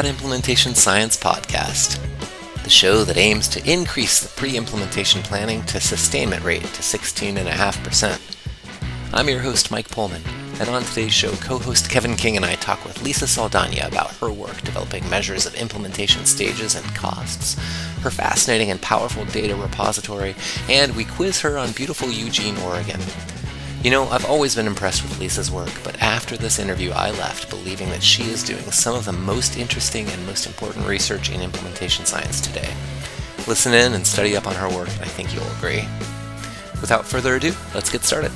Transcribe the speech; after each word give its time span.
That 0.00 0.08
Implementation 0.08 0.74
Science 0.74 1.18
Podcast, 1.18 2.00
the 2.64 2.70
show 2.70 3.04
that 3.04 3.18
aims 3.18 3.48
to 3.48 3.70
increase 3.70 4.20
the 4.20 4.30
pre 4.30 4.56
implementation 4.56 5.22
planning 5.22 5.62
to 5.64 5.78
sustainment 5.78 6.42
rate 6.42 6.62
to 6.62 6.80
16.5%. 6.80 9.12
I'm 9.12 9.28
your 9.28 9.40
host, 9.40 9.70
Mike 9.70 9.90
Pullmann, 9.90 10.22
and 10.58 10.70
on 10.70 10.84
today's 10.84 11.12
show, 11.12 11.32
co 11.32 11.58
host 11.58 11.90
Kevin 11.90 12.16
King 12.16 12.36
and 12.36 12.46
I 12.46 12.54
talk 12.54 12.82
with 12.86 13.02
Lisa 13.02 13.26
Saldana 13.26 13.86
about 13.86 14.12
her 14.12 14.32
work 14.32 14.62
developing 14.62 15.06
measures 15.10 15.44
of 15.44 15.54
implementation 15.54 16.24
stages 16.24 16.76
and 16.76 16.94
costs, 16.94 17.58
her 18.00 18.10
fascinating 18.10 18.70
and 18.70 18.80
powerful 18.80 19.26
data 19.26 19.54
repository, 19.54 20.34
and 20.70 20.96
we 20.96 21.04
quiz 21.04 21.42
her 21.42 21.58
on 21.58 21.72
beautiful 21.72 22.10
Eugene, 22.10 22.56
Oregon. 22.60 23.00
You 23.82 23.90
know, 23.90 24.08
I've 24.08 24.26
always 24.26 24.54
been 24.54 24.66
impressed 24.66 25.02
with 25.02 25.18
Lisa's 25.18 25.50
work, 25.50 25.72
but 25.82 26.02
after 26.02 26.36
this 26.36 26.58
interview, 26.58 26.90
I 26.90 27.12
left 27.12 27.48
believing 27.48 27.88
that 27.88 28.02
she 28.02 28.24
is 28.24 28.42
doing 28.42 28.70
some 28.70 28.94
of 28.94 29.06
the 29.06 29.12
most 29.12 29.56
interesting 29.56 30.06
and 30.06 30.26
most 30.26 30.46
important 30.46 30.86
research 30.86 31.30
in 31.30 31.40
implementation 31.40 32.04
science 32.04 32.42
today. 32.42 32.74
Listen 33.46 33.72
in 33.72 33.94
and 33.94 34.06
study 34.06 34.36
up 34.36 34.46
on 34.46 34.54
her 34.54 34.68
work, 34.68 34.90
and 34.90 35.00
I 35.00 35.06
think 35.06 35.34
you'll 35.34 35.50
agree. 35.52 35.88
Without 36.82 37.06
further 37.06 37.36
ado, 37.36 37.54
let's 37.74 37.90
get 37.90 38.02
started. 38.02 38.32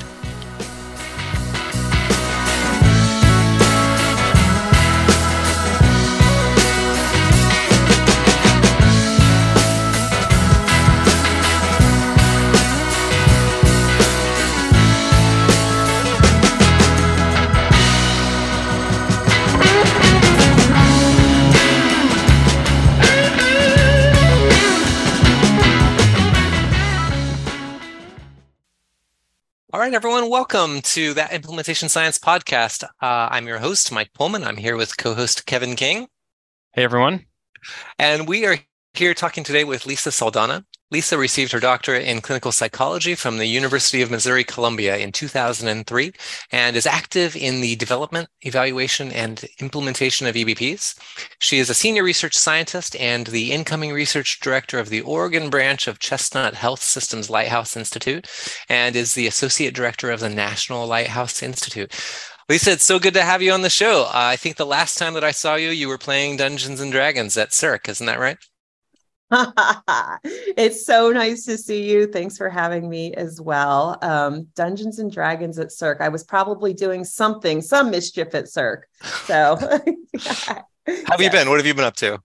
Right, 29.84 29.92
everyone, 29.92 30.30
welcome 30.30 30.80
to 30.80 31.12
that 31.12 31.34
Implementation 31.34 31.90
Science 31.90 32.18
podcast. 32.18 32.84
Uh, 33.02 33.28
I'm 33.30 33.46
your 33.46 33.58
host, 33.58 33.92
Mike 33.92 34.14
Pullmann. 34.18 34.42
I'm 34.42 34.56
here 34.56 34.78
with 34.78 34.96
co 34.96 35.12
host 35.12 35.44
Kevin 35.44 35.76
King. 35.76 36.08
Hey, 36.72 36.84
everyone. 36.84 37.26
And 37.98 38.26
we 38.26 38.46
are 38.46 38.56
here 38.94 39.12
talking 39.12 39.44
today 39.44 39.62
with 39.62 39.84
Lisa 39.84 40.10
Saldana. 40.10 40.64
Lisa 40.94 41.18
received 41.18 41.50
her 41.50 41.58
doctorate 41.58 42.04
in 42.04 42.20
clinical 42.20 42.52
psychology 42.52 43.16
from 43.16 43.38
the 43.38 43.46
University 43.46 44.00
of 44.00 44.12
Missouri 44.12 44.44
Columbia 44.44 44.96
in 44.96 45.10
2003 45.10 46.12
and 46.52 46.76
is 46.76 46.86
active 46.86 47.34
in 47.34 47.60
the 47.60 47.74
development, 47.74 48.28
evaluation, 48.42 49.10
and 49.10 49.44
implementation 49.58 50.28
of 50.28 50.36
EBPs. 50.36 50.96
She 51.40 51.58
is 51.58 51.68
a 51.68 51.74
senior 51.74 52.04
research 52.04 52.36
scientist 52.36 52.94
and 52.94 53.26
the 53.26 53.50
incoming 53.50 53.90
research 53.90 54.38
director 54.38 54.78
of 54.78 54.88
the 54.88 55.00
Oregon 55.00 55.50
branch 55.50 55.88
of 55.88 55.98
Chestnut 55.98 56.54
Health 56.54 56.80
Systems 56.80 57.28
Lighthouse 57.28 57.76
Institute 57.76 58.30
and 58.68 58.94
is 58.94 59.14
the 59.14 59.26
associate 59.26 59.74
director 59.74 60.12
of 60.12 60.20
the 60.20 60.28
National 60.28 60.86
Lighthouse 60.86 61.42
Institute. 61.42 61.92
Lisa, 62.48 62.70
it's 62.70 62.84
so 62.84 63.00
good 63.00 63.14
to 63.14 63.22
have 63.22 63.42
you 63.42 63.50
on 63.50 63.62
the 63.62 63.68
show. 63.68 64.02
Uh, 64.02 64.10
I 64.14 64.36
think 64.36 64.58
the 64.58 64.64
last 64.64 64.96
time 64.96 65.14
that 65.14 65.24
I 65.24 65.32
saw 65.32 65.56
you, 65.56 65.70
you 65.70 65.88
were 65.88 65.98
playing 65.98 66.36
Dungeons 66.36 66.80
and 66.80 66.92
Dragons 66.92 67.36
at 67.36 67.50
SIRC, 67.50 67.88
isn't 67.88 68.06
that 68.06 68.20
right? 68.20 68.38
it's 70.24 70.84
so 70.84 71.10
nice 71.10 71.44
to 71.46 71.56
see 71.56 71.90
you. 71.90 72.06
Thanks 72.06 72.36
for 72.36 72.48
having 72.48 72.88
me 72.88 73.14
as 73.14 73.40
well. 73.40 73.98
Um, 74.02 74.48
Dungeons 74.54 74.98
and 74.98 75.10
Dragons 75.10 75.58
at 75.58 75.68
SIRC. 75.68 76.00
I 76.00 76.08
was 76.08 76.24
probably 76.24 76.74
doing 76.74 77.04
something, 77.04 77.60
some 77.60 77.90
mischief 77.90 78.34
at 78.34 78.44
SIRC. 78.44 78.82
So, 79.24 79.58
yeah. 80.12 80.62
have 80.86 81.20
you 81.20 81.30
been? 81.30 81.48
What 81.48 81.58
have 81.58 81.66
you 81.66 81.74
been 81.74 81.84
up 81.84 81.96
to? 81.96 82.18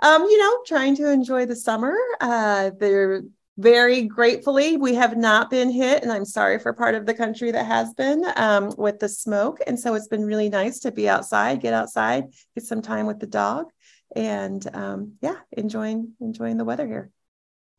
Um, 0.00 0.22
you 0.22 0.38
know, 0.38 0.58
trying 0.66 0.96
to 0.96 1.10
enjoy 1.10 1.46
the 1.46 1.56
summer. 1.56 1.94
Uh, 2.20 2.70
they're 2.78 3.22
very 3.58 4.02
gratefully, 4.02 4.78
we 4.78 4.94
have 4.94 5.16
not 5.16 5.50
been 5.50 5.70
hit, 5.70 6.02
and 6.02 6.10
I'm 6.10 6.24
sorry 6.24 6.58
for 6.58 6.72
part 6.72 6.94
of 6.94 7.04
the 7.04 7.12
country 7.12 7.50
that 7.50 7.66
has 7.66 7.92
been 7.92 8.24
um, 8.36 8.72
with 8.78 8.98
the 8.98 9.08
smoke. 9.08 9.58
And 9.66 9.78
so 9.78 9.94
it's 9.94 10.08
been 10.08 10.24
really 10.24 10.48
nice 10.48 10.80
to 10.80 10.90
be 10.90 11.08
outside, 11.08 11.60
get 11.60 11.74
outside, 11.74 12.32
get 12.54 12.64
some 12.64 12.80
time 12.80 13.06
with 13.06 13.20
the 13.20 13.26
dog 13.26 13.66
and 14.14 14.66
um, 14.74 15.14
yeah, 15.20 15.36
enjoying 15.52 16.12
enjoying 16.20 16.56
the 16.56 16.64
weather 16.64 16.86
here. 16.86 17.10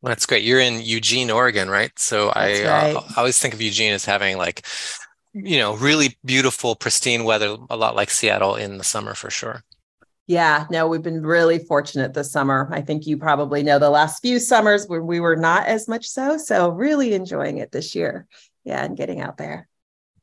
Well, 0.04 0.10
that's 0.10 0.26
great. 0.26 0.44
You're 0.44 0.60
in 0.60 0.82
Eugene, 0.82 1.30
Oregon, 1.30 1.70
right? 1.70 1.90
So 1.98 2.28
I, 2.28 2.62
uh, 2.62 2.68
right. 2.68 2.96
uh, 2.96 3.02
I 3.16 3.20
always 3.20 3.40
think 3.40 3.54
of 3.54 3.62
Eugene 3.62 3.94
as 3.94 4.04
having 4.04 4.36
like, 4.36 4.66
you 5.32 5.56
know, 5.56 5.76
really 5.76 6.18
beautiful, 6.22 6.76
pristine 6.76 7.24
weather, 7.24 7.56
a 7.70 7.76
lot 7.76 7.96
like 7.96 8.10
Seattle 8.10 8.56
in 8.56 8.76
the 8.76 8.84
summer 8.84 9.14
for 9.14 9.30
sure. 9.30 9.64
Yeah, 10.26 10.66
no, 10.70 10.88
we've 10.88 11.02
been 11.02 11.22
really 11.22 11.58
fortunate 11.58 12.12
this 12.12 12.32
summer. 12.32 12.68
I 12.70 12.82
think 12.82 13.06
you 13.06 13.16
probably 13.16 13.62
know 13.62 13.78
the 13.78 13.88
last 13.88 14.20
few 14.20 14.38
summers 14.38 14.86
where 14.86 15.02
we 15.02 15.20
were 15.20 15.36
not 15.36 15.66
as 15.66 15.88
much 15.88 16.06
so. 16.06 16.36
So 16.36 16.68
really 16.68 17.14
enjoying 17.14 17.56
it 17.58 17.72
this 17.72 17.94
year. 17.94 18.26
Yeah, 18.64 18.84
and 18.84 18.96
getting 18.96 19.22
out 19.22 19.38
there. 19.38 19.68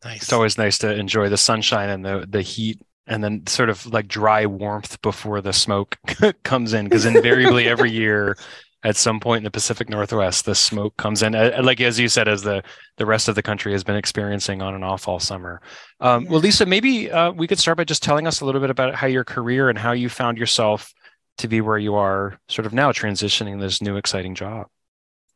Nice. 0.03 0.23
It's 0.23 0.33
always 0.33 0.57
nice 0.57 0.79
to 0.79 0.94
enjoy 0.94 1.29
the 1.29 1.38
sunshine 1.38 1.89
and 1.89 2.05
the 2.05 2.25
the 2.27 2.41
heat 2.41 2.81
and 3.11 3.22
then 3.22 3.45
sort 3.45 3.69
of 3.69 3.85
like 3.88 4.07
dry 4.07 4.45
warmth 4.45 5.01
before 5.01 5.41
the 5.41 5.51
smoke 5.51 5.97
comes 6.44 6.73
in 6.73 6.85
because 6.85 7.05
invariably 7.05 7.67
every 7.67 7.91
year 8.03 8.38
at 8.83 8.95
some 8.95 9.19
point 9.19 9.39
in 9.39 9.44
the 9.44 9.51
Pacific 9.51 9.89
Northwest 9.89 10.45
the 10.45 10.55
smoke 10.55 10.95
comes 10.95 11.21
in 11.21 11.33
like 11.33 11.81
as 11.81 12.00
you 12.00 12.07
said 12.07 12.29
as 12.29 12.41
the 12.41 12.63
the 12.97 13.05
rest 13.05 13.27
of 13.27 13.35
the 13.35 13.44
country 13.44 13.73
has 13.73 13.83
been 13.83 13.97
experiencing 13.97 14.61
on 14.61 14.73
and 14.73 14.85
off 14.85 15.09
all 15.09 15.19
summer. 15.19 15.61
Um, 16.00 16.25
well, 16.25 16.39
Lisa, 16.39 16.66
maybe 16.66 17.11
uh, 17.11 17.31
we 17.31 17.47
could 17.47 17.59
start 17.59 17.77
by 17.77 17.83
just 17.83 18.01
telling 18.01 18.27
us 18.27 18.39
a 18.39 18.45
little 18.45 18.61
bit 18.61 18.69
about 18.69 18.95
how 18.95 19.07
your 19.07 19.25
career 19.25 19.69
and 19.69 19.77
how 19.77 19.91
you 19.91 20.07
found 20.07 20.38
yourself 20.38 20.94
to 21.39 21.50
be 21.50 21.59
where 21.59 21.77
you 21.77 21.95
are 21.95 22.39
sort 22.47 22.66
of 22.66 22.73
now 22.73 22.91
transitioning 22.91 23.59
this 23.59 23.81
new 23.81 23.97
exciting 23.97 24.35
job. 24.35 24.67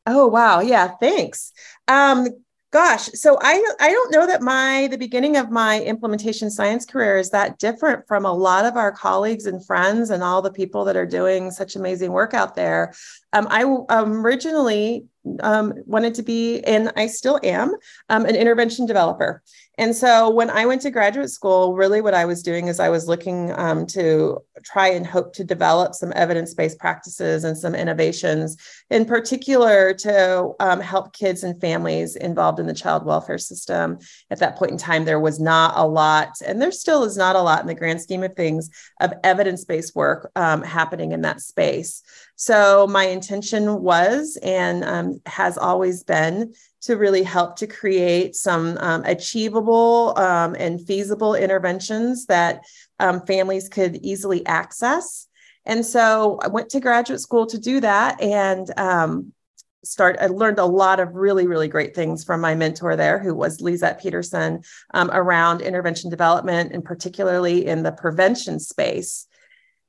Oh 0.08 0.28
wow, 0.28 0.62
yeah, 0.62 0.92
thanks. 1.00 1.52
Um, 1.90 2.28
gosh 2.76 3.06
so 3.14 3.38
i 3.42 3.54
i 3.80 3.90
don't 3.90 4.12
know 4.12 4.28
that 4.28 4.42
my 4.42 4.88
the 4.92 4.98
beginning 4.98 5.38
of 5.38 5.50
my 5.50 5.80
implementation 5.84 6.52
science 6.52 6.86
career 6.86 7.16
is 7.16 7.30
that 7.30 7.58
different 7.58 8.06
from 8.06 8.26
a 8.26 8.34
lot 8.34 8.66
of 8.66 8.76
our 8.76 8.92
colleagues 8.92 9.46
and 9.46 9.66
friends 9.66 10.10
and 10.10 10.22
all 10.22 10.42
the 10.42 10.52
people 10.52 10.84
that 10.84 10.98
are 10.98 11.06
doing 11.06 11.52
such 11.52 11.78
amazing 11.78 12.12
work 12.12 12.34
out 12.34 12.54
there. 12.54 12.94
Um, 13.32 13.48
i 13.50 13.64
um, 13.64 14.26
originally 14.26 15.06
um, 15.40 15.74
wanted 15.86 16.16
to 16.16 16.24
be 16.24 16.60
and 16.66 16.92
i 16.98 17.08
still 17.08 17.40
am 17.44 17.74
um, 18.10 18.26
an 18.26 18.36
intervention 18.36 18.86
developer 18.86 19.42
and 19.78 19.96
so 19.96 20.30
when 20.30 20.50
I 20.50 20.66
went 20.66 20.82
to 20.82 20.92
graduate 20.92 21.30
school, 21.30 21.74
really 21.74 22.02
what 22.02 22.14
I 22.14 22.26
was 22.26 22.42
doing 22.42 22.68
is 22.68 22.80
I 22.80 22.90
was 22.90 23.08
looking 23.08 23.52
um, 23.60 23.86
to 23.88 24.40
try 24.64 24.88
and 24.88 25.06
hope 25.06 25.34
to 25.34 25.44
develop 25.44 25.94
some 25.94 26.14
evidence 26.16 26.54
based 26.54 26.80
practices 26.80 27.44
and 27.44 27.58
some 27.58 27.76
innovations, 27.76 28.58
in 28.90 29.06
particular 29.06 29.94
to 29.94 30.54
um, 30.60 30.80
help 30.80 31.14
kids 31.14 31.44
and 31.44 31.60
families 31.60 32.16
involved 32.16 32.60
in 32.60 32.68
the 32.68 32.74
child 32.74 33.06
welfare 33.06 33.38
system. 33.38 33.98
At 34.30 34.40
that 34.40 34.56
point 34.56 34.72
in 34.72 34.78
time, 34.78 35.04
there 35.04 35.20
was 35.20 35.40
not 35.40 35.74
a 35.76 35.86
lot, 35.86 36.30
and 36.46 36.62
there 36.62 36.72
still 36.72 37.04
is 37.04 37.18
not 37.18 37.36
a 37.36 37.42
lot 37.42 37.62
in 37.62 37.68
the 37.68 37.76
grand 37.76 38.02
scheme 38.02 38.24
of 38.24 38.36
things, 38.36 38.70
of 39.02 39.14
evidence 39.24 39.66
based 39.66 39.96
work 39.96 40.32
um, 40.36 40.62
happening 40.62 41.12
in 41.12 41.22
that 41.22 41.42
space. 41.42 42.02
So 42.36 42.88
my 42.88 43.06
intention 43.06 43.82
was 43.82 44.38
and 44.42 44.84
um, 44.84 45.22
has 45.26 45.58
always 45.58 46.04
been 46.04 46.54
to 46.86 46.98
really 46.98 47.24
help 47.24 47.56
to 47.58 47.68
create 47.68 48.36
some 48.36 48.78
um, 48.80 49.04
achievable 49.06 50.14
um, 50.18 50.56
and 50.58 50.86
feasible 50.86 51.36
interventions 51.36 52.28
that 52.28 52.62
um, 53.00 53.26
families 53.26 53.70
could 53.70 53.98
easily 53.98 54.46
access. 54.46 55.28
And 55.66 55.84
so 55.84 56.40
I 56.44 56.48
went 56.48 56.70
to 56.70 56.80
graduate 56.80 57.20
school 57.20 57.48
to 57.48 57.58
do 57.58 57.80
that 57.80 58.22
and 58.22 58.72
um, 58.78 59.34
start 59.84 60.18
I 60.20 60.28
learned 60.28 60.60
a 60.60 60.66
lot 60.66 61.00
of 61.00 61.16
really 61.16 61.48
really 61.48 61.68
great 61.68 61.96
things 61.96 62.24
from 62.24 62.42
my 62.42 62.56
mentor 62.56 62.96
there 62.96 63.20
who 63.20 63.36
was 63.36 63.62
Lizette 63.62 64.02
Peterson 64.02 64.62
um, 64.94 65.10
around 65.14 65.62
intervention 65.62 66.10
development 66.10 66.72
and 66.74 66.84
particularly 66.84 67.66
in 67.66 67.84
the 67.84 67.92
prevention 67.92 68.60
space 68.60 69.28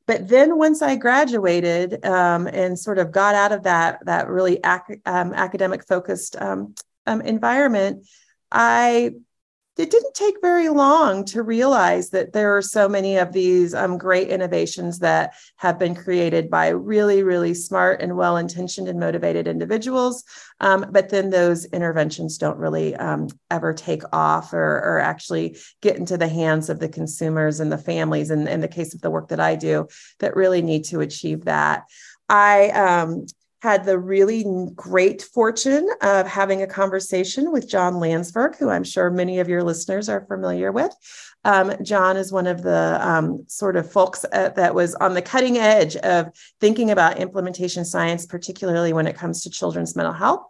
but 0.06 0.28
then 0.28 0.56
once 0.56 0.82
I 0.82 0.96
graduated 0.96 2.04
um, 2.04 2.46
and 2.46 2.78
sort 2.78 2.98
of 2.98 3.10
got 3.10 3.34
out 3.34 3.52
of 3.52 3.64
that 3.64 4.04
that 4.06 4.28
really 4.28 4.60
ac- 4.64 5.00
um, 5.04 5.32
academic 5.34 5.86
focused 5.86 6.36
um, 6.40 6.74
um, 7.06 7.20
environment, 7.20 8.06
I 8.50 9.12
it 9.76 9.90
didn't 9.90 10.14
take 10.14 10.40
very 10.40 10.70
long 10.70 11.24
to 11.26 11.42
realize 11.42 12.10
that 12.10 12.32
there 12.32 12.56
are 12.56 12.62
so 12.62 12.88
many 12.88 13.16
of 13.16 13.32
these 13.32 13.74
um, 13.74 13.98
great 13.98 14.28
innovations 14.28 15.00
that 15.00 15.34
have 15.56 15.78
been 15.78 15.94
created 15.94 16.48
by 16.48 16.68
really, 16.68 17.22
really 17.22 17.52
smart 17.52 18.00
and 18.00 18.16
well 18.16 18.38
intentioned 18.38 18.88
and 18.88 18.98
motivated 18.98 19.46
individuals. 19.46 20.24
Um, 20.60 20.86
but 20.90 21.10
then 21.10 21.28
those 21.28 21.66
interventions 21.66 22.38
don't 22.38 22.56
really 22.56 22.96
um, 22.96 23.28
ever 23.50 23.74
take 23.74 24.02
off 24.12 24.54
or, 24.54 24.78
or, 24.78 24.98
actually 24.98 25.58
get 25.82 25.96
into 25.96 26.16
the 26.16 26.28
hands 26.28 26.70
of 26.70 26.78
the 26.78 26.88
consumers 26.88 27.60
and 27.60 27.70
the 27.70 27.76
families. 27.76 28.30
And 28.30 28.48
in 28.48 28.60
the 28.60 28.68
case 28.68 28.94
of 28.94 29.02
the 29.02 29.10
work 29.10 29.28
that 29.28 29.40
I 29.40 29.56
do, 29.56 29.88
that 30.20 30.34
really 30.34 30.62
need 30.62 30.84
to 30.84 31.00
achieve 31.00 31.44
that. 31.44 31.84
I, 32.28 32.70
um, 32.70 33.26
had 33.62 33.84
the 33.84 33.98
really 33.98 34.44
great 34.74 35.22
fortune 35.22 35.88
of 36.02 36.26
having 36.26 36.62
a 36.62 36.66
conversation 36.66 37.50
with 37.50 37.68
John 37.68 37.94
Landsverk, 37.94 38.56
who 38.56 38.68
I'm 38.68 38.84
sure 38.84 39.10
many 39.10 39.40
of 39.40 39.48
your 39.48 39.62
listeners 39.62 40.08
are 40.08 40.26
familiar 40.26 40.72
with. 40.72 40.94
Um, 41.44 41.72
John 41.82 42.16
is 42.16 42.32
one 42.32 42.46
of 42.46 42.62
the 42.62 42.98
um, 43.00 43.44
sort 43.46 43.76
of 43.76 43.90
folks 43.90 44.24
uh, 44.32 44.50
that 44.50 44.74
was 44.74 44.94
on 44.96 45.14
the 45.14 45.22
cutting 45.22 45.58
edge 45.58 45.96
of 45.96 46.28
thinking 46.60 46.90
about 46.90 47.18
implementation 47.18 47.84
science, 47.84 48.26
particularly 48.26 48.92
when 48.92 49.06
it 49.06 49.16
comes 49.16 49.42
to 49.42 49.50
children's 49.50 49.94
mental 49.94 50.12
health. 50.12 50.42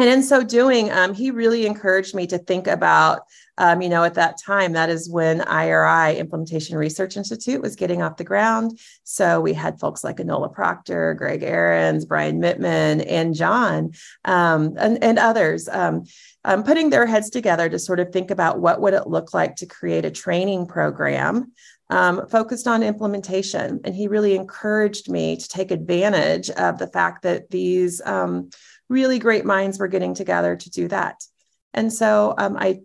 And 0.00 0.08
in 0.08 0.22
so 0.22 0.42
doing, 0.42 0.90
um, 0.90 1.12
he 1.12 1.30
really 1.30 1.66
encouraged 1.66 2.14
me 2.14 2.26
to 2.28 2.38
think 2.38 2.66
about 2.66 3.20
um, 3.60 3.82
you 3.82 3.90
know, 3.90 4.04
at 4.04 4.14
that 4.14 4.38
time, 4.38 4.72
that 4.72 4.88
is 4.88 5.10
when 5.10 5.42
IRI, 5.42 6.18
Implementation 6.18 6.78
Research 6.78 7.18
Institute, 7.18 7.60
was 7.60 7.76
getting 7.76 8.00
off 8.00 8.16
the 8.16 8.24
ground. 8.24 8.80
So 9.04 9.38
we 9.42 9.52
had 9.52 9.78
folks 9.78 10.02
like 10.02 10.16
Enola 10.16 10.50
Proctor, 10.50 11.12
Greg 11.12 11.42
Aarons, 11.42 12.06
Brian 12.06 12.40
Mittman, 12.40 13.04
and 13.06 13.34
John, 13.34 13.92
um, 14.24 14.76
and, 14.78 15.04
and, 15.04 15.18
others. 15.18 15.68
Um, 15.68 16.04
um, 16.42 16.62
putting 16.62 16.88
their 16.88 17.04
heads 17.04 17.28
together 17.28 17.68
to 17.68 17.78
sort 17.78 18.00
of 18.00 18.14
think 18.14 18.30
about 18.30 18.60
what 18.60 18.80
would 18.80 18.94
it 18.94 19.06
look 19.06 19.34
like 19.34 19.56
to 19.56 19.66
create 19.66 20.06
a 20.06 20.10
training 20.10 20.66
program 20.66 21.52
um, 21.90 22.26
focused 22.28 22.66
on 22.66 22.82
implementation. 22.82 23.80
And 23.84 23.94
he 23.94 24.08
really 24.08 24.36
encouraged 24.36 25.10
me 25.10 25.36
to 25.36 25.48
take 25.48 25.70
advantage 25.70 26.48
of 26.48 26.78
the 26.78 26.86
fact 26.86 27.22
that 27.24 27.50
these 27.50 28.00
um, 28.06 28.48
really 28.90 29.18
great 29.18 29.46
minds 29.46 29.78
were 29.78 29.88
getting 29.88 30.14
together 30.14 30.56
to 30.56 30.70
do 30.70 30.88
that. 30.88 31.24
And 31.72 31.90
so 31.90 32.34
um, 32.36 32.56
I 32.58 32.80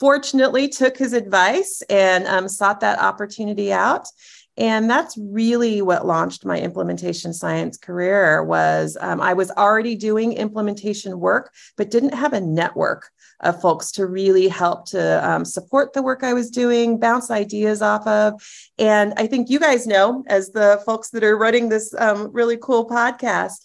fortunately 0.00 0.68
took 0.68 0.96
his 0.96 1.12
advice 1.12 1.82
and 1.88 2.26
um, 2.26 2.48
sought 2.48 2.80
that 2.80 2.98
opportunity 2.98 3.72
out 3.72 4.08
and 4.56 4.88
that's 4.88 5.18
really 5.18 5.82
what 5.82 6.06
launched 6.06 6.44
my 6.44 6.58
implementation 6.58 7.32
science 7.32 7.76
career 7.76 8.42
was 8.44 8.96
um, 9.00 9.20
i 9.20 9.32
was 9.32 9.50
already 9.52 9.96
doing 9.96 10.32
implementation 10.32 11.18
work 11.18 11.52
but 11.76 11.90
didn't 11.90 12.14
have 12.14 12.32
a 12.32 12.40
network 12.40 13.10
of 13.40 13.60
folks 13.60 13.90
to 13.90 14.06
really 14.06 14.48
help 14.48 14.86
to 14.86 15.28
um, 15.28 15.44
support 15.44 15.92
the 15.92 16.02
work 16.02 16.22
i 16.22 16.32
was 16.32 16.50
doing 16.50 16.98
bounce 16.98 17.30
ideas 17.30 17.82
off 17.82 18.06
of 18.06 18.40
and 18.78 19.12
i 19.16 19.26
think 19.26 19.50
you 19.50 19.58
guys 19.58 19.86
know 19.86 20.22
as 20.28 20.50
the 20.50 20.80
folks 20.86 21.10
that 21.10 21.24
are 21.24 21.36
running 21.36 21.68
this 21.68 21.94
um, 21.98 22.30
really 22.32 22.58
cool 22.60 22.88
podcast 22.88 23.64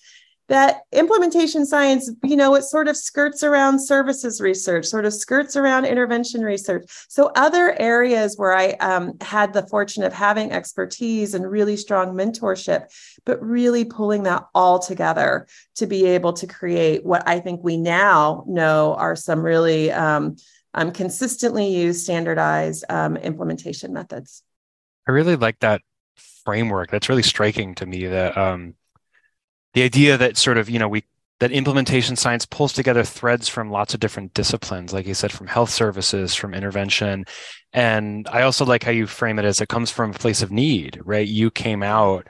that 0.49 0.81
implementation 0.91 1.65
science, 1.65 2.11
you 2.23 2.35
know, 2.35 2.55
it 2.55 2.63
sort 2.63 2.87
of 2.87 2.97
skirts 2.97 3.43
around 3.43 3.79
services 3.79 4.41
research, 4.41 4.85
sort 4.85 5.05
of 5.05 5.13
skirts 5.13 5.55
around 5.55 5.85
intervention 5.85 6.41
research. 6.41 6.83
So, 7.07 7.31
other 7.35 7.79
areas 7.79 8.35
where 8.37 8.53
I 8.53 8.71
um, 8.79 9.13
had 9.21 9.53
the 9.53 9.65
fortune 9.67 10.03
of 10.03 10.11
having 10.11 10.51
expertise 10.51 11.35
and 11.35 11.49
really 11.49 11.77
strong 11.77 12.13
mentorship, 12.13 12.87
but 13.25 13.41
really 13.41 13.85
pulling 13.85 14.23
that 14.23 14.45
all 14.53 14.79
together 14.79 15.47
to 15.75 15.87
be 15.87 16.05
able 16.05 16.33
to 16.33 16.47
create 16.47 17.05
what 17.05 17.27
I 17.27 17.39
think 17.39 17.63
we 17.63 17.77
now 17.77 18.43
know 18.47 18.95
are 18.95 19.15
some 19.15 19.41
really 19.41 19.91
um, 19.91 20.35
um, 20.73 20.91
consistently 20.91 21.67
used, 21.67 22.03
standardized 22.03 22.85
um, 22.89 23.17
implementation 23.17 23.93
methods. 23.93 24.43
I 25.07 25.11
really 25.11 25.35
like 25.35 25.59
that 25.59 25.81
framework. 26.43 26.89
That's 26.89 27.09
really 27.09 27.23
striking 27.23 27.75
to 27.75 27.85
me 27.85 28.07
that 28.07 28.37
um, 28.37 28.73
the 29.79 29.85
idea 29.85 30.17
that 30.17 30.35
sort 30.35 30.57
of 30.57 30.69
you 30.69 30.77
know 30.77 30.89
we 30.89 31.05
that 31.39 31.53
implementation 31.53 32.17
science 32.17 32.45
pulls 32.45 32.73
together 32.73 33.01
threads 33.01 33.47
from 33.47 33.71
lots 33.71 33.93
of 33.93 34.01
different 34.01 34.33
disciplines 34.33 34.91
like 34.91 35.07
you 35.07 35.13
said 35.13 35.31
from 35.31 35.47
health 35.47 35.69
services 35.69 36.35
from 36.35 36.53
intervention. 36.53 37.25
And 37.71 38.27
i 38.27 38.41
also 38.41 38.65
like 38.65 38.83
how 38.83 38.91
you 38.91 39.07
frame 39.07 39.39
it 39.39 39.45
as 39.45 39.61
it 39.61 39.69
comes 39.69 39.89
from 39.89 40.11
a 40.11 40.13
place 40.13 40.41
of 40.41 40.51
need 40.51 40.99
right? 41.05 41.27
You 41.27 41.49
came 41.49 41.81
out 41.81 42.27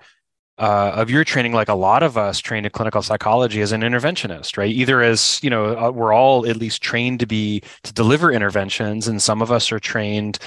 uh, 0.59 0.91
of 0.93 1.09
your 1.09 1.23
training 1.23 1.53
like 1.53 1.69
a 1.69 1.73
lot 1.73 2.03
of 2.03 2.17
us 2.17 2.39
trained 2.39 2.67
in 2.67 2.71
clinical 2.71 3.01
psychology 3.01 3.61
as 3.61 3.71
an 3.71 3.81
interventionist 3.81 4.55
right? 4.55 4.69
Either 4.69 5.01
as 5.01 5.39
you 5.41 5.49
know 5.49 5.75
uh, 5.75 5.89
we're 5.89 6.13
all 6.13 6.45
at 6.45 6.57
least 6.57 6.83
trained 6.83 7.19
to 7.21 7.25
be 7.25 7.63
to 7.81 7.91
deliver 7.93 8.31
interventions 8.31 9.07
and 9.07 9.23
some 9.23 9.41
of 9.41 9.51
us 9.51 9.71
are 9.71 9.79
trained 9.79 10.37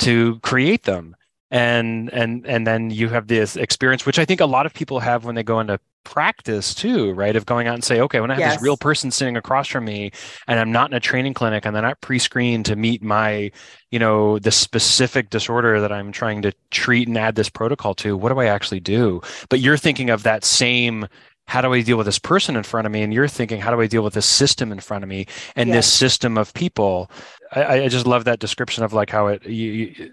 to 0.00 0.38
create 0.40 0.82
them. 0.82 1.16
And 1.50 2.12
and 2.12 2.46
and 2.46 2.66
then 2.66 2.90
you 2.90 3.08
have 3.08 3.26
this 3.26 3.56
experience 3.56 4.06
which 4.06 4.20
i 4.20 4.24
think 4.24 4.40
a 4.40 4.46
lot 4.46 4.66
of 4.66 4.72
people 4.72 5.00
have 5.00 5.24
when 5.24 5.34
they 5.34 5.42
go 5.42 5.58
into 5.58 5.80
practice 6.04 6.74
too 6.74 7.12
right 7.12 7.36
of 7.36 7.46
going 7.46 7.66
out 7.66 7.74
and 7.74 7.84
say 7.84 8.00
okay 8.00 8.20
when 8.20 8.30
i 8.30 8.34
have 8.34 8.40
yes. 8.40 8.54
this 8.54 8.62
real 8.62 8.76
person 8.76 9.10
sitting 9.10 9.36
across 9.36 9.68
from 9.68 9.84
me 9.84 10.10
and 10.46 10.58
i'm 10.58 10.72
not 10.72 10.90
in 10.90 10.96
a 10.96 11.00
training 11.00 11.34
clinic 11.34 11.64
and 11.64 11.74
they're 11.74 11.82
not 11.82 12.00
pre-screened 12.00 12.64
to 12.64 12.76
meet 12.76 13.02
my 13.02 13.50
you 13.90 13.98
know 13.98 14.38
the 14.38 14.50
specific 14.50 15.30
disorder 15.30 15.80
that 15.80 15.92
i'm 15.92 16.10
trying 16.10 16.42
to 16.42 16.52
treat 16.70 17.06
and 17.06 17.18
add 17.18 17.34
this 17.34 17.50
protocol 17.50 17.94
to 17.94 18.16
what 18.16 18.30
do 18.30 18.38
i 18.38 18.46
actually 18.46 18.80
do 18.80 19.20
but 19.48 19.60
you're 19.60 19.76
thinking 19.76 20.10
of 20.10 20.22
that 20.22 20.44
same 20.44 21.06
how 21.50 21.60
do 21.60 21.72
I 21.72 21.82
deal 21.82 21.96
with 21.96 22.06
this 22.06 22.20
person 22.20 22.54
in 22.54 22.62
front 22.62 22.86
of 22.86 22.92
me? 22.92 23.02
And 23.02 23.12
you're 23.12 23.26
thinking, 23.26 23.60
how 23.60 23.74
do 23.74 23.80
I 23.80 23.88
deal 23.88 24.04
with 24.04 24.14
this 24.14 24.24
system 24.24 24.70
in 24.70 24.78
front 24.78 25.02
of 25.02 25.10
me 25.10 25.26
and 25.56 25.68
yes. 25.68 25.78
this 25.78 25.92
system 25.92 26.38
of 26.38 26.54
people? 26.54 27.10
I, 27.50 27.80
I, 27.82 27.88
just 27.88 28.06
love 28.06 28.22
that 28.26 28.38
description 28.38 28.84
of 28.84 28.92
like 28.92 29.10
how 29.10 29.26
it 29.26 29.44
you, 29.44 29.72
you, 29.72 30.10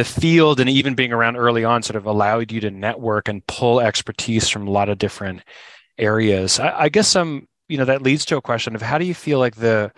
the 0.00 0.04
field 0.04 0.60
and 0.60 0.70
even 0.70 0.94
being 0.94 1.12
around 1.12 1.36
early 1.36 1.62
on 1.62 1.82
sort 1.82 1.94
of 1.96 2.06
allowed 2.06 2.50
you 2.50 2.58
to 2.58 2.70
network 2.70 3.28
and 3.28 3.46
pull 3.46 3.80
expertise 3.80 4.48
from 4.48 4.66
a 4.66 4.70
lot 4.70 4.88
of 4.88 4.96
different 4.96 5.42
areas. 5.98 6.58
I, 6.58 6.84
I 6.84 6.88
guess 6.88 7.06
some, 7.06 7.46
you 7.68 7.76
know, 7.76 7.84
that 7.84 8.00
leads 8.00 8.24
to 8.26 8.38
a 8.38 8.40
question 8.40 8.74
of 8.74 8.80
how 8.80 8.96
do 8.96 9.04
you 9.04 9.12
feel 9.12 9.38
like 9.38 9.56
the 9.56 9.92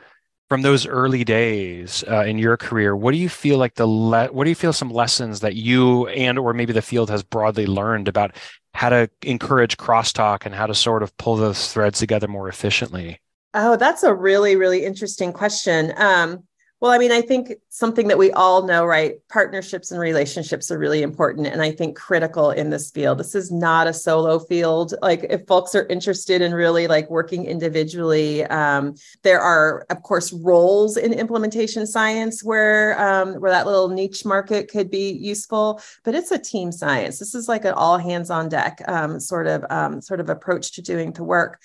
from 0.50 0.62
those 0.62 0.88
early 0.88 1.22
days 1.22 2.02
uh, 2.10 2.24
in 2.24 2.36
your 2.36 2.56
career, 2.56 2.96
what 2.96 3.12
do 3.12 3.16
you 3.16 3.28
feel 3.28 3.58
like 3.58 3.74
the 3.76 3.86
le- 3.86 4.32
what 4.32 4.42
do 4.42 4.50
you 4.50 4.56
feel 4.56 4.72
some 4.72 4.90
lessons 4.90 5.38
that 5.38 5.54
you 5.54 6.08
and 6.08 6.36
or 6.36 6.52
maybe 6.52 6.72
the 6.72 6.82
field 6.82 7.08
has 7.08 7.22
broadly 7.22 7.66
learned 7.66 8.08
about 8.08 8.34
how 8.74 8.88
to 8.88 9.08
encourage 9.22 9.76
crosstalk 9.76 10.44
and 10.44 10.52
how 10.52 10.66
to 10.66 10.74
sort 10.74 11.04
of 11.04 11.16
pull 11.16 11.36
those 11.36 11.72
threads 11.72 12.00
together 12.00 12.26
more 12.26 12.48
efficiently? 12.48 13.20
Oh, 13.54 13.76
that's 13.76 14.02
a 14.02 14.12
really 14.12 14.56
really 14.56 14.84
interesting 14.84 15.32
question. 15.32 15.92
Um, 15.96 16.42
well, 16.82 16.90
I 16.90 16.98
mean, 16.98 17.12
I 17.12 17.20
think 17.20 17.52
something 17.68 18.08
that 18.08 18.18
we 18.18 18.32
all 18.32 18.66
know, 18.66 18.84
right? 18.84 19.14
Partnerships 19.28 19.92
and 19.92 20.00
relationships 20.00 20.68
are 20.68 20.80
really 20.80 21.02
important 21.02 21.46
and 21.46 21.62
I 21.62 21.70
think 21.70 21.96
critical 21.96 22.50
in 22.50 22.70
this 22.70 22.90
field. 22.90 23.18
This 23.18 23.36
is 23.36 23.52
not 23.52 23.86
a 23.86 23.92
solo 23.92 24.40
field. 24.40 24.92
Like 25.00 25.24
if 25.30 25.46
folks 25.46 25.76
are 25.76 25.86
interested 25.86 26.42
in 26.42 26.52
really 26.52 26.88
like 26.88 27.08
working 27.08 27.44
individually, 27.44 28.42
um, 28.46 28.96
there 29.22 29.40
are 29.40 29.86
of 29.90 30.02
course 30.02 30.32
roles 30.32 30.96
in 30.96 31.12
implementation 31.12 31.86
science 31.86 32.42
where 32.42 33.00
um, 33.00 33.34
where 33.34 33.52
that 33.52 33.66
little 33.66 33.88
niche 33.88 34.24
market 34.24 34.68
could 34.68 34.90
be 34.90 35.12
useful, 35.12 35.80
but 36.02 36.16
it's 36.16 36.32
a 36.32 36.38
team 36.38 36.72
science. 36.72 37.20
This 37.20 37.36
is 37.36 37.48
like 37.48 37.64
an 37.64 37.74
all 37.74 37.96
hands 37.96 38.28
on 38.28 38.48
deck 38.48 38.82
um, 38.88 39.20
sort 39.20 39.46
of 39.46 39.64
um, 39.70 40.02
sort 40.02 40.18
of 40.18 40.28
approach 40.28 40.72
to 40.72 40.82
doing 40.82 41.12
the 41.12 41.22
work. 41.22 41.60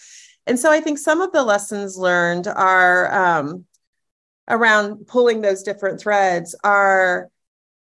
And 0.47 0.57
so 0.57 0.71
I 0.71 0.79
think 0.79 0.97
some 0.97 1.19
of 1.19 1.33
the 1.33 1.43
lessons 1.43 1.97
learned 1.97 2.47
are 2.47 3.13
um, 3.13 3.65
around 4.47 5.07
pulling 5.07 5.41
those 5.41 5.63
different 5.63 5.99
threads 5.99 6.55
are 6.63 7.29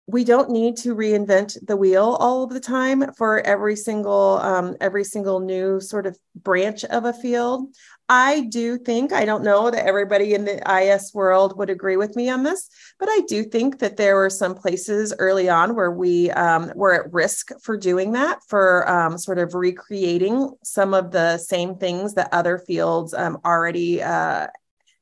we 0.08 0.24
don't 0.24 0.50
need 0.50 0.75
to 0.75 0.93
reinvent 0.93 1.58
the 1.65 1.77
wheel 1.77 2.17
all 2.20 2.43
of 2.43 2.50
the 2.50 2.60
time 2.60 3.13
for 3.13 3.39
every 3.41 3.75
single 3.75 4.39
um, 4.41 4.75
every 4.81 5.03
single 5.03 5.39
new 5.39 5.79
sort 5.79 6.05
of 6.05 6.17
branch 6.36 6.84
of 6.86 7.05
a 7.05 7.13
field. 7.13 7.74
I 8.10 8.41
do 8.41 8.77
think 8.77 9.13
i 9.13 9.24
don't 9.24 9.41
know 9.41 9.72
that 9.72 9.88
everybody 9.88 10.34
in 10.34 10.43
the 10.43 10.60
is 10.81 11.13
world 11.13 11.58
would 11.58 11.70
agree 11.70 11.96
with 11.96 12.17
me 12.17 12.29
on 12.29 12.43
this 12.43 12.70
but 13.00 13.08
i 13.10 13.22
do 13.29 13.41
think 13.41 13.79
that 13.79 13.96
there 13.96 14.17
were 14.17 14.29
some 14.29 14.53
places 14.53 15.13
early 15.17 15.48
on 15.48 15.75
where 15.75 15.91
we 15.91 16.29
um, 16.31 16.74
were 16.75 16.93
at 16.93 17.13
risk 17.13 17.51
for 17.62 17.77
doing 17.77 18.12
that 18.12 18.39
for 18.50 18.88
um, 18.89 19.17
sort 19.17 19.39
of 19.39 19.53
recreating 19.53 20.51
some 20.62 20.93
of 20.93 21.12
the 21.12 21.38
same 21.38 21.75
things 21.75 22.13
that 22.15 22.27
other 22.34 22.58
fields 22.58 23.13
um, 23.13 23.38
already 23.46 24.03
uh, 24.03 24.48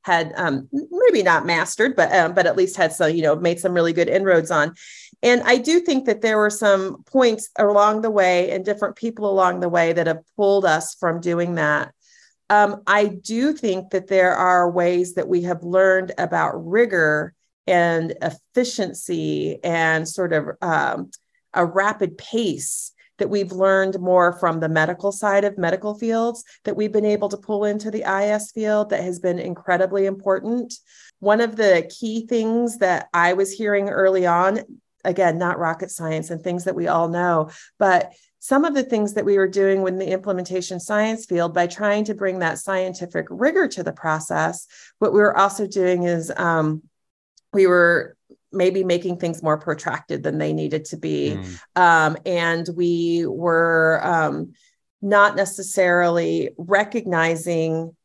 had 0.10 0.34
um, 0.36 0.68
maybe 0.72 1.22
not 1.22 1.46
mastered, 1.46 1.96
but 1.96 2.12
um, 2.12 2.34
but 2.34 2.48
at 2.48 2.58
least 2.58 2.75
had 2.78 2.92
some, 2.92 3.12
you 3.12 3.22
know, 3.22 3.36
made 3.36 3.60
some 3.60 3.74
really 3.74 3.94
good 3.94 4.10
inroads 4.10 4.50
on. 4.50 4.74
And 5.22 5.42
I 5.44 5.58
do 5.58 5.80
think 5.82 6.06
that 6.06 6.22
there 6.22 6.38
were 6.38 6.50
some 6.50 7.04
points 7.04 7.50
along 7.58 8.01
the 8.01 8.10
way 8.10 8.51
and 8.51 8.66
different 8.66 8.96
people 8.96 9.30
along 9.30 9.60
the 9.60 9.70
way 9.70 9.94
that 9.94 10.08
have 10.08 10.24
pulled 10.36 10.66
us 10.66 10.96
from 10.96 11.22
doing 11.22 11.56
that. 11.56 11.94
Um, 12.50 12.82
I 12.88 13.06
do 13.06 13.54
think 13.54 13.92
that 13.92 14.08
there 14.08 14.36
are 14.36 14.72
ways 14.72 15.13
that 15.13 15.28
we 15.28 15.44
have 15.44 15.63
learned 15.63 16.13
about 16.18 16.54
rigor 16.56 17.34
and 17.68 18.16
efficiency 18.22 19.60
and 19.63 20.08
sort 20.08 20.34
of 20.34 20.48
um, 20.62 21.12
a 21.54 21.63
rapid 21.66 22.18
pace 22.18 22.94
that 23.20 23.30
we've 23.30 23.52
learned 23.52 24.00
more 24.00 24.34
from 24.34 24.60
the 24.60 24.70
medical 24.70 25.12
side 25.12 25.44
of 25.44 25.58
medical 25.58 25.94
fields 25.94 26.44
that 26.64 26.76
we've 26.76 26.92
been 26.92 27.06
able 27.06 27.30
to 27.30 27.38
pull 27.38 27.66
into 27.66 27.92
the 27.92 28.04
IS 28.04 28.52
field 28.52 28.90
that 28.90 29.04
has 29.04 29.20
been 29.20 29.40
incredibly 29.40 30.06
important. 30.06 30.74
One 31.20 31.42
of 31.42 31.56
the 31.56 31.90
key 32.00 32.26
things 32.26 32.80
that 32.80 33.08
I 33.14 33.34
was 33.34 33.52
hearing 33.52 33.90
early 33.90 34.26
on, 34.26 34.62
again, 35.04 35.38
not 35.38 35.60
rocket 35.60 35.92
science 35.92 36.30
and 36.30 36.42
things 36.42 36.64
that 36.64 36.76
we 36.76 36.88
all 36.88 37.08
know, 37.08 37.52
but 37.78 38.14
some 38.40 38.64
of 38.64 38.74
the 38.74 38.84
things 38.84 39.14
that 39.14 39.26
we 39.26 39.38
were 39.38 39.50
doing 39.50 39.82
with 39.82 40.00
the 40.00 40.12
implementation 40.12 40.80
science 40.80 41.26
field 41.26 41.54
by 41.54 41.68
trying 41.68 42.06
to 42.06 42.14
bring 42.14 42.40
that 42.40 42.58
scientific 42.58 43.26
rigor 43.30 43.68
to 43.68 43.84
the 43.84 43.92
process, 43.92 44.66
what 45.00 45.14
we 45.14 45.20
were 45.20 45.38
also 45.38 45.68
doing 45.68 46.04
is 46.04 46.32
um, 46.38 46.82
we 47.52 47.68
were 47.68 48.16
maybe 48.51 48.84
making 48.84 49.18
things 49.18 49.44
more 49.44 49.58
protracted 49.58 50.24
than 50.24 50.38
they 50.38 50.53
needed 50.53 50.86
to 50.86 50.98
be. 50.98 51.38
Mm. 51.38 51.82
Um, 51.82 52.18
and 52.25 52.68
we 52.75 53.25
were 53.25 54.00
um, 54.03 54.53
not 55.01 55.36
necessarily 55.36 56.50
recognizing 56.58 57.96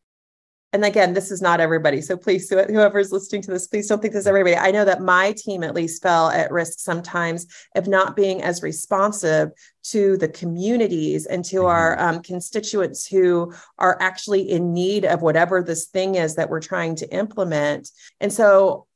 and 0.75 0.85
again, 0.85 1.15
this 1.15 1.31
is 1.31 1.41
not 1.41 1.61
everybody. 1.61 2.01
So 2.01 2.17
please, 2.17 2.51
whoever's 2.51 3.13
listening 3.13 3.43
to 3.43 3.53
this, 3.53 3.69
please 3.69 3.87
don't 3.87 4.03
think 4.03 4.13
this 4.13 4.23
is 4.23 4.27
everybody. 4.27 4.57
I 4.57 4.73
know 4.73 4.85
that 4.85 5.01
my 5.01 5.31
team 5.31 5.63
at 5.63 5.73
least 5.73 6.03
fell 6.03 6.31
at 6.31 6.51
risk 6.51 6.81
sometimes 6.81 7.47
of 7.77 7.87
not 7.87 8.17
being 8.17 8.43
as 8.43 8.61
responsive 8.61 9.53
to 9.85 10.17
the 10.17 10.27
communities 10.27 11.27
and 11.27 11.45
to 11.45 11.59
mm-hmm. 11.59 11.67
our 11.67 12.01
um, 12.01 12.23
constituents 12.23 13.07
who 13.07 13.55
are 13.79 13.97
actually 14.01 14.51
in 14.51 14.73
need 14.73 15.05
of 15.05 15.23
whatever 15.23 15.63
this 15.63 15.87
thing 15.87 16.17
is 16.17 16.35
that 16.35 16.51
we're 16.51 16.59
trying 16.59 16.97
to 16.97 17.15
implement. 17.15 17.89
And 18.21 18.33
so 18.33 18.89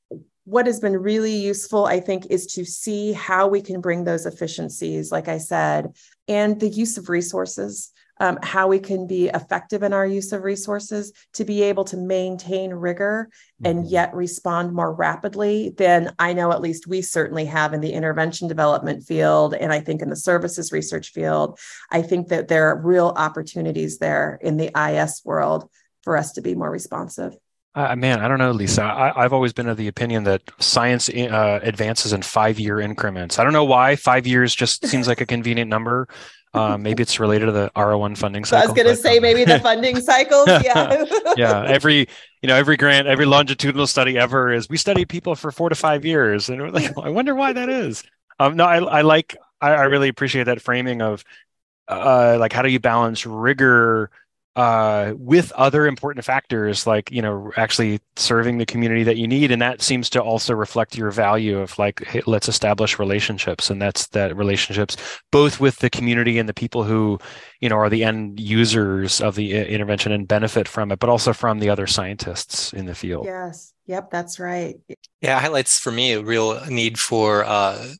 what 0.49 0.67
has 0.67 0.81
been 0.81 0.97
really 0.97 1.37
useful, 1.37 1.85
I 1.85 2.00
think, 2.00 2.26
is 2.31 2.47
to 2.55 2.64
see 2.64 3.12
how 3.12 3.49
we 3.49 3.61
can 3.61 3.81
bring 3.81 4.05
those 4.05 4.25
efficiencies, 4.25 5.12
like 5.12 5.28
I 5.28 5.38
said, 5.38 5.95
and 6.26 6.59
the 6.59 6.69
use 6.69 6.97
of 6.97 7.09
resources 7.09 7.93
um, 8.21 8.38
how 8.43 8.69
we 8.69 8.78
can 8.78 9.07
be 9.07 9.28
effective 9.28 9.83
in 9.83 9.93
our 9.93 10.07
use 10.07 10.33
of 10.33 10.43
resources 10.43 11.12
to 11.35 11.45
be 11.45 11.62
able 11.62 11.85
to 11.85 11.97
maintain 11.97 12.73
rigor 12.73 13.31
and 13.64 13.81
mm-hmm. 13.81 13.88
yet 13.88 14.14
respond 14.14 14.73
more 14.73 14.93
rapidly 14.93 15.75
than 15.76 16.12
I 16.19 16.33
know 16.33 16.50
at 16.52 16.61
least 16.61 16.87
we 16.87 17.02
certainly 17.02 17.45
have 17.45 17.75
in 17.75 17.81
the 17.81 17.93
intervention 17.93 18.49
development 18.49 19.05
field. 19.05 19.55
And 19.55 19.73
I 19.73 19.81
think 19.81 20.02
in 20.02 20.11
the 20.11 20.17
services 20.17 20.73
research 20.73 21.11
field, 21.11 21.59
I 21.90 22.02
think 22.02 22.28
that 22.28 22.49
there 22.49 22.69
are 22.69 22.81
real 22.81 23.12
opportunities 23.17 23.99
there 23.99 24.38
in 24.43 24.57
the 24.57 24.73
IS 24.76 25.23
world 25.25 25.71
for 26.02 26.17
us 26.17 26.33
to 26.33 26.40
be 26.40 26.55
more 26.55 26.71
responsive. 26.71 27.37
Uh, 27.79 27.95
man, 27.95 28.19
I 28.21 28.27
don't 28.27 28.39
know, 28.39 28.51
Lisa. 28.51 28.83
I, 28.83 29.23
have 29.23 29.33
always 29.33 29.53
been 29.53 29.69
of 29.69 29.77
the 29.77 29.87
opinion 29.87 30.25
that 30.25 30.43
science 30.59 31.09
uh, 31.09 31.61
advances 31.63 32.13
in 32.13 32.23
five 32.23 32.59
year 32.59 32.81
increments. 32.81 33.39
I 33.39 33.45
don't 33.45 33.53
know 33.53 33.65
why. 33.65 33.95
Five 33.95 34.27
years 34.27 34.53
just 34.53 34.85
seems 34.85 35.07
like 35.07 35.21
a 35.21 35.27
convenient 35.27 35.71
number. 35.71 36.09
Uh, 36.53 36.77
maybe 36.77 37.05
it's 37.05 37.21
related 37.21 37.47
to 37.47 37.53
the 37.53 37.71
R01 37.77 38.19
funding 38.19 38.45
cycle. 38.45 38.65
I 38.65 38.73
was 38.73 38.75
going 38.75 38.89
to 38.89 39.01
say 39.01 39.19
um, 39.19 39.23
maybe 39.23 39.45
the 39.45 39.61
funding 39.61 40.01
cycles. 40.01 40.49
Yeah. 40.49 41.05
yeah. 41.37 41.67
Every, 41.69 42.09
you 42.43 42.49
know, 42.49 42.57
every 42.57 42.77
grant, 42.77 43.07
every 43.07 43.27
longitudinal 43.27 43.87
study 43.87 44.19
ever 44.19 44.53
is 44.53 44.69
we 44.69 44.77
study 44.77 45.05
people 45.05 45.37
for 45.37 45.53
four 45.53 45.69
to 45.69 45.77
five 45.77 46.05
years. 46.05 46.49
And 46.49 46.61
we're 46.61 46.71
like, 46.71 46.99
I 47.03 47.11
wonder 47.11 47.37
why 47.37 47.53
that 47.53 47.69
is. 47.69 48.03
Um, 48.41 48.57
no, 48.57 48.65
I, 48.65 48.79
I 48.79 49.01
like, 49.03 49.37
I, 49.61 49.71
I 49.71 49.85
really 49.85 50.09
appreciate 50.09 50.45
that 50.45 50.61
framing 50.61 51.01
of 51.01 51.23
uh, 51.87 52.39
like, 52.41 52.53
how 52.53 52.63
do 52.63 52.71
you 52.71 52.81
balance 52.81 53.25
rigor 53.25 54.11
uh, 54.59 55.15
with 55.17 55.53
other 55.53 55.87
important 55.87 56.25
factors 56.25 56.85
like 56.85 57.12
you 57.12 57.23
know 57.23 57.53
actually 57.57 58.00
serving 58.17 58.59
the 58.59 58.67
community 58.67 59.05
that 59.05 59.17
you 59.17 59.29
need. 59.29 59.53
And 59.53 59.62
that 59.62 59.81
seems 59.81 60.11
to 60.11 60.21
also 60.21 60.53
reflect 60.53 60.99
your 60.99 61.12
value 61.12 61.61
of 61.61 61.79
like 61.79 62.05
hey, 62.05 62.23
let's 62.27 62.49
establish 62.49 62.99
relationships. 62.99 63.71
And 63.71 63.81
that's 63.81 64.09
that 64.09 64.37
relationships 64.37 64.97
both 65.31 65.61
with 65.61 65.79
the 65.79 65.88
community 65.88 66.41
and 66.41 66.49
the 66.49 66.55
people 66.55 66.83
who 66.83 67.21
you 67.61 67.69
know 67.69 67.77
are 67.77 67.88
the 67.88 68.03
end 68.03 68.41
users 68.41 69.21
of 69.21 69.37
the 69.37 69.55
intervention 69.55 70.11
and 70.11 70.27
benefit 70.27 70.67
from 70.67 70.91
it 70.91 70.99
but 70.99 71.09
also 71.09 71.33
from 71.33 71.61
the 71.61 71.71
other 71.71 71.87
scientists 71.87 72.73
in 72.73 72.87
the 72.87 72.97
field. 72.97 73.27
Yes. 73.27 73.73
Yep 73.87 74.11
that's 74.11 74.41
right. 74.41 74.75
Yeah 75.21 75.38
highlights 75.38 75.79
for 75.79 75.93
me 75.93 76.15
a 76.15 76.23
real 76.23 76.61
need 76.67 76.99
for 76.99 77.45
uh, 77.45 77.93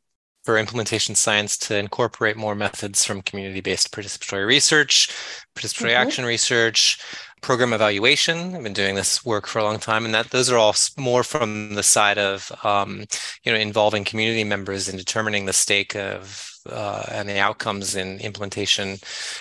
for 0.49 0.57
implementation 0.57 1.15
science 1.15 1.59
to 1.59 1.77
incorporate 1.77 2.35
more 2.35 2.55
methods 2.55 3.05
from 3.05 3.21
community-based 3.21 3.93
participatory 3.93 4.47
research, 4.47 5.11
participatory 5.55 5.91
mm-hmm. 5.91 6.09
action 6.09 6.25
research, 6.25 6.99
program 7.43 7.75
evaluation. 7.75 8.57
I've 8.57 8.63
been 8.63 8.73
doing 8.73 8.95
this 8.95 9.23
work 9.27 9.47
for 9.47 9.59
a 9.59 9.63
long 9.63 9.79
time, 9.79 10.07
and 10.07 10.15
that 10.15 10.31
those 10.31 10.51
are 10.51 10.57
all 10.57 10.75
more 10.97 11.23
from 11.23 11.75
the 11.75 11.83
side 11.83 12.17
of 12.17 12.51
um, 12.65 13.05
you 13.45 13.53
know 13.53 13.59
involving 13.59 14.05
community 14.05 14.43
members 14.43 14.89
in 14.89 14.97
determining 14.97 15.45
the 15.45 15.53
stake 15.53 15.95
of 15.95 16.51
uh, 16.71 17.05
and 17.11 17.29
the 17.29 17.39
outcomes 17.39 17.95
in 17.95 18.19
implementation 18.21 18.97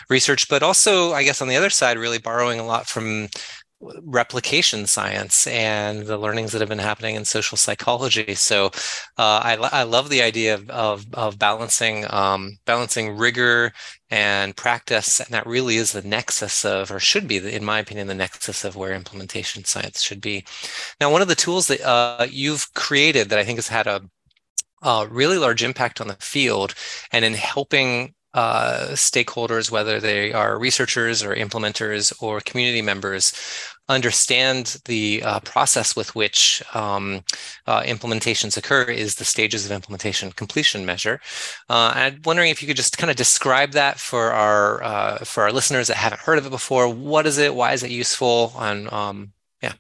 research, 0.10 0.50
but 0.50 0.64
also, 0.64 1.14
I 1.14 1.24
guess, 1.24 1.42
on 1.42 1.48
the 1.48 1.56
other 1.56 1.70
side, 1.70 1.98
really 1.98 2.20
borrowing 2.20 2.60
a 2.60 2.66
lot 2.66 2.88
from 2.88 3.30
replication 3.80 4.88
science 4.88 5.46
and 5.48 6.08
the 6.08 6.18
learnings 6.18 6.52
that 6.52 6.62
have 6.62 6.70
been 6.70 6.80
happening 6.80 7.16
in 7.16 7.26
social 7.26 7.58
psychology. 7.58 8.34
So 8.34 8.68
uh, 9.18 9.40
I, 9.44 9.58
I 9.72 9.84
love 9.84 10.10
the 10.10 10.24
idea 10.24 10.56
of, 10.56 10.70
of, 10.70 11.06
of 11.14 11.40
balancing 11.40 12.06
um, 12.10 12.58
balancing 12.66 13.16
rigor 13.18 13.74
and 14.10 14.56
practice, 14.56 15.20
and 15.20 15.30
that 15.30 15.46
really 15.46 15.76
is 15.76 15.92
the 15.92 16.02
nexus 16.02 16.66
of, 16.66 16.92
or 16.92 17.00
should 17.00 17.28
be, 17.28 17.38
in 17.38 17.64
my 17.64 17.80
opinion, 17.80 18.08
the 18.08 18.16
nexus 18.16 18.64
of 18.64 18.76
where 18.76 18.94
implementation 18.94 19.64
science 19.64 20.02
should 20.02 20.22
be. 20.22 20.44
Now, 21.00 21.12
one 21.12 21.22
of 21.22 21.28
the 21.28 21.36
tools 21.36 21.68
that 21.68 21.82
uh, 21.82 22.26
you've 22.30 22.74
created 22.74 23.30
that 23.30 23.40
I 23.40 23.44
think 23.44 23.58
has 23.58 23.68
had 23.68 23.88
a 23.88 24.02
a 24.84 25.08
really 25.10 25.40
large 25.40 25.64
impact 25.64 26.00
on 26.00 26.08
the 26.08 26.16
field 26.16 26.76
and 27.12 27.26
in 27.26 27.34
helping 27.34 28.14
uh, 28.34 28.90
stakeholders, 28.92 29.72
whether 29.72 30.00
they 30.00 30.34
are 30.34 30.60
researchers 30.60 31.24
or 31.24 31.36
implementers 31.36 32.14
or 32.22 32.40
community 32.42 32.82
members, 32.82 33.34
understand 33.90 34.78
the 34.86 35.24
uh, 35.24 35.40
process 35.42 35.96
with 35.96 36.14
which 36.14 36.62
um, 36.74 37.24
uh, 37.68 37.82
implementations 37.84 38.58
occur 38.58 38.84
is 38.84 39.16
the 39.16 39.24
stages 39.26 39.66
of 39.66 39.72
implementation 39.72 40.32
completion 40.34 40.86
measure. 40.86 41.20
Uh, 41.70 41.92
I'm 41.96 42.22
wondering 42.26 42.52
if 42.52 42.62
you 42.62 42.68
could 42.68 42.78
just 42.78 42.98
kind 42.98 43.10
of 43.10 43.16
describe 43.16 43.72
that 43.72 44.00
for 44.00 44.32
our 44.34 44.84
uh, 44.84 45.18
for 45.20 45.44
our 45.44 45.52
listeners 45.52 45.88
that 45.88 45.98
haven't 45.98 46.22
heard 46.22 46.38
of 46.38 46.46
it 46.46 46.50
before. 46.50 46.94
What 46.94 47.26
is 47.26 47.38
it? 47.38 47.56
Why 47.56 47.74
is 47.74 47.84
it 47.84 47.92
useful? 47.92 48.54
And 48.58 48.92
um, 48.92 49.32
yeah. 49.62 49.74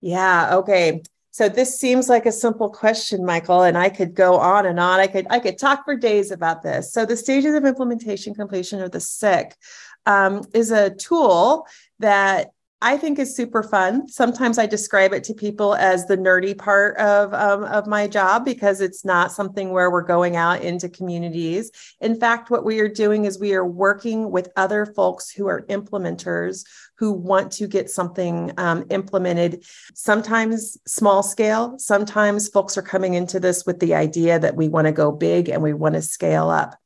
Yeah. 0.00 0.56
Okay. 0.56 1.02
So 1.32 1.48
this 1.48 1.80
seems 1.80 2.10
like 2.10 2.26
a 2.26 2.32
simple 2.32 2.68
question, 2.68 3.24
Michael, 3.24 3.62
and 3.62 3.76
I 3.76 3.88
could 3.88 4.14
go 4.14 4.36
on 4.36 4.66
and 4.66 4.78
on. 4.78 5.00
I 5.00 5.06
could 5.06 5.26
I 5.30 5.38
could 5.38 5.58
talk 5.58 5.84
for 5.86 5.96
days 5.96 6.30
about 6.30 6.62
this. 6.62 6.92
So 6.92 7.06
the 7.06 7.16
stages 7.16 7.54
of 7.54 7.64
implementation 7.64 8.34
completion 8.34 8.80
or 8.80 8.90
the 8.90 9.00
SIC 9.00 9.56
um, 10.04 10.44
is 10.52 10.70
a 10.70 10.90
tool 10.90 11.66
that 12.00 12.52
I 12.82 12.96
think 12.96 13.20
is 13.20 13.34
super 13.36 13.62
fun. 13.62 14.08
Sometimes 14.08 14.58
I 14.58 14.66
describe 14.66 15.12
it 15.12 15.22
to 15.24 15.34
people 15.34 15.76
as 15.76 16.06
the 16.06 16.16
nerdy 16.16 16.58
part 16.58 16.96
of, 16.98 17.32
um, 17.32 17.62
of 17.62 17.86
my 17.86 18.08
job 18.08 18.44
because 18.44 18.80
it's 18.80 19.04
not 19.04 19.30
something 19.30 19.70
where 19.70 19.88
we're 19.88 20.02
going 20.02 20.34
out 20.34 20.62
into 20.62 20.88
communities. 20.88 21.70
In 22.00 22.18
fact, 22.18 22.50
what 22.50 22.64
we 22.64 22.80
are 22.80 22.88
doing 22.88 23.24
is 23.24 23.38
we 23.38 23.54
are 23.54 23.64
working 23.64 24.32
with 24.32 24.50
other 24.56 24.84
folks 24.84 25.30
who 25.30 25.46
are 25.46 25.62
implementers 25.62 26.64
who 26.96 27.12
want 27.12 27.52
to 27.52 27.68
get 27.68 27.88
something 27.88 28.52
um, 28.58 28.84
implemented, 28.90 29.64
sometimes 29.94 30.76
small 30.84 31.22
scale. 31.22 31.78
Sometimes 31.78 32.48
folks 32.48 32.76
are 32.76 32.82
coming 32.82 33.14
into 33.14 33.38
this 33.38 33.64
with 33.64 33.78
the 33.78 33.94
idea 33.94 34.40
that 34.40 34.56
we 34.56 34.68
want 34.68 34.88
to 34.88 34.92
go 34.92 35.12
big 35.12 35.48
and 35.48 35.62
we 35.62 35.72
want 35.72 35.94
to 35.94 36.02
scale 36.02 36.50
up. 36.50 36.81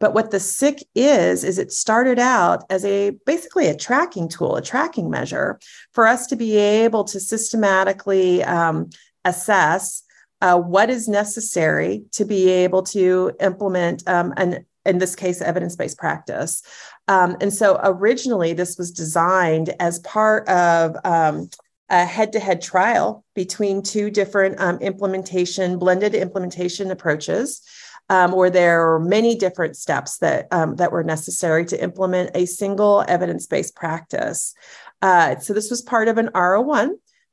But 0.00 0.14
what 0.14 0.30
the 0.30 0.40
SIC 0.40 0.80
is, 0.94 1.44
is 1.44 1.58
it 1.58 1.72
started 1.72 2.18
out 2.18 2.64
as 2.70 2.84
a 2.84 3.10
basically 3.26 3.66
a 3.66 3.76
tracking 3.76 4.28
tool, 4.28 4.56
a 4.56 4.62
tracking 4.62 5.10
measure 5.10 5.58
for 5.92 6.06
us 6.06 6.26
to 6.28 6.36
be 6.36 6.56
able 6.56 7.04
to 7.04 7.20
systematically 7.20 8.42
um, 8.44 8.90
assess 9.24 10.02
uh, 10.40 10.58
what 10.58 10.90
is 10.90 11.08
necessary 11.08 12.04
to 12.12 12.24
be 12.24 12.50
able 12.50 12.82
to 12.82 13.32
implement 13.40 14.06
um, 14.08 14.34
an 14.36 14.66
in 14.86 14.98
this 14.98 15.16
case, 15.16 15.40
evidence 15.40 15.76
based 15.76 15.98
practice. 15.98 16.62
Um, 17.08 17.36
and 17.40 17.52
so 17.52 17.80
originally, 17.82 18.52
this 18.52 18.76
was 18.76 18.90
designed 18.90 19.74
as 19.80 19.98
part 20.00 20.48
of 20.48 20.96
um, 21.04 21.48
a 21.88 22.04
head 22.04 22.32
to 22.32 22.40
head 22.40 22.62
trial 22.62 23.24
between 23.34 23.82
two 23.82 24.10
different 24.10 24.60
um, 24.60 24.78
implementation, 24.78 25.78
blended 25.78 26.14
implementation 26.14 26.90
approaches 26.90 27.62
um, 28.08 28.32
where 28.32 28.50
there 28.50 28.94
are 28.94 29.00
many 29.00 29.34
different 29.34 29.76
steps 29.76 30.18
that 30.18 30.46
um, 30.52 30.76
that 30.76 30.92
were 30.92 31.04
necessary 31.04 31.64
to 31.66 31.82
implement 31.82 32.30
a 32.34 32.46
single 32.46 33.04
evidence-based 33.08 33.74
practice. 33.74 34.54
Uh, 35.02 35.38
so 35.38 35.52
this 35.52 35.70
was 35.70 35.82
part 35.82 36.08
of 36.08 36.18
an 36.18 36.28
R01. 36.28 36.90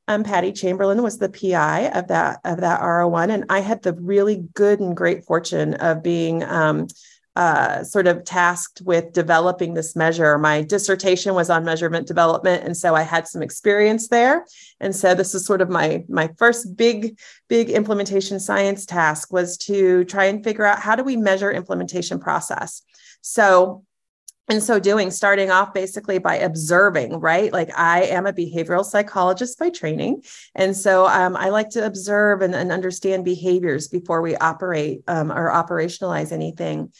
Um, 0.08 0.24
Patti 0.24 0.52
Chamberlain 0.52 1.02
was 1.02 1.18
the 1.18 1.28
PI 1.28 1.90
of 1.90 2.08
that 2.08 2.40
of 2.44 2.60
that 2.60 2.80
R01, 2.80 3.30
and 3.30 3.44
I 3.48 3.60
had 3.60 3.82
the 3.82 3.94
really 3.94 4.44
good 4.54 4.80
and 4.80 4.96
great 4.96 5.24
fortune 5.24 5.74
of 5.74 6.02
being 6.02 6.42
um, 6.42 6.88
uh, 7.34 7.82
sort 7.82 8.06
of 8.06 8.24
tasked 8.24 8.82
with 8.84 9.12
developing 9.12 9.74
this 9.74 9.96
measure. 9.96 10.38
My 10.38 10.62
dissertation 10.62 11.34
was 11.34 11.48
on 11.48 11.64
measurement 11.64 12.06
development, 12.06 12.64
and 12.64 12.76
so 12.76 12.94
I 12.94 13.02
had 13.02 13.26
some 13.26 13.42
experience 13.42 14.08
there. 14.08 14.44
And 14.80 14.94
so 14.94 15.14
this 15.14 15.34
is 15.34 15.46
sort 15.46 15.62
of 15.62 15.70
my 15.70 16.04
my 16.08 16.30
first 16.36 16.76
big 16.76 17.18
big 17.48 17.70
implementation 17.70 18.38
science 18.38 18.84
task 18.84 19.32
was 19.32 19.56
to 19.58 20.04
try 20.04 20.24
and 20.24 20.44
figure 20.44 20.66
out 20.66 20.80
how 20.80 20.94
do 20.94 21.02
we 21.02 21.16
measure 21.16 21.50
implementation 21.50 22.18
process. 22.18 22.82
So 23.22 23.84
in 24.48 24.60
so 24.60 24.78
doing, 24.78 25.10
starting 25.10 25.50
off 25.50 25.72
basically 25.72 26.18
by 26.18 26.36
observing, 26.36 27.20
right? 27.20 27.52
Like 27.52 27.70
I 27.78 28.02
am 28.04 28.26
a 28.26 28.32
behavioral 28.32 28.84
psychologist 28.84 29.58
by 29.58 29.70
training. 29.70 30.24
And 30.54 30.76
so 30.76 31.06
um, 31.06 31.36
I 31.36 31.50
like 31.50 31.70
to 31.70 31.86
observe 31.86 32.42
and, 32.42 32.54
and, 32.54 32.72
understand 32.72 33.24
behaviors 33.24 33.88
before 33.88 34.20
we 34.20 34.36
operate 34.36 35.02
um, 35.06 35.30
or 35.30 35.50
operationalize 35.50 36.32
anything. 36.32 36.92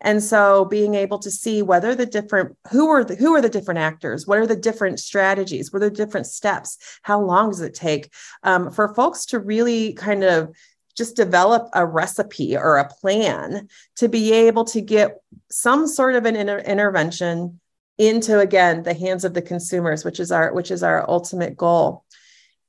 And 0.00 0.22
so 0.22 0.64
being 0.64 0.94
able 0.94 1.18
to 1.18 1.30
see 1.30 1.62
whether 1.62 1.94
the 1.94 2.06
different 2.06 2.56
who 2.70 2.88
are 2.88 3.04
the 3.04 3.16
who 3.16 3.34
are 3.34 3.42
the 3.42 3.50
different 3.50 3.80
actors, 3.80 4.26
what 4.26 4.38
are 4.38 4.46
the 4.46 4.56
different 4.56 4.98
strategies, 4.98 5.72
what 5.72 5.82
are 5.82 5.90
the 5.90 5.96
different 5.96 6.26
steps, 6.26 6.78
how 7.02 7.20
long 7.20 7.50
does 7.50 7.60
it 7.60 7.74
take 7.74 8.12
um, 8.42 8.70
for 8.70 8.94
folks 8.94 9.26
to 9.26 9.38
really 9.38 9.92
kind 9.92 10.24
of 10.24 10.54
just 10.96 11.16
develop 11.16 11.68
a 11.74 11.86
recipe 11.86 12.56
or 12.56 12.78
a 12.78 12.88
plan 12.88 13.68
to 13.96 14.08
be 14.08 14.32
able 14.32 14.64
to 14.64 14.80
get 14.80 15.18
some 15.50 15.86
sort 15.86 16.14
of 16.14 16.26
an 16.26 16.36
inter- 16.36 16.58
intervention 16.58 17.60
into 17.98 18.38
again 18.38 18.82
the 18.82 18.94
hands 18.94 19.24
of 19.24 19.34
the 19.34 19.42
consumers 19.42 20.04
which 20.04 20.18
is 20.18 20.32
our 20.32 20.54
which 20.54 20.70
is 20.70 20.82
our 20.82 21.08
ultimate 21.08 21.56
goal. 21.56 22.04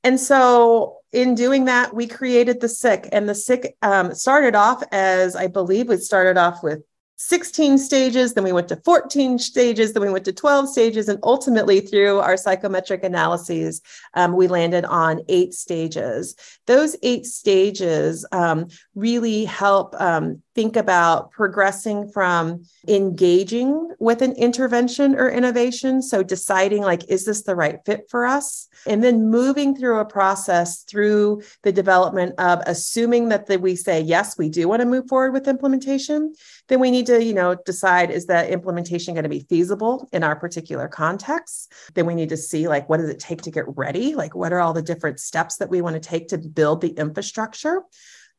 And 0.04 0.20
so 0.20 0.98
in 1.14 1.36
doing 1.36 1.66
that 1.66 1.94
we 1.94 2.08
created 2.08 2.60
the 2.60 2.68
SIC 2.68 3.08
and 3.14 3.30
the 3.30 3.36
SIC 3.36 3.78
um, 3.82 4.14
started 4.14 4.56
off 4.56 4.84
as 4.92 5.36
i 5.36 5.48
believe 5.48 5.88
we 5.88 5.98
started 5.98 6.38
off 6.38 6.62
with 6.62 6.82
16 7.28 7.78
stages, 7.78 8.34
then 8.34 8.44
we 8.44 8.51
went 8.51 8.68
to 8.70 8.75
14 8.78 9.38
stages, 9.38 9.94
then 9.94 10.01
we 10.01 10.10
went 10.10 10.25
to 10.25 10.34
12 10.34 10.68
stages, 10.68 11.08
and 11.08 11.20
ultimately 11.24 11.80
through 11.80 12.20
our 12.20 12.36
psychometric 12.36 13.04
analyses, 13.04 13.82
um, 14.16 14.36
we 14.36 14.48
landed 14.48 14.86
on 14.86 15.22
eight 15.30 15.54
stages. 15.54 16.36
Those 16.66 16.96
eight 17.04 17.28
stages 17.28 18.25
um, 18.32 18.70
really 18.96 19.46
help 19.46 19.94
um, 20.01 20.42
think 20.53 20.75
about 20.75 21.31
progressing 21.31 22.10
from 22.10 22.63
engaging 22.88 23.93
with 24.00 24.22
an 24.22 24.34
intervention 24.34 25.15
or 25.15 25.29
innovation. 25.29 26.01
So 26.01 26.24
deciding, 26.24 26.81
like, 26.81 27.10
is 27.10 27.25
this 27.25 27.43
the 27.43 27.55
right 27.55 27.79
fit 27.86 28.10
for 28.10 28.25
us? 28.25 28.67
And 28.86 29.03
then 29.03 29.29
moving 29.29 29.75
through 29.75 30.00
a 30.00 30.05
process 30.05 30.84
through 30.84 31.43
the 31.63 31.72
development 31.72 32.36
of 32.39 32.62
assuming 32.65 33.29
that 33.29 33.46
the, 33.46 33.58
we 33.58 33.75
say, 33.75 34.01
yes, 34.01 34.38
we 34.38 34.50
do 34.50 34.67
want 34.67 34.81
to 34.81 34.86
move 34.86 35.08
forward 35.08 35.34
with 35.34 35.48
implementation. 35.48 36.34
Then 36.67 36.79
we 36.79 36.91
need 36.91 37.05
to, 37.05 37.24
you 37.24 37.34
know, 37.34 37.55
decide 37.65 38.12
is 38.12 38.25
that 38.25 38.50
implementation 38.50 39.13
going 39.13 39.24
to 39.24 39.29
be 39.29 39.46
feasible 39.48 40.10
in 40.12 40.24
our 40.24 40.36
particular 40.36 40.88
context? 40.88 41.72
Then 41.93 42.05
we 42.05 42.15
need 42.15 42.29
to 42.29 42.38
see, 42.38 42.67
like, 42.67 42.89
what 42.89 42.98
does 42.98 43.10
it 43.10 43.20
take 43.20 43.43
to 43.43 43.51
get 43.51 43.65
ready? 43.77 44.15
Like, 44.15 44.36
what 44.36 44.51
are 44.51 44.60
all 44.60 44.74
the 44.74 44.81
different 44.81 45.20
steps 45.20 45.58
that 45.58 45.70
we 45.70 45.81
want 45.81 45.93
to 45.93 46.00
take 46.00 46.29
to 46.29 46.38
build 46.38 46.81
the 46.81 46.89
infrastructure? 46.89 47.84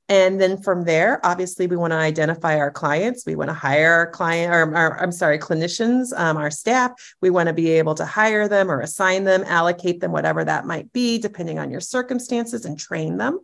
And 0.08 0.40
then 0.40 0.60
from 0.60 0.84
there, 0.84 1.24
obviously, 1.24 1.66
we 1.66 1.76
want 1.76 1.92
to 1.92 1.96
identify 1.96 2.58
our 2.58 2.70
clients. 2.70 3.24
We 3.24 3.36
want 3.36 3.48
to 3.48 3.54
hire 3.54 3.92
our 3.92 4.10
client, 4.10 4.52
or, 4.52 4.62
or 4.62 5.00
I'm 5.00 5.12
sorry, 5.12 5.38
clinicians, 5.38 6.16
um, 6.18 6.36
our 6.36 6.50
staff. 6.50 6.92
We 7.20 7.30
want 7.30 7.46
to 7.46 7.52
be 7.52 7.70
able 7.70 7.94
to 7.94 8.04
hire 8.04 8.48
them 8.48 8.70
or 8.70 8.80
assign 8.80 9.24
them, 9.24 9.44
allocate 9.46 10.00
them, 10.00 10.12
whatever 10.12 10.44
that 10.44 10.66
might 10.66 10.92
be, 10.92 11.18
depending 11.18 11.58
on 11.58 11.70
your 11.70 11.80
circumstances, 11.80 12.64
and 12.64 12.78
train 12.78 13.16
them. 13.16 13.40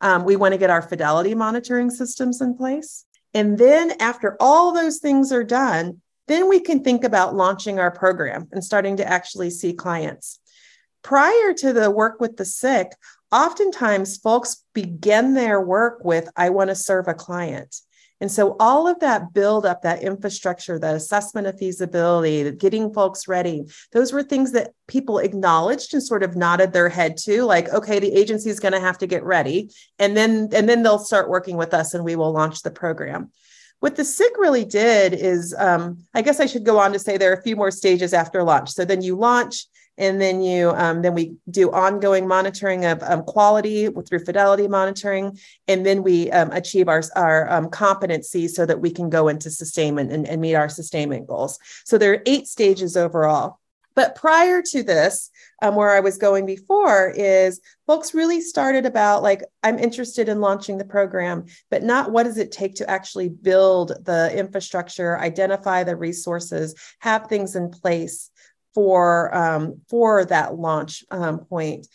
Um, 0.00 0.24
we 0.24 0.36
want 0.36 0.52
to 0.52 0.58
get 0.58 0.70
our 0.70 0.82
fidelity 0.82 1.34
monitoring 1.34 1.90
systems 1.90 2.40
in 2.40 2.56
place. 2.56 3.04
And 3.32 3.56
then 3.56 3.92
after 4.00 4.36
all 4.40 4.72
those 4.72 4.98
things 4.98 5.32
are 5.32 5.44
done, 5.44 6.00
then 6.26 6.48
we 6.48 6.60
can 6.60 6.82
think 6.82 7.04
about 7.04 7.34
launching 7.34 7.78
our 7.78 7.90
program 7.90 8.48
and 8.52 8.64
starting 8.64 8.96
to 8.96 9.06
actually 9.06 9.50
see 9.50 9.72
clients. 9.72 10.38
Prior 11.02 11.54
to 11.54 11.72
the 11.72 11.90
work 11.90 12.20
with 12.20 12.36
the 12.36 12.44
SIC, 12.44 12.92
oftentimes 13.32 14.18
folks 14.18 14.64
begin 14.74 15.34
their 15.34 15.60
work 15.60 16.04
with, 16.04 16.28
I 16.36 16.50
want 16.50 16.68
to 16.70 16.74
serve 16.74 17.08
a 17.08 17.14
client. 17.14 17.76
And 18.20 18.30
so 18.30 18.54
all 18.60 18.86
of 18.86 19.00
that 19.00 19.32
build 19.32 19.64
up, 19.64 19.82
that 19.82 20.02
infrastructure, 20.02 20.78
that 20.78 20.94
assessment 20.94 21.46
of 21.46 21.58
feasibility, 21.58 22.50
getting 22.52 22.92
folks 22.92 23.26
ready, 23.26 23.64
those 23.92 24.12
were 24.12 24.22
things 24.22 24.52
that 24.52 24.72
people 24.86 25.18
acknowledged 25.18 25.94
and 25.94 26.02
sort 26.02 26.22
of 26.22 26.36
nodded 26.36 26.72
their 26.72 26.90
head 26.90 27.16
to, 27.18 27.44
like, 27.44 27.70
okay, 27.70 27.98
the 27.98 28.12
agency 28.12 28.50
is 28.50 28.60
going 28.60 28.74
to 28.74 28.80
have 28.80 28.98
to 28.98 29.06
get 29.06 29.24
ready. 29.24 29.70
And 29.98 30.14
then, 30.14 30.50
and 30.52 30.68
then 30.68 30.82
they'll 30.82 30.98
start 30.98 31.30
working 31.30 31.56
with 31.56 31.72
us 31.72 31.94
and 31.94 32.04
we 32.04 32.16
will 32.16 32.32
launch 32.32 32.60
the 32.60 32.70
program. 32.70 33.30
What 33.78 33.96
the 33.96 34.04
SIC 34.04 34.36
really 34.36 34.66
did 34.66 35.14
is, 35.14 35.54
um, 35.58 36.04
I 36.12 36.20
guess 36.20 36.40
I 36.40 36.46
should 36.46 36.66
go 36.66 36.78
on 36.78 36.92
to 36.92 36.98
say 36.98 37.16
there 37.16 37.32
are 37.32 37.40
a 37.40 37.42
few 37.42 37.56
more 37.56 37.70
stages 37.70 38.12
after 38.12 38.42
launch. 38.42 38.72
So 38.72 38.84
then 38.84 39.00
you 39.00 39.16
launch, 39.16 39.66
and 40.00 40.20
then 40.20 40.40
you 40.40 40.70
um, 40.70 41.02
then 41.02 41.14
we 41.14 41.36
do 41.50 41.70
ongoing 41.70 42.26
monitoring 42.26 42.86
of 42.86 43.02
um, 43.02 43.22
quality 43.22 43.88
through 43.88 44.24
fidelity 44.24 44.66
monitoring. 44.66 45.38
And 45.68 45.84
then 45.86 46.02
we 46.02 46.30
um, 46.32 46.50
achieve 46.52 46.88
our, 46.88 47.02
our 47.14 47.50
um, 47.52 47.68
competency 47.68 48.48
so 48.48 48.66
that 48.66 48.80
we 48.80 48.90
can 48.90 49.10
go 49.10 49.28
into 49.28 49.50
sustainment 49.50 50.10
and, 50.10 50.26
and 50.26 50.40
meet 50.40 50.54
our 50.54 50.68
sustainment 50.68 51.28
goals. 51.28 51.58
So 51.84 51.98
there 51.98 52.12
are 52.12 52.22
eight 52.26 52.48
stages 52.48 52.96
overall. 52.96 53.58
But 53.96 54.14
prior 54.14 54.62
to 54.62 54.82
this, 54.82 55.30
um, 55.60 55.74
where 55.74 55.90
I 55.90 56.00
was 56.00 56.16
going 56.16 56.46
before, 56.46 57.12
is 57.14 57.60
folks 57.86 58.14
really 58.14 58.40
started 58.40 58.86
about 58.86 59.22
like, 59.22 59.42
I'm 59.62 59.78
interested 59.78 60.28
in 60.28 60.40
launching 60.40 60.78
the 60.78 60.84
program, 60.84 61.44
but 61.70 61.82
not 61.82 62.10
what 62.10 62.22
does 62.22 62.38
it 62.38 62.52
take 62.52 62.76
to 62.76 62.88
actually 62.88 63.28
build 63.28 63.92
the 64.04 64.32
infrastructure, 64.34 65.18
identify 65.18 65.82
the 65.82 65.96
resources, 65.96 66.74
have 67.00 67.26
things 67.26 67.56
in 67.56 67.68
place 67.70 68.30
for 68.74 69.34
um, 69.34 69.80
for 69.88 70.24
that 70.24 70.54
launch 70.54 71.04
um, 71.10 71.38
point 71.40 71.86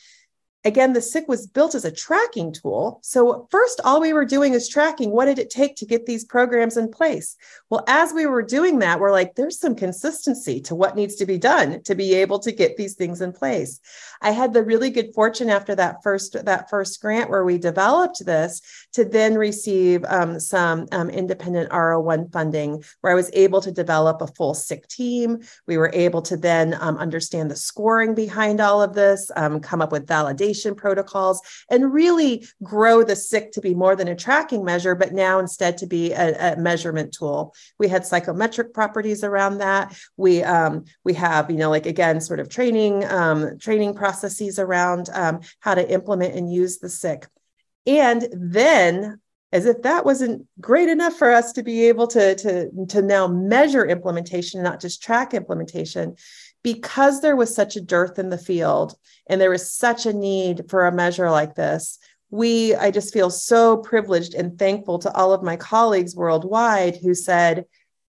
again, 0.65 0.93
the 0.93 1.01
SIC 1.01 1.27
was 1.27 1.45
built 1.45 1.75
as 1.75 1.85
a 1.85 1.91
tracking 1.91 2.51
tool. 2.51 2.99
So, 3.03 3.47
first, 3.51 3.79
all 3.85 4.01
we 4.01 4.13
were 4.13 4.25
doing 4.25 4.53
is 4.53 4.67
tracking 4.67 5.11
what 5.11 5.25
did 5.25 5.37
it 5.37 5.51
take 5.51 5.75
to 5.77 5.85
get 5.85 6.07
these 6.07 6.25
programs 6.25 6.75
in 6.75 6.91
place? 6.91 7.37
Well, 7.69 7.83
as 7.87 8.11
we 8.11 8.25
were 8.25 8.41
doing 8.41 8.79
that, 8.79 8.99
we're 8.99 9.11
like, 9.11 9.35
there's 9.35 9.59
some 9.59 9.75
consistency 9.75 10.59
to 10.61 10.75
what 10.75 10.95
needs 10.95 11.15
to 11.15 11.25
be 11.25 11.37
done 11.37 11.83
to 11.83 11.93
be 11.93 12.15
able 12.15 12.39
to 12.39 12.51
get 12.51 12.75
these 12.75 12.95
things 12.95 13.21
in 13.21 13.31
place. 13.31 13.79
I 14.21 14.31
had 14.31 14.53
the 14.53 14.63
really 14.63 14.89
good 14.89 15.13
fortune 15.13 15.49
after 15.49 15.75
that 15.75 16.01
first 16.01 16.43
that 16.45 16.69
first 16.69 16.99
grant 16.99 17.29
where 17.29 17.45
we 17.45 17.59
developed 17.59 18.25
this 18.25 18.61
to 18.93 19.05
then 19.05 19.35
receive 19.35 20.03
um, 20.05 20.39
some 20.39 20.87
um, 20.91 21.09
independent 21.11 21.69
R01 21.69 22.31
funding 22.31 22.83
where 23.01 23.13
I 23.13 23.15
was 23.15 23.29
able 23.33 23.61
to 23.61 23.71
develop 23.71 24.21
a 24.21 24.27
full 24.27 24.55
SIC 24.55 24.87
team. 24.87 25.39
We 25.67 25.77
were 25.77 25.91
able 25.93 26.23
to 26.23 26.37
then 26.37 26.75
um, 26.79 26.97
understand 26.97 27.51
the 27.51 27.55
scoring 27.55 28.15
behind 28.15 28.59
all 28.59 28.81
of 28.81 28.95
this, 28.95 29.29
um, 29.35 29.59
come 29.59 29.81
up 29.81 29.91
with 29.91 30.07
validation 30.07 30.54
protocols, 30.75 31.41
and 31.69 31.93
really 31.93 32.47
grow 32.63 33.03
the 33.03 33.15
SIC 33.15 33.51
to 33.51 33.61
be 33.61 33.73
more 33.73 33.95
than 33.95 34.07
a 34.07 34.15
tracking 34.15 34.63
measure, 34.63 34.95
but 34.95 35.13
now 35.13 35.39
instead 35.39 35.77
to 35.79 35.87
be 35.87 36.13
a, 36.13 36.53
a 36.53 36.57
measurement 36.57 37.13
tool. 37.13 37.53
We 37.77 37.87
had 37.87 38.05
psychometric 38.05 38.73
properties 38.73 39.23
around 39.23 39.57
that. 39.57 39.97
We 40.17 40.43
um, 40.43 40.85
we 41.03 41.13
have 41.15 41.51
you 41.51 41.57
know 41.57 41.69
like 41.69 41.85
again 41.85 42.21
sort 42.21 42.39
of 42.39 42.49
training 42.49 43.05
um, 43.05 43.57
training 43.59 43.95
processes 43.95 44.59
around 44.59 45.09
um, 45.13 45.41
how 45.59 45.75
to 45.75 45.91
implement 45.91 46.35
and 46.35 46.51
use 46.51 46.79
the 46.79 46.89
SIC. 46.89 47.27
And 47.87 48.27
then 48.31 49.19
as 49.55 49.65
if 49.65 49.83
that 49.83 50.03
wasn't 50.03 50.45
great 50.59 50.89
enough 50.89 51.15
for 51.15 51.31
us 51.31 51.53
to 51.53 51.63
be 51.63 51.87
able 51.87 52.07
to, 52.07 52.35
to, 52.35 52.69
to 52.87 53.01
now 53.01 53.25
measure 53.25 53.85
implementation, 53.85 54.61
not 54.61 54.81
just 54.81 55.01
track 55.01 55.33
implementation, 55.33 56.15
because 56.65 57.21
there 57.21 57.35
was 57.35 57.53
such 57.55 57.75
a 57.75 57.81
dearth 57.81 58.17
in 58.17 58.29
the 58.29 58.37
field 58.37 58.95
and 59.27 59.39
there 59.39 59.51
was 59.51 59.71
such 59.71 60.05
a 60.05 60.13
need 60.13 60.63
for 60.67 60.87
a 60.87 60.91
measure 60.91 61.29
like 61.29 61.53
this 61.55 61.99
we 62.31 62.73
i 62.75 62.89
just 62.89 63.13
feel 63.13 63.29
so 63.29 63.77
privileged 63.77 64.33
and 64.33 64.57
thankful 64.57 64.97
to 64.97 65.13
all 65.13 65.31
of 65.31 65.43
my 65.43 65.55
colleagues 65.55 66.15
worldwide 66.15 66.97
who 66.97 67.13
said 67.13 67.65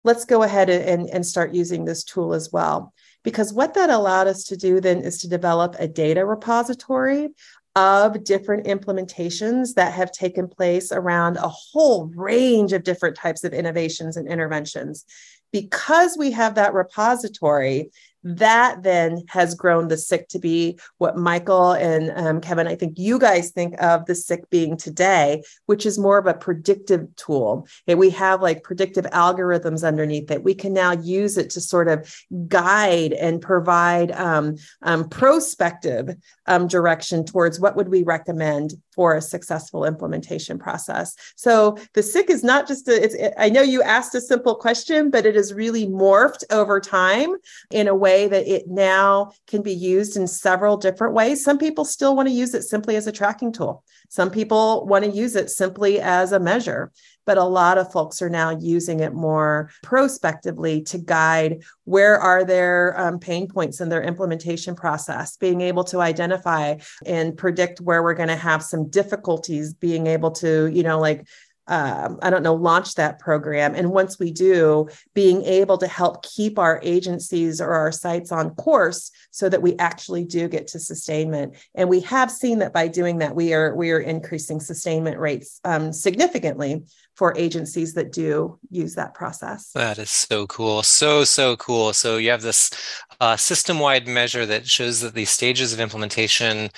let's 0.07 0.25
go 0.25 0.45
ahead 0.45 0.71
and, 0.71 1.11
and 1.11 1.27
start 1.27 1.53
using 1.53 1.85
this 1.85 2.05
tool 2.05 2.33
as 2.33 2.53
well. 2.53 2.95
Because 3.25 3.53
what 3.53 3.75
that 3.75 3.91
allowed 3.91 4.29
us 4.29 4.45
to 4.45 4.57
do 4.57 4.81
then 4.81 5.01
is 5.01 5.19
to 5.19 5.29
develop 5.29 5.75
a 5.81 5.89
data 5.89 6.25
repository 6.25 7.31
of 7.75 8.23
different 8.23 8.67
implementations 8.67 9.75
that 9.75 9.93
have 9.93 10.13
taken 10.13 10.47
place 10.47 10.93
around 10.93 11.37
a 11.37 11.49
whole 11.49 12.07
range 12.15 12.73
of 12.73 12.85
different 12.85 13.17
types 13.17 13.43
of 13.43 13.53
innovations 13.53 14.17
and 14.17 14.29
interventions. 14.29 15.05
Because 15.53 16.17
we 16.17 16.31
have 16.31 16.55
that 16.55 16.73
repository 16.73 17.91
that 18.27 18.83
then 18.83 19.23
has 19.29 19.55
grown 19.55 19.87
the 19.87 19.97
SIC 19.97 20.29
to 20.29 20.41
be 20.41 20.79
what 20.99 21.17
Michael 21.17 21.73
and 21.73 22.11
um, 22.17 22.41
Kevin, 22.41 22.67
I 22.67 22.75
think 22.75 22.99
you 22.99 23.21
guys 23.21 23.51
think 23.51 23.81
of 23.81 24.05
the 24.07 24.17
SIC 24.17 24.51
being 24.51 24.77
today, 24.77 25.43
which 25.67 25.87
is 25.87 25.97
more 25.97 26.19
of 26.19 26.27
a 26.27 26.35
predictive 26.35 27.07
tool. 27.15 27.69
And 27.87 28.01
we 28.01 28.11
have 28.11 28.43
like 28.43 28.65
predictive 28.65 29.05
algorithms 29.07 29.87
underneath 29.87 30.29
it. 30.33 30.43
We 30.43 30.55
can 30.55 30.73
now 30.73 30.93
use 30.93 31.39
it 31.39 31.51
to 31.51 31.61
sort 31.61 31.87
of 31.87 32.13
guide 32.49 33.13
and 33.13 33.41
provide 33.41 34.11
um, 34.11 34.57
um, 34.83 35.09
prospective 35.09 36.17
um, 36.47 36.67
direction 36.67 37.25
towards 37.25 37.61
what 37.61 37.77
would 37.77 37.89
we 37.89 38.03
recommend 38.03 38.75
for 38.93 39.15
a 39.15 39.23
successful 39.23 39.85
implementation 39.85 40.59
process. 40.59 41.15
So 41.37 41.79
the 41.93 42.03
SIC 42.03 42.31
is 42.31 42.43
not 42.43 42.67
just 42.67 42.89
a, 42.89 43.05
it's, 43.05 43.15
it, 43.15 43.35
I 43.39 43.51
know 43.51 43.63
you 43.63 43.83
asked 43.83 44.15
a 44.15 44.21
simple 44.21 44.55
question, 44.55 45.11
but 45.11 45.27
it 45.27 45.37
has 45.37 45.53
really 45.53 45.87
morphed 45.87 46.43
over 46.51 46.81
time 46.81 47.37
in 47.71 47.87
a 47.87 47.95
way 47.95 48.16
that 48.25 48.51
it 48.51 48.65
now 48.67 49.33
can 49.47 49.63
be 49.63 49.75
used 49.75 50.17
in 50.17 50.27
several 50.27 50.77
different 50.77 51.15
ways. 51.15 51.45
Some 51.45 51.59
people 51.59 51.85
still 51.85 52.17
want 52.17 52.29
to 52.29 52.35
use 52.35 52.55
it 52.55 52.63
simply 52.63 52.97
as 52.97 53.07
a 53.07 53.13
tracking 53.13 53.53
tool. 53.53 53.85
Some 54.09 54.31
people 54.31 54.87
want 54.87 55.05
to 55.05 55.11
use 55.11 55.37
it 55.37 55.51
simply 55.51 56.01
as 56.01 56.33
a 56.33 56.41
measure 56.41 56.93
but 57.27 57.37
a 57.37 57.45
lot 57.45 57.77
of 57.77 57.93
folks 57.93 58.23
are 58.23 58.31
now 58.31 58.51
using 58.51 59.01
it 59.01 59.13
more 59.13 59.69
prospectively 59.83 60.81
to 60.81 60.97
guide 60.97 61.63
where 61.85 62.19
are 62.19 62.45
their 62.45 62.99
um, 62.99 63.19
pain 63.19 63.49
points 63.49 63.81
in 63.81 63.89
their 63.89 64.03
implementation 64.03 64.75
process 64.75 65.37
being 65.37 65.61
able 65.61 65.85
to 65.85 66.01
identify 66.01 66.77
and 67.05 67.37
predict 67.37 67.81
where 67.81 68.03
we're 68.03 68.15
going 68.15 68.29
to 68.29 68.37
have 68.37 68.63
some 68.63 68.89
difficulties 68.89 69.75
being 69.75 70.07
able 70.07 70.31
to 70.31 70.69
you 70.69 70.83
know 70.83 70.99
like 70.99 71.27
um, 71.69 72.19
I 72.23 72.31
don't 72.31 72.43
know, 72.43 72.55
launch 72.55 72.95
that 72.95 73.19
program. 73.19 73.75
And 73.75 73.91
once 73.91 74.19
we 74.19 74.31
do, 74.31 74.89
being 75.15 75.43
able 75.43 75.79
to 75.79 75.87
help 75.87 76.25
keep 76.25 76.59
our 76.59 76.81
agencies 76.83 77.61
or 77.61 77.73
our 77.73 77.93
sites 77.93 78.33
on 78.33 78.51
course 78.55 79.11
so 79.31 79.49
that 79.49 79.63
we 79.63 79.77
actually 79.79 80.25
do 80.25 80.49
get 80.49 80.69
to 80.69 80.79
sustainment. 80.79 81.57
And 81.75 81.89
we 81.89 82.01
have 82.01 82.31
seen 82.31 82.61
that 82.61 82.73
by 82.73 82.89
doing 82.89 83.19
that, 83.19 83.35
we 83.35 83.53
are 83.53 83.75
we 83.75 83.91
are 83.91 84.01
increasing 84.01 84.61
sustainment 84.61 85.19
rates 85.19 85.61
um, 85.65 85.93
significantly 85.93 86.85
for 87.17 87.35
agencies 87.37 87.95
that 87.95 88.13
do 88.13 88.59
use 88.71 88.95
that 88.95 89.15
process. 89.15 89.73
That 89.73 89.99
is 89.99 90.11
so 90.11 90.47
cool. 90.47 90.83
So, 90.83 91.25
so 91.25 91.57
cool. 91.57 91.95
So 91.95 92.19
you 92.19 92.31
have 92.31 92.43
this 92.43 92.71
uh, 93.21 93.37
system-wide 93.37 94.07
measure 94.07 94.45
that 94.45 94.67
shows 94.67 95.01
that 95.01 95.15
the 95.15 95.25
stages 95.25 95.73
of 95.73 95.81
implementation 95.81 96.71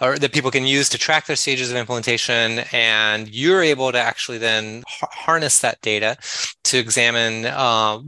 or 0.00 0.18
that 0.18 0.32
people 0.32 0.50
can 0.50 0.66
use 0.66 0.88
to 0.90 0.98
track 0.98 1.26
their 1.26 1.36
stages 1.36 1.70
of 1.70 1.76
implementation 1.76 2.60
and 2.72 3.28
you're 3.28 3.62
able 3.62 3.90
to 3.92 3.98
actually 3.98 4.38
then 4.38 4.82
harness 4.86 5.60
that 5.60 5.80
data 5.80 6.16
to 6.64 6.78
examine 6.78 7.46
uh, 7.46 7.98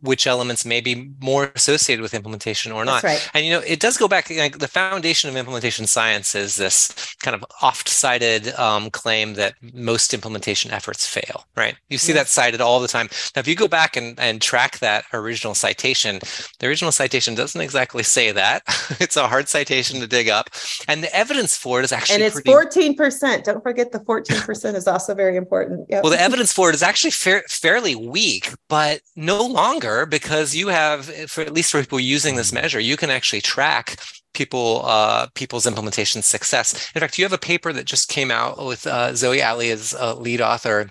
which 0.00 0.26
elements 0.26 0.64
may 0.64 0.80
be 0.80 1.10
more 1.20 1.52
associated 1.54 2.02
with 2.02 2.14
implementation 2.14 2.72
or 2.72 2.84
not 2.84 3.02
right. 3.02 3.30
and 3.34 3.46
you 3.46 3.52
know 3.52 3.60
it 3.60 3.78
does 3.78 3.96
go 3.96 4.08
back 4.08 4.28
like 4.30 4.58
the 4.58 4.68
foundation 4.68 5.30
of 5.30 5.36
implementation 5.36 5.86
science 5.86 6.34
is 6.34 6.56
this 6.56 7.14
kind 7.22 7.34
of 7.34 7.44
oft-cited 7.62 8.48
um, 8.54 8.90
claim 8.90 9.34
that 9.34 9.54
most 9.72 10.12
implementation 10.12 10.70
efforts 10.72 11.06
fail 11.06 11.35
right 11.56 11.76
you 11.88 11.98
see 11.98 12.12
that 12.12 12.28
cited 12.28 12.60
all 12.60 12.80
the 12.80 12.88
time 12.88 13.08
now 13.34 13.40
if 13.40 13.48
you 13.48 13.54
go 13.54 13.68
back 13.68 13.96
and, 13.96 14.18
and 14.18 14.42
track 14.42 14.78
that 14.78 15.04
original 15.12 15.54
citation 15.54 16.18
the 16.60 16.66
original 16.66 16.92
citation 16.92 17.34
doesn't 17.34 17.60
exactly 17.60 18.02
say 18.02 18.32
that 18.32 18.62
it's 19.00 19.16
a 19.16 19.28
hard 19.28 19.48
citation 19.48 20.00
to 20.00 20.06
dig 20.06 20.28
up 20.28 20.50
and 20.88 21.02
the 21.02 21.14
evidence 21.14 21.56
for 21.56 21.80
it 21.80 21.84
is 21.84 21.92
actually 21.92 22.16
and 22.16 22.24
it's 22.24 22.40
fourteen 22.40 22.96
percent. 22.96 23.44
Don't 23.44 23.62
forget 23.62 23.92
the 23.92 24.00
fourteen 24.00 24.40
percent 24.40 24.76
is 24.76 24.86
also 24.86 25.14
very 25.14 25.36
important. 25.36 25.86
Yep. 25.88 26.02
Well, 26.02 26.12
the 26.12 26.20
evidence 26.28 26.52
for 26.52 26.68
it 26.70 26.74
is 26.74 26.82
actually 26.82 27.10
fa- 27.10 27.42
fairly 27.48 27.94
weak, 27.94 28.50
but 28.68 29.00
no 29.14 29.44
longer 29.44 30.06
because 30.06 30.54
you 30.54 30.68
have, 30.68 31.06
for 31.28 31.42
at 31.42 31.52
least 31.52 31.72
for 31.72 31.80
people 31.80 32.00
using 32.00 32.36
this 32.36 32.52
measure, 32.52 32.80
you 32.80 32.96
can 32.96 33.10
actually 33.10 33.40
track 33.40 33.96
people 34.32 34.82
uh, 34.84 35.26
people's 35.34 35.66
implementation 35.66 36.22
success. 36.22 36.90
In 36.94 37.00
fact, 37.00 37.18
you 37.18 37.24
have 37.24 37.32
a 37.32 37.38
paper 37.38 37.72
that 37.72 37.84
just 37.84 38.08
came 38.08 38.30
out 38.30 38.64
with 38.64 38.86
uh, 38.86 39.14
Zoe 39.14 39.42
Alley 39.42 39.70
as 39.70 39.94
a 39.98 40.14
lead 40.14 40.40
author 40.40 40.90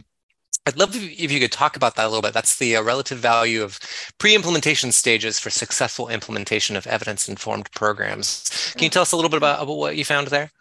I'd 0.67 0.77
love 0.77 0.95
if 0.95 1.31
you 1.31 1.39
could 1.39 1.51
talk 1.51 1.75
about 1.75 1.95
that 1.95 2.05
a 2.05 2.07
little 2.07 2.23
bit. 2.23 2.33
That's 2.33 2.57
the 2.57 2.75
uh, 2.75 2.81
relative 2.81 3.19
value 3.19 3.61
of 3.61 3.79
pre-implementation 4.17 4.91
stages 4.91 5.39
for 5.39 5.51
successful 5.51 6.09
implementation 6.09 6.75
of 6.75 6.87
evidence-informed 6.87 7.71
programs. 7.71 8.73
Can 8.75 8.85
you 8.85 8.89
tell 8.89 9.03
us 9.03 9.11
a 9.11 9.15
little 9.15 9.29
bit 9.29 9.37
about, 9.37 9.61
about 9.61 9.77
what 9.77 9.95
you 9.95 10.03
found 10.03 10.27
there? 10.29 10.51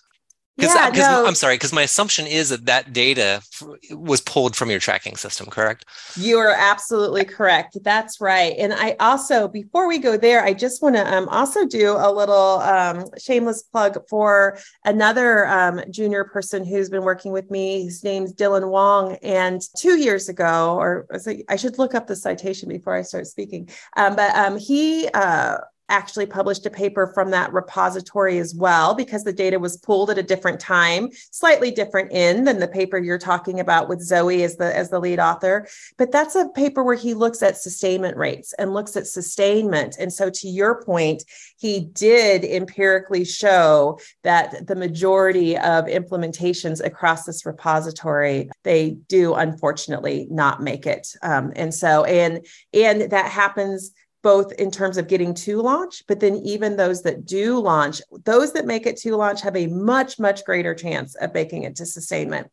Because 0.57 0.75
yeah, 0.75 0.91
no. 0.91 1.27
I'm 1.27 1.35
sorry, 1.35 1.57
because 1.57 1.73
my 1.73 1.83
assumption 1.83 2.29
is 2.29 2.51
that 2.51 2.67
that 2.67 2.93
data 2.93 3.43
was 3.91 4.21
pulled 4.21 4.55
from 4.55 4.71
your 4.71 4.79
tracking 4.79 5.17
system, 5.17 5.49
correct? 5.49 5.85
You 6.17 6.39
are 6.39 6.55
absolutely 6.57 7.25
correct. 7.25 7.77
That's 7.83 8.21
right. 8.21 8.55
And 8.57 8.73
I 8.73 8.95
also, 9.01 9.49
before 9.49 9.89
we 9.89 9.99
go 9.99 10.17
there, 10.17 10.45
I 10.45 10.55
just 10.55 10.81
want 10.81 10.95
to 10.95 11.13
um, 11.13 11.29
also 11.29 11.67
do 11.67 11.97
a 11.99 12.11
little 12.13 12.61
um, 12.61 13.05
shameless 13.19 13.63
plug 13.63 13.99
for 14.09 14.59
another 14.85 15.49
um, 15.49 15.81
junior 15.91 16.23
person 16.23 16.65
who's 16.65 16.89
been 16.89 17.03
working 17.03 17.33
with 17.33 17.51
me. 17.51 17.85
His 17.85 18.05
name's 18.05 18.33
Dylan 18.33 18.69
Wong. 18.69 19.17
And 19.23 19.61
two 19.77 19.99
years 19.99 20.29
ago, 20.29 20.77
or 20.79 21.07
I 21.49 21.57
should 21.57 21.79
look 21.79 21.97
up 21.97 22.07
the 22.07 22.15
citation 22.15 22.69
before 22.69 22.95
I 22.95 23.03
start 23.03 23.27
speaking, 23.27 23.69
um, 23.97 24.15
but 24.15 24.33
um, 24.37 24.57
he 24.57 25.09
uh, 25.15 25.59
actually 25.89 26.27
published 26.27 26.65
a 26.65 26.71
paper 26.71 27.11
from 27.15 27.31
that 27.31 27.53
repository 27.53 28.39
as 28.39 28.55
well 28.55 28.95
because 28.95 29.25
the 29.25 29.33
data 29.33 29.59
was 29.59 29.77
pulled 29.77 30.11
at 30.11 30.19
a 30.19 30.23
different 30.23 30.59
time 30.59 31.09
slightly 31.31 31.71
different 31.71 32.11
in 32.13 32.45
than 32.45 32.59
the 32.59 32.69
paper 32.69 32.99
you're 32.99 33.19
talking 33.19 33.61
about 33.61 33.89
with 33.89 34.01
zoe 34.01 34.43
as 34.43 34.57
the 34.57 34.77
as 34.77 34.91
the 34.91 34.99
lead 34.99 35.19
author. 35.19 35.67
But 35.99 36.11
that's 36.11 36.35
a 36.35 36.49
paper 36.51 36.83
where 36.83 36.97
he 36.97 37.13
looks 37.13 37.43
at 37.43 37.57
sustainment 37.57 38.17
rates 38.17 38.55
and 38.59 38.73
looks 38.73 38.97
at 38.97 39.07
sustainment. 39.07 39.97
And 39.99 40.13
so 40.13 40.31
to 40.31 40.49
your 40.49 40.83
point 40.83 41.23
he 41.59 41.81
did 41.81 42.45
empirically 42.45 43.25
show 43.25 43.99
that 44.23 44.67
the 44.67 44.77
majority 44.77 45.57
of 45.57 45.85
implementations 45.85 46.85
across 46.85 47.25
this 47.25 47.45
repository 47.45 48.51
they 48.63 48.97
do 49.09 49.35
unfortunately 49.35 50.27
not 50.31 50.63
make 50.63 50.87
it. 50.87 51.09
Um, 51.23 51.53
and 51.57 51.75
so 51.75 52.05
and 52.05 52.47
and 52.73 53.03
that 53.11 53.31
happens 53.31 53.93
both 54.25 54.53
in 54.53 54.71
terms 54.71 54.97
of 54.97 55.07
getting 55.07 55.35
to 55.35 55.61
launch, 55.61 56.03
but 56.09 56.19
then 56.19 56.35
even 56.37 56.77
those 56.77 57.03
that 57.03 57.27
do 57.27 57.61
launch, 57.61 58.01
those 58.25 58.55
that 58.55 58.65
make 58.65 58.87
it 58.87 58.97
to 58.97 59.15
launch 59.15 59.43
have 59.43 59.55
a 59.55 59.67
much, 59.67 60.19
much 60.19 60.45
greater 60.47 60.75
chance 60.75 61.15
of 61.17 61.35
making 61.35 61.65
it 61.65 61.77
to 61.77 61.85
sustainment. 61.85 62.51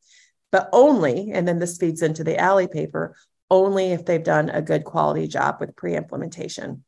But 0.51 0.67
only, 0.73 1.31
and 1.31 1.47
then 1.47 1.59
this 1.59 1.77
feeds 1.77 2.01
into 2.01 2.25
the 2.25 2.37
alley 2.37 2.67
paper, 2.67 3.15
only 3.49 3.93
if 3.93 4.05
they've 4.05 4.21
done 4.21 4.49
a 4.49 4.61
good 4.61 4.83
quality 4.83 5.29
job 5.29 5.57
with 5.61 5.73
pre-implementation. 5.77 6.83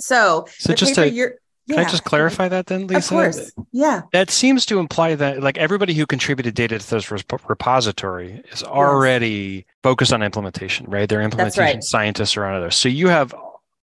So, 0.00 0.46
so 0.58 0.74
just 0.74 0.96
to, 0.96 1.08
yeah. 1.08 1.26
can 1.68 1.78
I 1.78 1.84
just 1.84 2.02
clarify 2.02 2.48
that 2.48 2.66
then, 2.66 2.88
Lisa? 2.88 2.98
Of 2.98 3.08
course. 3.08 3.52
Yeah. 3.70 4.02
That 4.12 4.30
seems 4.30 4.66
to 4.66 4.80
imply 4.80 5.14
that 5.14 5.40
like 5.40 5.56
everybody 5.56 5.94
who 5.94 6.04
contributed 6.04 6.56
data 6.56 6.80
to 6.80 6.90
this 6.90 7.12
repository 7.12 8.42
is 8.50 8.64
already 8.64 9.28
yes. 9.28 9.64
focused 9.84 10.12
on 10.12 10.24
implementation, 10.24 10.86
right? 10.90 11.08
They're 11.08 11.22
implementation 11.22 11.76
right. 11.76 11.84
scientists 11.84 12.36
or 12.36 12.44
others. 12.44 12.74
So 12.74 12.88
you 12.88 13.06
have 13.06 13.32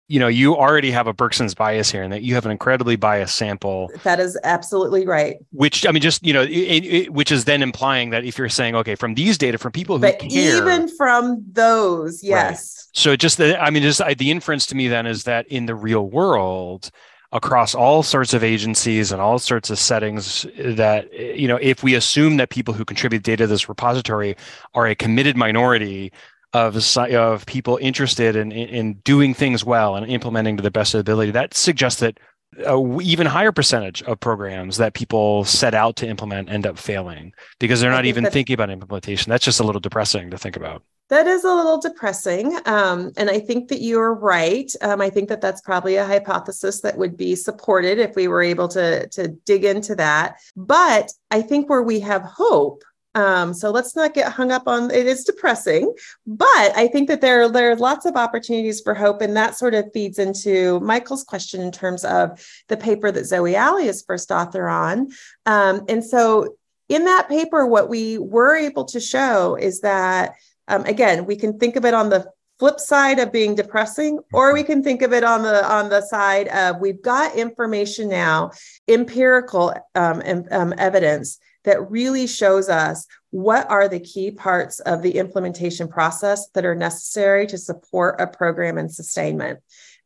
you 0.09 0.21
know 0.21 0.29
you 0.29 0.57
already 0.57 0.91
have 0.91 1.07
a 1.07 1.13
Berkson's 1.13 1.55
bias 1.55 1.91
here 1.91 2.03
and 2.03 2.13
that 2.13 2.23
you 2.23 2.35
have 2.35 2.45
an 2.45 2.53
incredibly 2.53 2.97
biased 2.97 3.37
sample. 3.37 3.91
That 4.05 4.21
is 4.21 4.39
absolutely 4.45 5.07
right. 5.07 5.37
Which 5.51 5.87
i 5.87 5.93
mean 5.93 6.03
just 6.03 6.25
you 6.25 6.33
know 6.33 6.43
it, 6.43 6.49
it, 6.51 7.13
which 7.13 7.33
is 7.33 7.45
then 7.45 7.63
implying 7.63 8.11
that 8.11 8.25
if 8.25 8.39
you're 8.39 8.49
saying 8.49 8.75
okay 8.77 8.95
from 8.95 9.15
these 9.15 9.39
data 9.39 9.59
from 9.59 9.73
people 9.73 9.97
who 9.97 10.03
but 10.03 10.19
care. 10.19 10.57
even 10.59 10.89
from 10.97 11.45
those 11.53 12.23
yes. 12.23 12.89
Right. 12.95 12.99
so 12.99 13.17
just 13.17 13.39
the 13.39 13.61
i 13.61 13.71
mean 13.71 13.83
just 13.83 14.01
I, 14.01 14.15
the 14.15 14.31
inference 14.31 14.67
to 14.67 14.75
me 14.75 14.89
then 14.89 15.07
is 15.07 15.25
that 15.25 15.47
in 15.49 15.67
the 15.67 15.75
real 15.75 16.09
world 16.09 16.91
across 17.33 17.75
all 17.75 18.03
sorts 18.03 18.33
of 18.35 18.45
agencies 18.45 19.13
and 19.13 19.21
all 19.21 19.39
sorts 19.39 19.71
of 19.71 19.79
settings 19.79 20.47
that 20.57 21.13
you 21.13 21.49
know 21.49 21.57
if 21.57 21.83
we 21.83 21.95
assume 21.95 22.37
that 22.37 22.51
people 22.51 22.73
who 22.73 22.85
contribute 22.85 23.23
data 23.23 23.45
to 23.45 23.47
this 23.47 23.69
repository 23.69 24.37
are 24.75 24.87
a 24.87 24.95
committed 24.95 25.37
minority 25.37 26.13
of 26.53 26.97
of 26.97 27.47
people 27.47 27.79
interested 27.81 28.37
in, 28.37 28.53
in 28.53 28.95
doing 29.05 29.35
things 29.35 29.65
well 29.65 29.97
and 29.97 30.11
implementing 30.11 30.57
to 30.57 30.63
the 30.63 30.71
best 30.71 30.95
of 30.95 31.01
ability, 31.01 31.33
that 31.33 31.55
suggests 31.55 32.01
that 32.01 32.19
a 32.65 33.01
even 33.03 33.27
higher 33.27 33.53
percentage 33.53 34.03
of 34.05 34.19
programs 34.21 34.79
that 34.79 34.95
people 34.95 35.45
set 35.45 35.75
out 35.75 35.97
to 35.97 36.09
implement 36.09 36.49
end 36.49 36.67
up 36.67 36.79
failing 36.79 37.33
because 37.59 37.81
they're 37.81 37.91
not 37.91 38.07
even 38.07 38.25
thinking 38.27 38.55
about 38.55 38.71
implementation. 38.71 39.31
That's 39.31 39.45
just 39.45 39.61
a 39.61 39.65
little 39.65 39.81
depressing 39.81 40.31
to 40.31 40.39
think 40.39 40.57
about. 40.57 40.83
That 41.09 41.27
is 41.27 41.45
a 41.45 41.55
little 41.55 41.81
depressing. 41.81 42.59
Um, 42.67 43.13
and 43.17 43.31
I 43.31 43.39
think 43.39 43.69
that 43.69 43.81
you're 43.81 44.15
right. 44.15 44.71
Um, 44.81 45.01
I 45.01 45.11
think 45.11 45.29
that 45.29 45.41
that's 45.41 45.61
probably 45.61 45.97
a 45.97 46.07
hypothesis 46.07 46.81
that 46.81 46.99
would 46.99 47.17
be 47.17 47.37
supported 47.37 47.99
if 47.99 48.17
we 48.17 48.27
were 48.27 48.43
able 48.43 48.69
to, 48.69 49.07
to 49.09 49.29
dig 49.29 49.65
into 49.65 49.95
that. 49.97 50.37
But 50.57 51.13
I 51.31 51.43
think 51.43 51.69
where 51.69 51.83
we 51.83 52.01
have 52.01 52.23
hope 52.23 52.83
um, 53.17 53.55
so 53.55 53.71
let's 53.71 53.97
not 53.97 54.13
get 54.13 54.31
hung 54.31 54.53
up 54.53 54.69
on 54.69 54.91
it 54.91 55.07
is 55.07 55.25
depressing, 55.25 55.95
but 56.27 56.47
I 56.77 56.87
think 56.87 57.09
that 57.09 57.23
there, 57.23 57.49
there 57.49 57.71
are 57.71 57.77
lots 57.77 58.05
of 58.05 58.15
opportunities 58.15 58.83
for 58.83 58.93
hope. 58.93 59.23
And 59.23 59.35
that 59.39 59.57
sort 59.57 59.73
of 59.73 59.91
feeds 59.95 60.19
into 60.19 60.81
Michael's 60.81 61.25
question 61.25 61.63
in 61.63 61.73
terms 61.73 62.05
of 62.05 62.39
the 62.69 62.77
paper 62.77 63.11
that 63.11 63.25
Zoe 63.25 63.57
Alley 63.57 63.89
is 63.89 64.05
first 64.07 64.31
author 64.31 64.69
on. 64.69 65.09
Um, 65.47 65.87
and 65.89 66.05
so 66.05 66.59
in 66.91 67.07
that 67.07 67.27
paper, 67.31 67.67
what 67.67 67.89
we 67.89 68.19
were 68.19 68.55
able 68.55 68.85
to 68.85 69.01
show 69.01 69.57
is 69.57 69.81
that, 69.81 70.35
um, 70.69 70.85
again, 70.85 71.25
we 71.25 71.37
can 71.37 71.59
think 71.59 71.77
of 71.77 71.87
it 71.87 71.95
on 71.95 72.11
the 72.11 72.31
flip 72.59 72.79
side 72.79 73.19
of 73.19 73.33
being 73.33 73.55
depressing 73.55 74.19
or 74.35 74.53
we 74.53 74.63
can 74.63 74.83
think 74.83 75.01
of 75.01 75.15
it 75.15 75.25
on 75.25 75.43
the 75.43 75.71
on 75.71 75.91
the 75.91 76.01
side 76.01 76.49
of 76.49 76.81
we've 76.81 77.03
got 77.03 77.37
information 77.37 78.09
now 78.09 78.51
empirical 78.89 79.75
um, 79.95 80.23
um, 80.51 80.73
evidence 80.79 81.39
that 81.67 81.91
really 81.91 82.27
shows 82.27 82.71
us 82.71 83.07
what 83.31 83.69
are 83.69 83.89
the 83.89 84.01
key 84.01 84.31
parts 84.31 84.81
of 84.81 85.03
the 85.03 85.19
implementation 85.19 85.89
process 85.89 86.49
that 86.55 86.65
are 86.65 86.75
necessary 86.75 87.47
to 87.49 87.59
support 87.59 88.19
a 88.21 88.27
program 88.27 88.79
and 88.79 88.91
sustainment. 88.91 89.59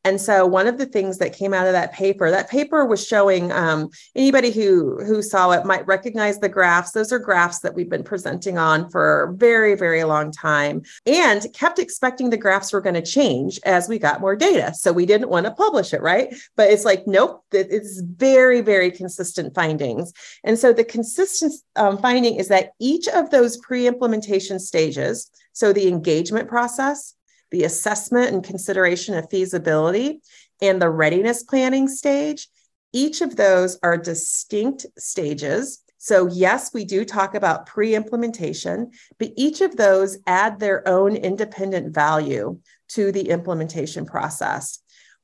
And 0.04 0.20
so 0.20 0.46
one 0.46 0.66
of 0.66 0.78
the 0.78 0.86
things 0.86 1.18
that 1.18 1.36
came 1.36 1.52
out 1.52 1.66
of 1.66 1.72
that 1.72 1.92
paper, 1.92 2.30
that 2.30 2.48
paper 2.48 2.86
was 2.86 3.06
showing 3.06 3.52
um, 3.52 3.90
anybody 4.14 4.50
who 4.50 5.04
who 5.04 5.20
saw 5.20 5.50
it 5.50 5.66
might 5.66 5.86
recognize 5.86 6.38
the 6.38 6.48
graphs. 6.48 6.92
Those 6.92 7.12
are 7.12 7.18
graphs 7.18 7.60
that 7.60 7.74
we've 7.74 7.88
been 7.88 8.02
presenting 8.02 8.56
on 8.56 8.88
for 8.90 9.24
a 9.24 9.32
very, 9.34 9.74
very 9.74 10.04
long 10.04 10.32
time 10.32 10.82
and 11.06 11.46
kept 11.52 11.78
expecting 11.78 12.30
the 12.30 12.36
graphs 12.38 12.72
were 12.72 12.80
going 12.80 12.94
to 12.94 13.02
change 13.02 13.60
as 13.64 13.88
we 13.88 13.98
got 13.98 14.20
more 14.20 14.36
data. 14.36 14.72
So 14.74 14.92
we 14.92 15.04
didn't 15.04 15.28
want 15.28 15.44
to 15.46 15.52
publish 15.52 15.92
it, 15.92 16.00
right? 16.00 16.34
But 16.56 16.70
it's 16.70 16.84
like, 16.84 17.06
nope, 17.06 17.44
it's 17.52 18.00
very, 18.00 18.62
very 18.62 18.90
consistent 18.90 19.54
findings. 19.54 20.12
And 20.44 20.58
so 20.58 20.72
the 20.72 20.84
consistent 20.84 21.52
um, 21.76 21.98
finding 21.98 22.36
is 22.36 22.48
that 22.48 22.72
each 22.78 23.06
of 23.08 23.30
those 23.30 23.58
pre-implementation 23.58 24.60
stages, 24.60 25.30
so 25.52 25.72
the 25.72 25.88
engagement 25.88 26.48
process, 26.48 27.14
the 27.50 27.64
assessment 27.64 28.32
and 28.32 28.44
consideration 28.44 29.14
of 29.14 29.30
feasibility, 29.30 30.20
and 30.60 30.80
the 30.80 30.90
readiness 30.90 31.42
planning 31.42 31.88
stage. 31.88 32.48
Each 32.92 33.20
of 33.20 33.36
those 33.36 33.78
are 33.82 33.96
distinct 33.96 34.86
stages. 34.98 35.82
So, 35.98 36.28
yes, 36.28 36.72
we 36.72 36.84
do 36.84 37.04
talk 37.04 37.34
about 37.34 37.66
pre 37.66 37.94
implementation, 37.94 38.90
but 39.18 39.32
each 39.36 39.60
of 39.60 39.76
those 39.76 40.18
add 40.26 40.58
their 40.58 40.86
own 40.88 41.14
independent 41.14 41.94
value 41.94 42.58
to 42.90 43.12
the 43.12 43.28
implementation 43.28 44.06
process. 44.06 44.80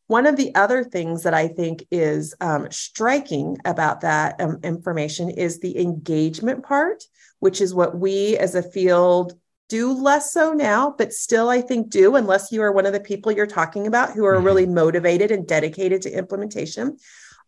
One 0.08 0.26
of 0.26 0.36
the 0.36 0.54
other 0.54 0.84
things 0.84 1.24
that 1.24 1.34
I 1.34 1.48
think 1.48 1.84
is 1.90 2.34
um, 2.40 2.70
striking 2.70 3.56
about 3.64 4.02
that 4.02 4.40
um, 4.40 4.60
information 4.62 5.30
is 5.30 5.58
the 5.58 5.80
engagement 5.80 6.62
part, 6.62 7.02
which 7.40 7.60
is 7.60 7.74
what 7.74 7.98
we 7.98 8.36
as 8.36 8.54
a 8.54 8.62
field 8.62 9.32
do 9.68 9.92
less 9.92 10.32
so 10.32 10.52
now, 10.52 10.94
but 10.96 11.12
still, 11.12 11.48
I 11.48 11.60
think 11.60 11.90
do, 11.90 12.16
unless 12.16 12.52
you 12.52 12.62
are 12.62 12.72
one 12.72 12.86
of 12.86 12.92
the 12.92 13.00
people 13.00 13.32
you're 13.32 13.46
talking 13.46 13.86
about 13.86 14.12
who 14.12 14.24
are 14.24 14.36
mm-hmm. 14.36 14.46
really 14.46 14.66
motivated 14.66 15.30
and 15.30 15.46
dedicated 15.46 16.02
to 16.02 16.10
implementation. 16.10 16.96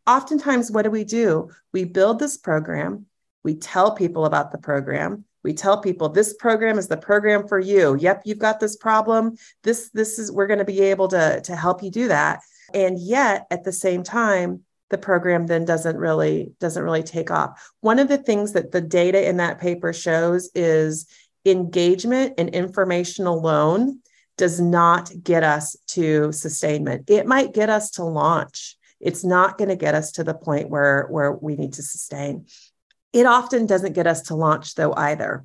Oftentimes, 0.06 0.70
what 0.70 0.82
do 0.82 0.90
we 0.90 1.04
do? 1.04 1.50
We 1.72 1.84
build 1.84 2.18
this 2.18 2.36
program, 2.36 3.06
we 3.44 3.54
tell 3.54 3.94
people 3.94 4.24
about 4.26 4.52
the 4.52 4.58
program. 4.58 5.24
We 5.44 5.54
tell 5.54 5.80
people 5.80 6.08
this 6.08 6.34
program 6.34 6.78
is 6.78 6.88
the 6.88 6.96
program 6.96 7.46
for 7.46 7.58
you. 7.58 7.96
Yep, 7.98 8.22
you've 8.24 8.38
got 8.38 8.60
this 8.60 8.76
problem. 8.76 9.36
This 9.62 9.90
this 9.94 10.18
is 10.18 10.32
we're 10.32 10.48
going 10.48 10.58
to 10.58 10.64
be 10.64 10.80
able 10.80 11.08
to 11.08 11.40
to 11.40 11.56
help 11.56 11.82
you 11.82 11.90
do 11.90 12.08
that. 12.08 12.40
And 12.74 12.98
yet 12.98 13.46
at 13.50 13.64
the 13.64 13.72
same 13.72 14.02
time, 14.02 14.64
the 14.90 14.98
program 14.98 15.46
then 15.46 15.64
doesn't 15.64 15.96
really 15.96 16.52
doesn't 16.60 16.82
really 16.82 17.02
take 17.02 17.30
off. 17.30 17.72
One 17.80 17.98
of 17.98 18.08
the 18.08 18.18
things 18.18 18.52
that 18.52 18.72
the 18.72 18.80
data 18.80 19.26
in 19.26 19.36
that 19.38 19.60
paper 19.60 19.92
shows 19.92 20.50
is 20.54 21.06
engagement 21.50 22.34
and 22.38 22.48
information 22.50 23.26
alone 23.26 24.00
does 24.36 24.60
not 24.60 25.10
get 25.22 25.42
us 25.42 25.76
to 25.88 26.32
sustainment. 26.32 27.10
It 27.10 27.26
might 27.26 27.52
get 27.52 27.68
us 27.68 27.90
to 27.92 28.04
launch. 28.04 28.76
It's 29.00 29.24
not 29.24 29.58
going 29.58 29.68
to 29.68 29.76
get 29.76 29.94
us 29.94 30.12
to 30.12 30.24
the 30.24 30.34
point 30.34 30.70
where, 30.70 31.06
where 31.10 31.32
we 31.32 31.56
need 31.56 31.74
to 31.74 31.82
sustain. 31.82 32.46
It 33.12 33.26
often 33.26 33.66
doesn't 33.66 33.94
get 33.94 34.06
us 34.06 34.22
to 34.22 34.34
launch, 34.34 34.74
though, 34.74 34.94
either. 34.94 35.44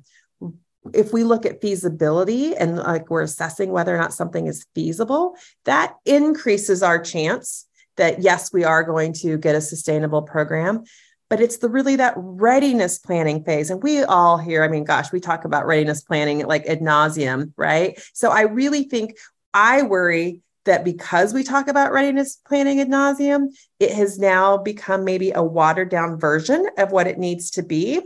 If 0.92 1.12
we 1.12 1.24
look 1.24 1.46
at 1.46 1.60
feasibility 1.60 2.54
and 2.54 2.76
like 2.76 3.10
we're 3.10 3.22
assessing 3.22 3.70
whether 3.70 3.94
or 3.94 3.98
not 3.98 4.12
something 4.12 4.46
is 4.46 4.66
feasible, 4.74 5.36
that 5.64 5.94
increases 6.04 6.82
our 6.82 6.98
chance 6.98 7.66
that 7.96 8.22
yes, 8.22 8.52
we 8.52 8.64
are 8.64 8.82
going 8.82 9.12
to 9.12 9.38
get 9.38 9.54
a 9.54 9.60
sustainable 9.60 10.22
program 10.22 10.84
but 11.30 11.40
it's 11.40 11.58
the 11.58 11.68
really 11.68 11.96
that 11.96 12.14
readiness 12.16 12.98
planning 12.98 13.42
phase. 13.44 13.70
And 13.70 13.82
we 13.82 14.02
all 14.04 14.38
here, 14.38 14.62
I 14.62 14.68
mean, 14.68 14.84
gosh, 14.84 15.12
we 15.12 15.20
talk 15.20 15.44
about 15.44 15.66
readiness 15.66 16.02
planning 16.02 16.46
like 16.46 16.66
ad 16.66 16.80
nauseum, 16.80 17.52
right? 17.56 18.00
So 18.12 18.30
I 18.30 18.42
really 18.42 18.84
think 18.84 19.16
I 19.52 19.82
worry 19.82 20.42
that 20.64 20.84
because 20.84 21.34
we 21.34 21.42
talk 21.42 21.68
about 21.68 21.92
readiness 21.92 22.36
planning 22.46 22.80
ad 22.80 22.88
nauseum, 22.88 23.48
it 23.78 23.92
has 23.92 24.18
now 24.18 24.56
become 24.56 25.04
maybe 25.04 25.30
a 25.32 25.42
watered 25.42 25.90
down 25.90 26.18
version 26.18 26.66
of 26.78 26.92
what 26.92 27.06
it 27.06 27.18
needs 27.18 27.50
to 27.52 27.62
be. 27.62 28.00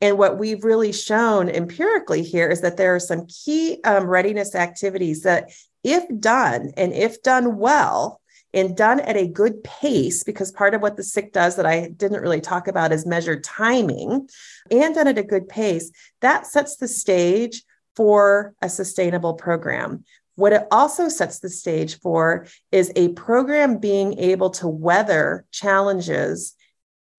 And 0.00 0.18
what 0.18 0.38
we've 0.38 0.64
really 0.64 0.92
shown 0.92 1.48
empirically 1.48 2.22
here 2.22 2.48
is 2.48 2.60
that 2.60 2.76
there 2.76 2.94
are 2.94 3.00
some 3.00 3.26
key 3.26 3.80
um, 3.84 4.06
readiness 4.06 4.54
activities 4.54 5.22
that, 5.22 5.50
if 5.82 6.04
done 6.18 6.72
and 6.76 6.92
if 6.92 7.22
done 7.22 7.56
well, 7.58 8.20
and 8.54 8.76
done 8.76 9.00
at 9.00 9.16
a 9.16 9.26
good 9.26 9.62
pace, 9.64 10.22
because 10.22 10.50
part 10.52 10.74
of 10.74 10.80
what 10.80 10.96
the 10.96 11.02
SIC 11.02 11.32
does 11.32 11.56
that 11.56 11.66
I 11.66 11.88
didn't 11.88 12.22
really 12.22 12.40
talk 12.40 12.68
about 12.68 12.92
is 12.92 13.04
measured 13.04 13.44
timing 13.44 14.28
and 14.70 14.94
done 14.94 15.08
at 15.08 15.18
a 15.18 15.22
good 15.22 15.48
pace, 15.48 15.90
that 16.20 16.46
sets 16.46 16.76
the 16.76 16.88
stage 16.88 17.62
for 17.96 18.54
a 18.62 18.68
sustainable 18.68 19.34
program. 19.34 20.04
What 20.36 20.52
it 20.52 20.66
also 20.70 21.08
sets 21.08 21.40
the 21.40 21.50
stage 21.50 22.00
for 22.00 22.46
is 22.72 22.92
a 22.96 23.08
program 23.10 23.78
being 23.78 24.18
able 24.18 24.50
to 24.50 24.68
weather 24.68 25.44
challenges 25.52 26.54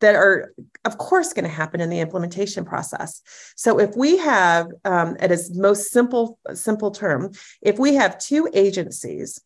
that 0.01 0.15
are, 0.15 0.53
of 0.83 0.97
course, 0.97 1.33
going 1.33 1.45
to 1.45 1.49
happen 1.49 1.79
in 1.79 1.89
the 1.89 2.01
implementation 2.01 2.65
process. 2.65 3.21
So, 3.55 3.79
if 3.79 3.95
we 3.95 4.17
have, 4.17 4.67
um, 4.83 5.15
at 5.19 5.31
its 5.31 5.55
most 5.55 5.91
simple 5.91 6.37
simple 6.53 6.91
term, 6.91 7.31
if 7.61 7.79
we 7.79 7.95
have 7.95 8.19
two 8.19 8.49
agencies 8.53 9.39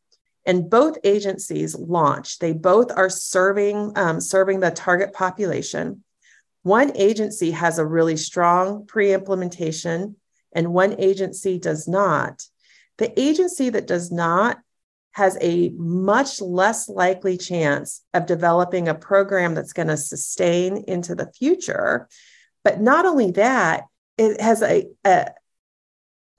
and 0.45 0.69
both 0.69 0.97
agencies 1.04 1.75
launch 1.75 2.39
they 2.39 2.54
both 2.54 2.91
are 2.95 3.10
serving 3.10 3.91
um, 3.95 4.19
serving 4.21 4.60
the 4.60 4.71
target 4.71 5.13
population. 5.13 6.04
One 6.63 6.91
agency 6.95 7.52
has 7.52 7.80
a 7.80 7.86
really 7.86 8.17
strong 8.17 8.86
pre-implementation 8.86 10.15
and 10.54 10.73
one 10.73 10.95
agency 10.99 11.58
does 11.60 11.88
not. 11.88 12.43
The 12.97 13.17
agency 13.19 13.69
that 13.69 13.88
does 13.88 14.12
not 14.12 14.58
has 15.12 15.38
a 15.41 15.69
much 15.69 16.41
less 16.41 16.88
likely 16.88 17.38
chance 17.38 18.04
of 18.13 18.25
developing 18.25 18.88
a 18.88 18.95
program 18.95 19.56
that's 19.56 19.73
going 19.73 19.88
to 19.88 19.97
sustain 19.97 20.84
into 20.88 21.15
the 21.15 21.32
future. 21.32 22.08
But 22.63 22.82
not 22.82 23.06
only 23.06 23.32
that 23.32 23.86
it 24.17 24.39
has 24.41 24.62
a, 24.62 24.86
a, 25.06 25.28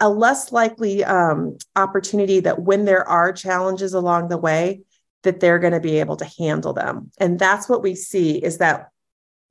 a 0.01 0.09
less 0.09 0.53
likely 0.53 1.05
um, 1.05 1.57
opportunity 1.77 2.41
that 2.41 2.63
when 2.63 2.85
there 2.85 3.07
are 3.07 3.33
challenges 3.33 3.95
along 3.95 4.29
the 4.29 4.39
way 4.39 4.83
that 5.23 5.41
they're 5.41 5.59
going 5.59 5.75
to 5.75 5.81
be 5.81 6.01
able 6.01 6.17
to 6.17 6.31
handle 6.39 6.73
them. 6.73 7.11
And 7.19 7.39
that's 7.39 7.69
what 7.69 7.83
we 7.83 7.95
see 7.95 8.39
is 8.39 8.59
that 8.59 8.89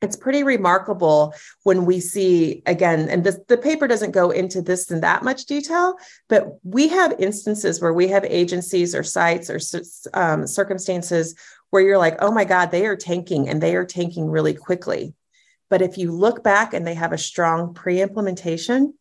it's 0.02 0.16
pretty 0.16 0.44
remarkable 0.44 1.34
when 1.64 1.86
we 1.86 2.00
see 2.00 2.64
again 2.66 3.10
and 3.10 3.24
this, 3.24 3.38
the 3.50 3.58
paper 3.58 3.86
doesn't 3.86 4.12
go 4.12 4.32
into 4.32 4.62
this 4.62 4.90
in 4.92 5.02
that 5.02 5.24
much 5.24 5.46
detail 5.46 5.96
but 6.30 6.58
we 6.64 6.88
have 6.88 7.20
instances 7.20 7.82
where 7.82 7.94
we 7.94 8.08
have 8.08 8.24
agencies 8.24 8.96
or 8.96 9.04
sites 9.04 9.50
or 9.50 9.60
um, 10.14 10.48
circumstances 10.48 11.36
where 11.72 11.82
you're 11.82 11.98
like 11.98 12.16
oh 12.20 12.32
my 12.32 12.46
god 12.46 12.72
they 12.72 12.86
are 12.86 12.96
tanking 12.96 13.50
and 13.50 13.62
they 13.62 13.76
are 13.76 13.86
tanking 13.86 14.30
really 14.30 14.54
quickly. 14.54 15.14
But 15.70 15.82
if 15.82 15.98
you 15.98 16.12
look 16.12 16.44
back 16.44 16.74
and 16.74 16.86
they 16.86 16.96
have 16.96 17.14
a 17.14 17.18
strong 17.18 17.74
pre-implementation 17.74 18.96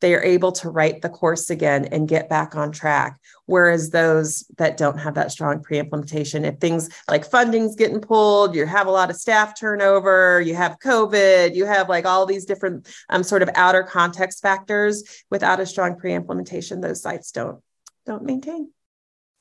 they 0.00 0.14
are 0.14 0.22
able 0.22 0.52
to 0.52 0.70
write 0.70 1.02
the 1.02 1.08
course 1.08 1.50
again 1.50 1.86
and 1.86 2.08
get 2.08 2.28
back 2.28 2.54
on 2.56 2.72
track. 2.72 3.20
Whereas 3.46 3.90
those 3.90 4.44
that 4.58 4.76
don't 4.76 4.98
have 4.98 5.14
that 5.14 5.32
strong 5.32 5.62
pre 5.62 5.78
implementation, 5.78 6.44
if 6.44 6.58
things 6.58 6.88
like 7.08 7.24
funding's 7.24 7.76
getting 7.76 8.00
pulled, 8.00 8.54
you 8.54 8.66
have 8.66 8.86
a 8.86 8.90
lot 8.90 9.10
of 9.10 9.16
staff 9.16 9.58
turnover, 9.58 10.40
you 10.40 10.54
have 10.54 10.78
COVID, 10.82 11.54
you 11.54 11.66
have 11.66 11.88
like 11.88 12.06
all 12.06 12.26
these 12.26 12.44
different 12.44 12.88
um, 13.08 13.22
sort 13.22 13.42
of 13.42 13.50
outer 13.54 13.82
context 13.82 14.42
factors 14.42 15.24
without 15.30 15.60
a 15.60 15.66
strong 15.66 15.96
pre 15.96 16.14
implementation, 16.14 16.80
those 16.80 17.02
sites 17.02 17.30
don't 17.32 17.62
don't 18.06 18.24
maintain. 18.24 18.70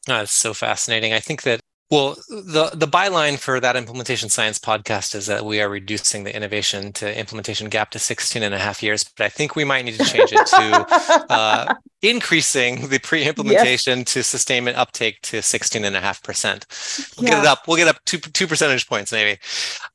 That's 0.07 0.31
so 0.31 0.53
fascinating. 0.53 1.13
I 1.13 1.19
think 1.19 1.43
that 1.43 1.59
well, 1.91 2.15
the 2.29 2.69
the 2.73 2.87
byline 2.87 3.39
for 3.39 3.59
that 3.59 3.75
implementation 3.75 4.29
science 4.29 4.59
podcast 4.59 5.15
is 5.15 5.25
that 5.25 5.43
we 5.43 5.59
are 5.59 5.67
reducing 5.67 6.23
the 6.23 6.35
innovation 6.35 6.93
to 6.93 7.19
implementation 7.19 7.67
gap 7.67 7.89
to 7.91 7.99
16 7.99 8.43
and 8.43 8.53
a 8.53 8.59
half 8.59 8.83
years, 8.83 9.03
but 9.03 9.25
I 9.25 9.29
think 9.29 9.55
we 9.55 9.63
might 9.63 9.85
need 9.85 9.97
to 9.97 10.05
change 10.05 10.31
it 10.31 10.45
to 10.45 11.25
uh, 11.29 11.73
increasing 12.03 12.89
the 12.89 12.99
pre-implementation 12.99 13.99
yes. 13.99 14.13
to 14.13 14.23
sustainment 14.23 14.77
uptake 14.77 15.19
to 15.23 15.41
16 15.41 15.83
and 15.83 15.95
a 15.95 15.99
half 15.99 16.21
percent. 16.21 16.67
We'll 17.17 17.25
yeah. 17.25 17.35
get 17.35 17.43
it 17.43 17.47
up. 17.47 17.67
We'll 17.67 17.77
get 17.77 17.87
up 17.87 17.97
two, 18.05 18.19
two 18.19 18.45
percentage 18.45 18.87
points 18.87 19.11
maybe. 19.11 19.39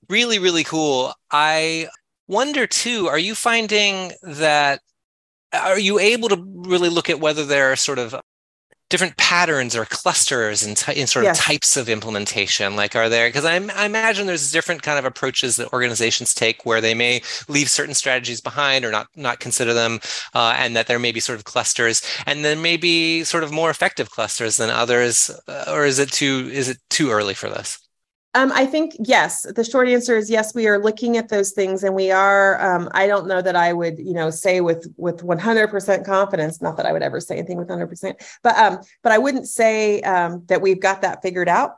Really, 0.08 0.40
really 0.40 0.64
cool. 0.64 1.12
I 1.30 1.88
wonder 2.26 2.66
too, 2.66 3.06
are 3.06 3.18
you 3.18 3.36
finding 3.36 4.12
that 4.22 4.80
are 5.52 5.78
you 5.78 6.00
able 6.00 6.28
to 6.28 6.44
really 6.66 6.88
look 6.88 7.08
at 7.08 7.20
whether 7.20 7.44
there 7.44 7.70
are 7.70 7.76
sort 7.76 8.00
of 8.00 8.16
different 8.94 9.16
patterns 9.16 9.74
or 9.74 9.84
clusters 9.84 10.64
in, 10.64 10.76
t- 10.76 11.00
in 11.00 11.08
sort 11.08 11.24
of 11.26 11.34
types 11.34 11.76
of 11.76 11.88
implementation 11.88 12.76
like 12.76 12.94
are 12.94 13.08
there 13.08 13.26
because 13.26 13.44
I, 13.44 13.54
I, 13.56 13.86
imagine 13.86 14.28
there's 14.28 14.52
different 14.52 14.82
kind 14.82 15.00
of 15.00 15.04
approaches 15.04 15.56
that 15.56 15.72
organizations 15.72 16.32
take 16.32 16.64
where 16.64 16.80
they 16.80 16.94
may 16.94 17.20
leave 17.48 17.68
certain 17.68 17.94
strategies 17.94 18.40
behind 18.40 18.84
or 18.84 18.92
not 18.92 19.08
not 19.16 19.40
consider 19.40 19.74
them 19.74 19.98
uh, 20.32 20.54
and 20.56 20.76
that 20.76 20.86
there 20.86 21.00
may 21.00 21.10
be 21.10 21.18
sort 21.18 21.40
of 21.40 21.44
clusters 21.44 22.02
and 22.24 22.44
then 22.44 22.62
maybe 22.62 23.24
sort 23.24 23.42
of 23.42 23.50
more 23.50 23.68
effective 23.68 24.10
clusters 24.10 24.58
than 24.58 24.70
others 24.70 25.28
uh, 25.48 25.64
or 25.72 25.84
is 25.84 25.98
it 25.98 26.12
too 26.12 26.48
is 26.52 26.68
it 26.68 26.78
too 26.88 27.10
early 27.10 27.34
for 27.34 27.48
this 27.48 27.83
um, 28.34 28.52
I 28.52 28.66
think 28.66 28.96
yes. 28.98 29.42
The 29.42 29.64
short 29.64 29.88
answer 29.88 30.16
is 30.16 30.28
yes. 30.28 30.54
We 30.54 30.66
are 30.66 30.78
looking 30.78 31.16
at 31.16 31.28
those 31.28 31.52
things, 31.52 31.84
and 31.84 31.94
we 31.94 32.10
are. 32.10 32.60
Um, 32.60 32.88
I 32.92 33.06
don't 33.06 33.26
know 33.26 33.40
that 33.40 33.56
I 33.56 33.72
would, 33.72 33.98
you 33.98 34.12
know, 34.12 34.30
say 34.30 34.60
with 34.60 34.92
with 34.96 35.22
one 35.22 35.38
hundred 35.38 35.68
percent 35.68 36.04
confidence. 36.04 36.60
Not 36.60 36.76
that 36.76 36.86
I 36.86 36.92
would 36.92 37.02
ever 37.02 37.20
say 37.20 37.38
anything 37.38 37.58
with 37.58 37.68
hundred 37.68 37.88
percent, 37.88 38.22
but 38.42 38.56
um, 38.58 38.80
but 39.02 39.12
I 39.12 39.18
wouldn't 39.18 39.48
say 39.48 40.00
um, 40.02 40.44
that 40.46 40.60
we've 40.60 40.80
got 40.80 41.02
that 41.02 41.22
figured 41.22 41.48
out. 41.48 41.76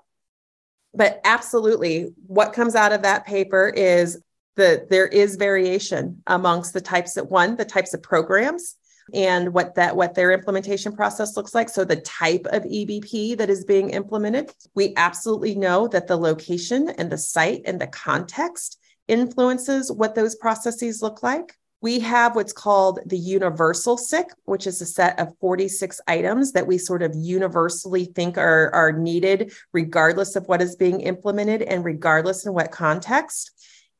But 0.95 1.21
absolutely, 1.25 2.15
what 2.27 2.55
comes 2.55 2.75
out 2.75 2.93
of 2.93 3.03
that 3.03 3.27
paper 3.27 3.69
is 3.69 4.19
that 4.57 4.89
there 4.89 5.07
is 5.07 5.37
variation 5.37 6.23
amongst 6.27 6.73
the 6.73 6.81
types 6.81 7.15
that 7.15 7.31
one, 7.31 7.57
the 7.57 7.67
types 7.67 7.93
of 7.93 8.03
programs 8.03 8.77
and 9.15 9.53
what 9.53 9.75
that 9.75 9.95
what 9.95 10.15
their 10.15 10.33
implementation 10.33 10.93
process 10.93 11.37
looks 11.37 11.55
like 11.55 11.69
so 11.69 11.85
the 11.85 11.97
type 11.97 12.47
of 12.51 12.65
ebp 12.65 13.37
that 13.39 13.51
is 13.51 13.65
being 13.65 13.91
implemented 13.91 14.51
we 14.75 14.93
absolutely 14.97 15.55
know 15.55 15.87
that 15.87 16.07
the 16.07 16.17
location 16.17 16.89
and 16.91 17.11
the 17.11 17.19
site 17.19 17.63
and 17.67 17.81
the 17.81 17.87
context 17.87 18.81
influences 19.09 19.93
what 19.93 20.15
those 20.15 20.35
processes 20.35 21.03
look 21.03 21.23
like 21.23 21.57
we 21.83 22.01
have 22.01 22.35
what's 22.35 22.53
called 22.53 23.01
the 23.07 23.19
universal 23.19 23.97
SIC 23.97 24.27
which 24.45 24.67
is 24.67 24.81
a 24.81 24.87
set 24.87 25.19
of 25.21 25.37
46 25.41 26.01
items 26.09 26.53
that 26.53 26.67
we 26.67 26.79
sort 26.79 27.03
of 27.03 27.15
universally 27.15 28.07
think 28.07 28.39
are, 28.39 28.71
are 28.75 28.93
needed, 28.93 29.53
regardless 29.73 30.37
of 30.37 30.49
what 30.49 30.63
is 30.63 30.75
being 30.77 31.03
implemented 31.03 31.63
and 31.63 31.85
regardless 31.85 32.47
in 32.47 32.55
what 32.55 32.73
context. 32.73 33.53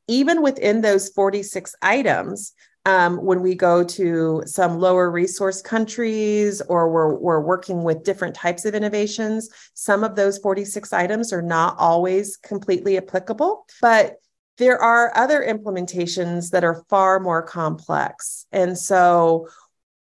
Even 0.09 0.43
within 0.43 0.81
those 0.81 1.11
46 1.11 1.75
items, 1.83 2.55
um, 2.87 3.17
when 3.17 3.43
we 3.43 3.57
go 3.57 3.83
to 3.83 4.45
some 4.47 4.79
lower 4.79 5.11
resource 5.11 5.61
countries 5.61 6.63
or 6.69 6.89
we're, 6.89 7.17
we're 7.17 7.41
working 7.41 7.83
with 7.83 8.05
different 8.05 8.37
types 8.37 8.65
of 8.65 8.77
innovations, 8.77 9.51
some 9.75 10.05
of 10.05 10.15
those 10.15 10.39
46 10.39 10.93
items 10.93 11.33
are 11.33 11.43
not 11.43 11.75
always 11.79 12.37
completely 12.37 12.97
applicable, 12.97 13.67
but 13.83 14.21
there 14.59 14.79
are 14.79 15.13
other 15.17 15.45
implementations 15.45 16.51
that 16.51 16.63
are 16.63 16.85
far 16.89 17.19
more 17.19 17.43
complex. 17.43 18.47
And 18.53 18.79
so 18.79 19.49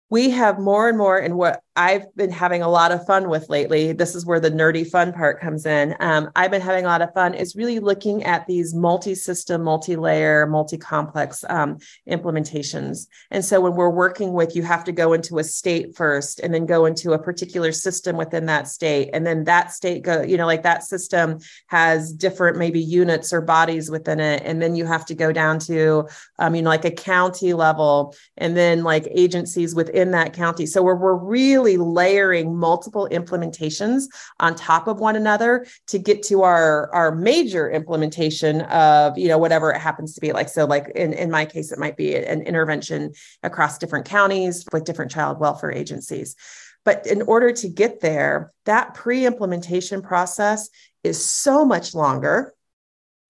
we 0.08 0.30
have 0.30 0.60
more 0.60 0.88
and 0.88 0.96
more 0.96 1.18
and 1.18 1.36
what 1.36 1.62
i've 1.76 2.14
been 2.16 2.30
having 2.30 2.62
a 2.62 2.68
lot 2.68 2.92
of 2.92 3.04
fun 3.06 3.28
with 3.28 3.48
lately. 3.48 3.92
This 3.92 4.14
is 4.14 4.24
where 4.24 4.40
the 4.40 4.50
nerdy 4.50 4.88
fun 4.88 5.12
part 5.12 5.40
comes 5.40 5.66
in. 5.66 5.94
Um, 6.00 6.30
i've 6.34 6.50
been 6.50 6.60
having 6.60 6.84
a 6.84 6.88
lot 6.88 7.02
of 7.02 7.12
fun 7.12 7.34
is 7.34 7.54
really 7.54 7.78
looking 7.78 8.24
at 8.24 8.46
these 8.46 8.74
multi-system 8.74 9.62
multi-layer 9.62 10.46
multi-complex 10.46 11.44
um, 11.48 11.78
implementations. 12.08 13.06
And 13.30 13.44
so 13.44 13.60
when 13.60 13.74
we're 13.74 13.90
working 13.90 14.32
with 14.32 14.56
you 14.56 14.62
have 14.62 14.84
to 14.84 14.92
go 14.92 15.12
into 15.12 15.38
a 15.38 15.44
state 15.44 15.94
first 15.96 16.40
and 16.40 16.52
then 16.52 16.66
go 16.66 16.86
into 16.86 17.12
a 17.12 17.18
particular 17.18 17.72
system 17.72 18.16
within 18.16 18.46
that 18.46 18.68
state. 18.68 19.10
And 19.12 19.26
then 19.26 19.44
that 19.44 19.72
state 19.72 20.02
go 20.02 20.22
you 20.22 20.36
know 20.36 20.46
like 20.46 20.62
that 20.62 20.82
system 20.82 21.38
has 21.68 22.12
different 22.12 22.56
maybe 22.56 22.80
units 22.80 23.32
or 23.32 23.40
bodies 23.40 23.90
within 23.90 24.20
it. 24.20 24.42
And 24.44 24.62
then 24.62 24.76
you 24.76 24.86
have 24.86 25.04
to 25.06 25.14
go 25.14 25.32
down 25.32 25.58
to 25.60 26.08
um, 26.38 26.54
you 26.54 26.62
know 26.62 26.70
like 26.70 26.84
a 26.84 26.90
county 26.90 27.52
level 27.52 28.14
and 28.36 28.56
then 28.56 28.82
like 28.82 29.06
agencies 29.10 29.74
within 29.74 30.10
that 30.12 30.32
county. 30.32 30.66
So 30.66 30.82
we're, 30.82 30.96
we're 30.96 31.14
really 31.14 31.65
layering 31.74 32.56
multiple 32.56 33.08
implementations 33.10 34.04
on 34.38 34.54
top 34.54 34.86
of 34.86 35.00
one 35.00 35.16
another 35.16 35.66
to 35.88 35.98
get 35.98 36.22
to 36.24 36.42
our, 36.42 36.88
our 36.94 37.14
major 37.14 37.70
implementation 37.70 38.60
of, 38.62 39.18
you 39.18 39.26
know, 39.26 39.38
whatever 39.38 39.72
it 39.72 39.80
happens 39.80 40.14
to 40.14 40.20
be 40.20 40.32
like. 40.32 40.48
So 40.48 40.66
like 40.66 40.92
in, 40.94 41.12
in 41.12 41.30
my 41.30 41.44
case, 41.44 41.72
it 41.72 41.78
might 41.78 41.96
be 41.96 42.14
an 42.14 42.42
intervention 42.42 43.12
across 43.42 43.78
different 43.78 44.06
counties 44.06 44.64
with 44.72 44.84
different 44.84 45.10
child 45.10 45.40
welfare 45.40 45.72
agencies. 45.72 46.36
But 46.84 47.06
in 47.06 47.22
order 47.22 47.50
to 47.52 47.68
get 47.68 48.00
there, 48.00 48.52
that 48.64 48.94
pre-implementation 48.94 50.02
process 50.02 50.70
is 51.02 51.22
so 51.22 51.64
much 51.64 51.94
longer 51.94 52.54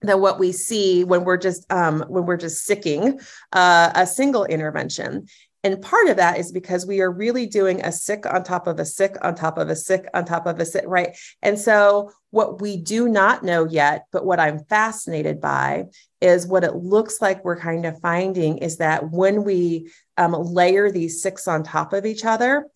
than 0.01 0.21
what 0.21 0.37
we 0.37 0.51
see 0.51 1.03
when 1.03 1.23
we're 1.23 1.37
just 1.37 1.65
um, 1.71 2.05
when 2.07 2.25
we're 2.25 2.37
just 2.37 2.65
sicking 2.65 3.19
uh, 3.53 3.91
a 3.95 4.05
single 4.05 4.45
intervention 4.45 5.27
and 5.67 5.81
part 5.81 6.07
of 6.07 6.15
that 6.15 6.39
is 6.39 6.53
because 6.53 6.85
we 6.85 7.01
are 7.01 7.11
really 7.11 7.45
doing 7.45 7.81
a 7.81 7.91
SIC 7.91 8.25
on 8.25 8.41
top 8.45 8.67
of 8.67 8.79
a 8.79 8.85
SIC 8.85 9.17
on 9.21 9.35
top 9.35 9.57
of 9.57 9.67
a 9.67 9.75
SIC 9.75 10.07
on 10.13 10.23
top 10.23 10.47
of 10.47 10.57
a 10.61 10.65
SIC, 10.65 10.85
right? 10.87 11.17
And 11.41 11.59
so, 11.59 12.11
what 12.29 12.61
we 12.61 12.77
do 12.77 13.09
not 13.09 13.43
know 13.43 13.65
yet, 13.65 14.05
but 14.13 14.25
what 14.25 14.39
I'm 14.39 14.63
fascinated 14.63 15.41
by 15.41 15.87
is 16.21 16.47
what 16.47 16.63
it 16.63 16.75
looks 16.75 17.21
like 17.21 17.43
we're 17.43 17.59
kind 17.59 17.85
of 17.85 17.99
finding 17.99 18.59
is 18.59 18.77
that 18.77 19.11
when 19.11 19.43
we 19.43 19.91
um, 20.15 20.31
layer 20.31 20.89
these 20.89 21.21
SICs 21.21 21.49
on 21.49 21.63
top 21.63 21.91
of 21.91 22.05
each 22.05 22.23
other, 22.23 22.67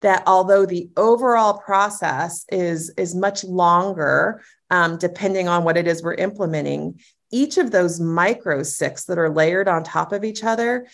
that 0.00 0.24
although 0.26 0.66
the 0.66 0.90
overall 0.96 1.58
process 1.58 2.44
is 2.50 2.92
is 2.96 3.14
much 3.14 3.44
longer, 3.44 4.42
um, 4.68 4.98
depending 4.98 5.46
on 5.46 5.62
what 5.62 5.76
it 5.76 5.86
is 5.86 6.02
we're 6.02 6.14
implementing, 6.14 6.98
each 7.30 7.56
of 7.56 7.70
those 7.70 8.00
micro 8.00 8.64
SICs 8.64 9.06
that 9.06 9.18
are 9.18 9.30
layered 9.30 9.68
on 9.68 9.84
top 9.84 10.12
of 10.12 10.24
each 10.24 10.42
other 10.42 10.88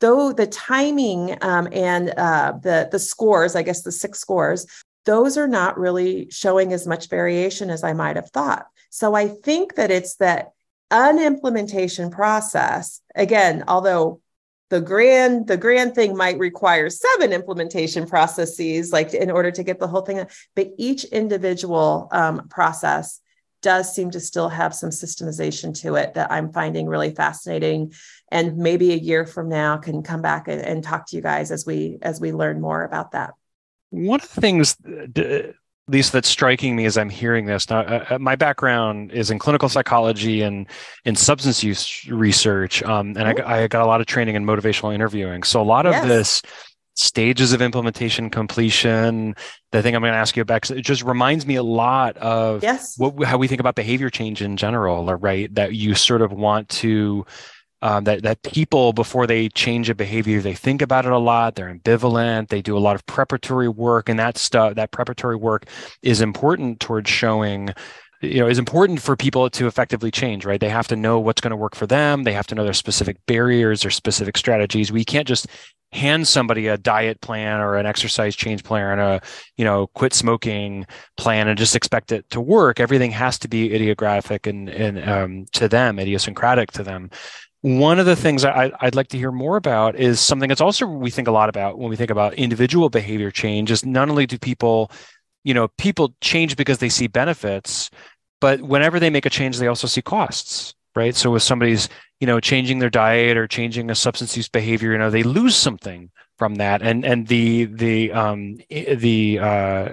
though 0.00 0.32
the 0.32 0.46
timing 0.46 1.36
um, 1.40 1.68
and 1.72 2.10
uh, 2.16 2.54
the 2.62 2.88
the 2.90 2.98
scores, 2.98 3.56
I 3.56 3.62
guess 3.62 3.82
the 3.82 3.92
SIC 3.92 4.14
scores, 4.14 4.66
those 5.04 5.36
are 5.36 5.48
not 5.48 5.78
really 5.78 6.28
showing 6.30 6.72
as 6.72 6.86
much 6.86 7.08
variation 7.08 7.70
as 7.70 7.84
I 7.84 7.92
might 7.92 8.16
have 8.16 8.30
thought. 8.30 8.66
So 8.90 9.14
I 9.14 9.28
think 9.28 9.74
that 9.76 9.90
it's 9.90 10.16
that 10.16 10.52
unimplementation 10.90 12.10
process. 12.10 13.00
Again, 13.14 13.64
although 13.68 14.20
the 14.70 14.80
grand 14.80 15.46
the 15.46 15.56
grand 15.56 15.94
thing 15.94 16.16
might 16.16 16.38
require 16.38 16.88
seven 16.90 17.32
implementation 17.32 18.06
processes 18.06 18.92
like 18.92 19.12
in 19.14 19.30
order 19.30 19.50
to 19.50 19.62
get 19.62 19.78
the 19.78 19.86
whole 19.86 20.00
thing 20.00 20.24
but 20.56 20.70
each 20.78 21.04
individual 21.04 22.08
um, 22.12 22.48
process 22.48 23.20
does 23.64 23.92
seem 23.92 24.10
to 24.10 24.20
still 24.20 24.50
have 24.50 24.74
some 24.74 24.90
systemization 24.90 25.74
to 25.80 25.94
it 25.96 26.12
that 26.14 26.30
I'm 26.30 26.52
finding 26.52 26.86
really 26.86 27.14
fascinating. 27.14 27.94
And 28.30 28.58
maybe 28.58 28.92
a 28.92 28.96
year 28.96 29.24
from 29.24 29.48
now 29.48 29.78
can 29.78 30.02
come 30.02 30.20
back 30.20 30.48
and, 30.48 30.60
and 30.60 30.84
talk 30.84 31.06
to 31.08 31.16
you 31.16 31.22
guys 31.22 31.50
as 31.50 31.64
we 31.64 31.98
as 32.02 32.20
we 32.20 32.32
learn 32.32 32.60
more 32.60 32.84
about 32.84 33.12
that. 33.12 33.32
One 33.88 34.20
of 34.20 34.32
the 34.34 34.40
things, 34.40 34.76
at 35.16 35.54
least 35.88 36.12
that's 36.12 36.28
striking 36.28 36.76
me 36.76 36.84
as 36.84 36.98
I'm 36.98 37.08
hearing 37.08 37.46
this. 37.46 37.70
Now, 37.70 37.80
uh, 37.80 38.04
uh, 38.10 38.18
my 38.18 38.36
background 38.36 39.12
is 39.12 39.30
in 39.30 39.38
clinical 39.38 39.70
psychology 39.70 40.42
and 40.42 40.66
in 41.06 41.16
substance 41.16 41.64
use 41.64 42.06
research, 42.06 42.82
um, 42.82 43.16
and 43.16 43.40
I, 43.40 43.62
I, 43.62 43.68
got 43.68 43.82
a 43.82 43.86
lot 43.86 44.00
of 44.00 44.06
training 44.06 44.34
in 44.34 44.44
motivational 44.44 44.94
interviewing. 44.94 45.42
So 45.42 45.62
a 45.62 45.64
lot 45.64 45.86
of 45.86 45.92
yes. 45.92 46.06
this 46.06 46.42
stages 46.94 47.52
of 47.52 47.60
implementation 47.60 48.30
completion 48.30 49.34
the 49.72 49.82
thing 49.82 49.96
i'm 49.96 50.02
going 50.02 50.12
to 50.12 50.16
ask 50.18 50.36
you 50.36 50.42
about 50.42 50.70
it 50.70 50.82
just 50.82 51.02
reminds 51.02 51.44
me 51.46 51.56
a 51.56 51.62
lot 51.62 52.16
of 52.18 52.62
yes. 52.62 52.96
what, 52.98 53.20
how 53.24 53.36
we 53.36 53.48
think 53.48 53.60
about 53.60 53.74
behavior 53.74 54.08
change 54.08 54.40
in 54.40 54.56
general 54.56 55.04
right 55.16 55.52
that 55.54 55.74
you 55.74 55.94
sort 55.94 56.22
of 56.22 56.32
want 56.32 56.68
to 56.68 57.26
um, 57.82 58.04
that 58.04 58.22
that 58.22 58.42
people 58.42 58.92
before 58.92 59.26
they 59.26 59.48
change 59.50 59.90
a 59.90 59.94
behavior 59.94 60.40
they 60.40 60.54
think 60.54 60.80
about 60.80 61.04
it 61.04 61.12
a 61.12 61.18
lot 61.18 61.56
they're 61.56 61.74
ambivalent 61.74 62.48
they 62.48 62.62
do 62.62 62.76
a 62.76 62.78
lot 62.78 62.94
of 62.94 63.04
preparatory 63.06 63.68
work 63.68 64.08
and 64.08 64.18
that 64.18 64.38
stuff 64.38 64.76
that 64.76 64.92
preparatory 64.92 65.36
work 65.36 65.66
is 66.02 66.20
important 66.20 66.80
towards 66.80 67.10
showing 67.10 67.70
you 68.22 68.40
know 68.40 68.46
is 68.46 68.58
important 68.58 69.02
for 69.02 69.16
people 69.16 69.50
to 69.50 69.66
effectively 69.66 70.10
change 70.10 70.44
right? 70.44 70.60
They 70.60 70.68
have 70.68 70.88
to 70.88 70.96
know 70.96 71.18
what's 71.20 71.40
going 71.40 71.50
to 71.50 71.56
work 71.56 71.74
for 71.74 71.86
them 71.86 72.24
they 72.24 72.32
have 72.32 72.46
to 72.48 72.54
know 72.54 72.64
their 72.64 72.72
specific 72.72 73.16
barriers 73.26 73.84
or 73.84 73.90
specific 73.90 74.36
strategies. 74.36 74.90
We 74.90 75.04
can't 75.04 75.28
just 75.28 75.46
hand 75.94 76.26
somebody 76.26 76.66
a 76.66 76.76
diet 76.76 77.20
plan 77.20 77.60
or 77.60 77.76
an 77.76 77.86
exercise 77.86 78.34
change 78.34 78.64
plan 78.64 78.98
or 78.98 79.00
a 79.00 79.20
you 79.56 79.64
know 79.64 79.86
quit 79.88 80.12
smoking 80.12 80.84
plan 81.16 81.46
and 81.46 81.56
just 81.56 81.76
expect 81.76 82.10
it 82.10 82.28
to 82.30 82.40
work 82.40 82.80
everything 82.80 83.12
has 83.12 83.38
to 83.38 83.48
be 83.48 83.68
idiographic 83.70 84.48
and, 84.48 84.68
and 84.68 85.08
um, 85.08 85.46
to 85.52 85.68
them 85.68 85.98
idiosyncratic 85.98 86.72
to 86.72 86.82
them. 86.82 87.10
One 87.60 87.98
of 87.98 88.04
the 88.04 88.16
things 88.16 88.44
I, 88.44 88.70
would 88.82 88.94
like 88.94 89.08
to 89.08 89.18
hear 89.18 89.32
more 89.32 89.56
about 89.56 89.96
is 89.96 90.20
something 90.20 90.48
that's 90.48 90.60
also 90.60 90.86
we 90.86 91.10
think 91.10 91.28
a 91.28 91.32
lot 91.32 91.48
about 91.48 91.78
when 91.78 91.88
we 91.88 91.96
think 91.96 92.10
about 92.10 92.34
individual 92.34 92.90
behavior 92.90 93.30
change 93.30 93.70
is 93.70 93.86
not 93.86 94.10
only 94.10 94.26
do 94.26 94.38
people 94.38 94.90
you 95.44 95.54
know 95.54 95.68
people 95.78 96.14
change 96.20 96.56
because 96.56 96.78
they 96.78 96.88
see 96.88 97.06
benefits 97.06 97.90
but 98.40 98.60
whenever 98.60 99.00
they 99.00 99.10
make 99.10 99.24
a 99.24 99.30
change 99.30 99.58
they 99.58 99.68
also 99.68 99.86
see 99.86 100.02
costs 100.02 100.74
right? 100.96 101.14
So 101.14 101.34
if 101.34 101.42
somebody's 101.42 101.88
you 102.24 102.26
know 102.26 102.40
changing 102.40 102.78
their 102.78 102.88
diet 102.88 103.36
or 103.36 103.46
changing 103.46 103.90
a 103.90 103.94
substance 103.94 104.34
use 104.34 104.48
behavior 104.48 104.92
you 104.92 104.96
know 104.96 105.10
they 105.10 105.22
lose 105.22 105.54
something 105.54 106.10
from 106.38 106.54
that. 106.54 106.80
And 106.80 107.04
and 107.04 107.26
the 107.26 107.66
the 107.66 108.12
um 108.12 108.56
the 108.70 109.38
uh 109.38 109.88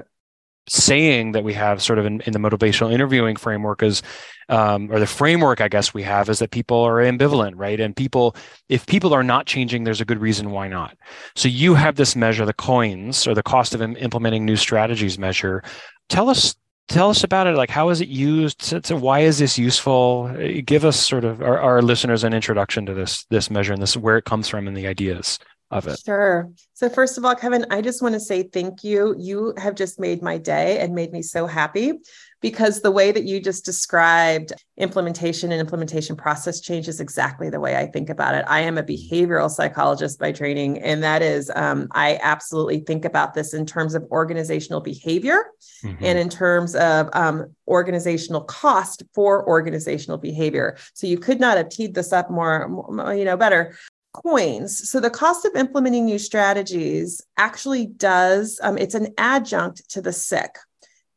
saying 0.69 1.33
that 1.33 1.43
we 1.43 1.53
have 1.53 1.81
sort 1.81 1.99
of 1.99 2.05
in, 2.05 2.21
in 2.21 2.31
the 2.31 2.39
motivational 2.39 2.93
interviewing 2.93 3.35
framework 3.35 3.83
is 3.83 4.01
um, 4.47 4.89
or 4.89 4.99
the 4.99 5.07
framework 5.07 5.59
i 5.59 5.67
guess 5.67 5.93
we 5.93 6.03
have 6.03 6.29
is 6.29 6.39
that 6.39 6.51
people 6.51 6.77
are 6.77 6.97
ambivalent 6.97 7.53
right? 7.55 7.81
And 7.81 7.93
people 7.93 8.37
if 8.69 8.85
people 8.85 9.13
are 9.13 9.23
not 9.23 9.45
changing 9.45 9.83
there's 9.83 9.99
a 9.99 10.05
good 10.05 10.21
reason 10.21 10.51
why 10.51 10.69
not. 10.69 10.95
So 11.35 11.49
you 11.49 11.75
have 11.75 11.97
this 11.97 12.15
measure 12.15 12.45
the 12.45 12.53
COINS 12.53 13.27
or 13.27 13.33
the 13.33 13.43
cost 13.43 13.75
of 13.75 13.81
implementing 13.81 14.45
new 14.45 14.55
strategies 14.55 15.19
measure. 15.19 15.63
Tell 16.07 16.29
us 16.29 16.55
tell 16.91 17.09
us 17.09 17.23
about 17.23 17.47
it. 17.47 17.55
Like 17.55 17.69
how 17.69 17.89
is 17.89 18.01
it 18.01 18.09
used? 18.09 18.89
Why 18.91 19.19
is 19.19 19.39
this 19.39 19.57
useful? 19.57 20.29
Give 20.65 20.85
us 20.85 20.99
sort 20.99 21.23
of 21.25 21.41
our, 21.41 21.59
our, 21.59 21.81
listeners 21.81 22.23
an 22.23 22.33
introduction 22.33 22.85
to 22.85 22.93
this 22.93 23.25
this 23.25 23.49
measure 23.49 23.73
and 23.73 23.81
this 23.81 23.97
where 23.97 24.17
it 24.17 24.25
comes 24.25 24.47
from 24.47 24.67
and 24.67 24.77
the 24.77 24.87
ideas 24.87 25.39
of 25.71 25.87
it 25.87 25.99
sure 26.05 26.49
so 26.73 26.89
first 26.89 27.17
of 27.17 27.25
all 27.25 27.35
kevin 27.35 27.65
i 27.71 27.81
just 27.81 28.01
want 28.01 28.13
to 28.13 28.19
say 28.19 28.43
thank 28.43 28.83
you 28.83 29.15
you 29.17 29.53
have 29.57 29.75
just 29.75 29.99
made 29.99 30.21
my 30.21 30.37
day 30.37 30.79
and 30.79 30.93
made 30.93 31.11
me 31.11 31.21
so 31.21 31.47
happy 31.47 31.93
because 32.41 32.81
the 32.81 32.91
way 32.91 33.11
that 33.11 33.23
you 33.23 33.39
just 33.39 33.63
described 33.63 34.51
implementation 34.77 35.51
and 35.51 35.61
implementation 35.61 36.15
process 36.15 36.59
change 36.59 36.87
is 36.87 36.99
exactly 36.99 37.49
the 37.49 37.59
way 37.59 37.77
I 37.77 37.85
think 37.85 38.09
about 38.09 38.33
it. 38.33 38.43
I 38.47 38.61
am 38.61 38.79
a 38.79 38.83
behavioral 38.83 39.49
psychologist 39.49 40.19
by 40.19 40.31
training, 40.31 40.79
and 40.79 41.03
that 41.03 41.21
is, 41.21 41.51
um, 41.55 41.87
I 41.91 42.19
absolutely 42.21 42.79
think 42.79 43.05
about 43.05 43.35
this 43.35 43.53
in 43.53 43.65
terms 43.65 43.93
of 43.93 44.03
organizational 44.11 44.81
behavior 44.81 45.45
mm-hmm. 45.83 46.03
and 46.03 46.17
in 46.17 46.29
terms 46.29 46.75
of 46.75 47.09
um, 47.13 47.55
organizational 47.67 48.41
cost 48.41 49.03
for 49.13 49.47
organizational 49.47 50.17
behavior. 50.17 50.77
So 50.95 51.05
you 51.05 51.19
could 51.19 51.39
not 51.39 51.57
have 51.57 51.69
teed 51.69 51.93
this 51.93 52.11
up 52.11 52.31
more, 52.31 52.67
you 53.15 53.23
know, 53.23 53.37
better 53.37 53.75
COINS. 54.13 54.89
So 54.89 54.99
the 54.99 55.09
cost 55.09 55.45
of 55.45 55.55
implementing 55.55 56.05
new 56.05 56.19
strategies 56.19 57.21
actually 57.37 57.85
does, 57.85 58.59
um, 58.61 58.77
it's 58.77 58.95
an 58.95 59.13
adjunct 59.17 59.89
to 59.91 60.01
the 60.01 60.13
SIC. 60.13 60.57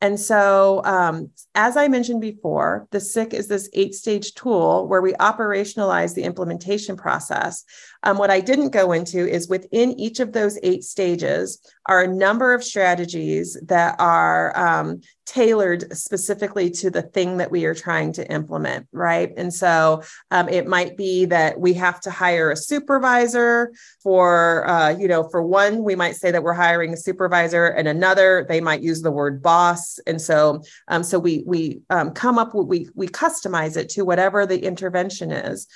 And 0.00 0.20
so, 0.20 0.82
um, 0.84 1.30
as 1.54 1.78
I 1.78 1.88
mentioned 1.88 2.20
before, 2.20 2.86
the 2.90 3.00
SIC 3.00 3.32
is 3.32 3.48
this 3.48 3.70
eight 3.72 3.94
stage 3.94 4.34
tool 4.34 4.86
where 4.86 5.00
we 5.00 5.14
operationalize 5.14 6.14
the 6.14 6.24
implementation 6.24 6.94
process. 6.94 7.64
Um, 8.04 8.18
what 8.18 8.30
I 8.30 8.40
didn't 8.40 8.70
go 8.70 8.92
into 8.92 9.26
is 9.26 9.48
within 9.48 9.98
each 9.98 10.20
of 10.20 10.32
those 10.32 10.58
eight 10.62 10.84
stages 10.84 11.58
are 11.86 12.02
a 12.02 12.08
number 12.08 12.54
of 12.54 12.62
strategies 12.62 13.58
that 13.66 13.96
are 13.98 14.56
um, 14.56 15.00
tailored 15.26 15.96
specifically 15.96 16.70
to 16.70 16.90
the 16.90 17.02
thing 17.02 17.38
that 17.38 17.50
we 17.50 17.64
are 17.64 17.74
trying 17.74 18.12
to 18.12 18.30
implement, 18.30 18.86
right? 18.92 19.32
And 19.36 19.52
so 19.52 20.02
um, 20.30 20.48
it 20.48 20.66
might 20.66 20.96
be 20.96 21.24
that 21.26 21.58
we 21.58 21.72
have 21.74 22.00
to 22.02 22.10
hire 22.10 22.50
a 22.50 22.56
supervisor 22.56 23.72
for, 24.02 24.68
uh, 24.68 24.90
you 24.90 25.08
know, 25.08 25.28
for 25.30 25.42
one, 25.42 25.82
we 25.82 25.96
might 25.96 26.16
say 26.16 26.30
that 26.30 26.42
we're 26.42 26.52
hiring 26.52 26.92
a 26.92 26.96
supervisor, 26.96 27.66
and 27.66 27.88
another, 27.88 28.46
they 28.48 28.60
might 28.60 28.82
use 28.82 29.02
the 29.02 29.10
word 29.10 29.42
boss. 29.42 29.98
And 30.06 30.20
so, 30.20 30.62
um, 30.88 31.02
so 31.02 31.18
we 31.18 31.42
we 31.46 31.80
um, 31.90 32.10
come 32.10 32.38
up 32.38 32.54
with 32.54 32.66
we 32.66 32.88
we 32.94 33.08
customize 33.08 33.76
it 33.76 33.88
to 33.90 34.04
whatever 34.04 34.46
the 34.46 34.62
intervention 34.62 35.30
is. 35.32 35.66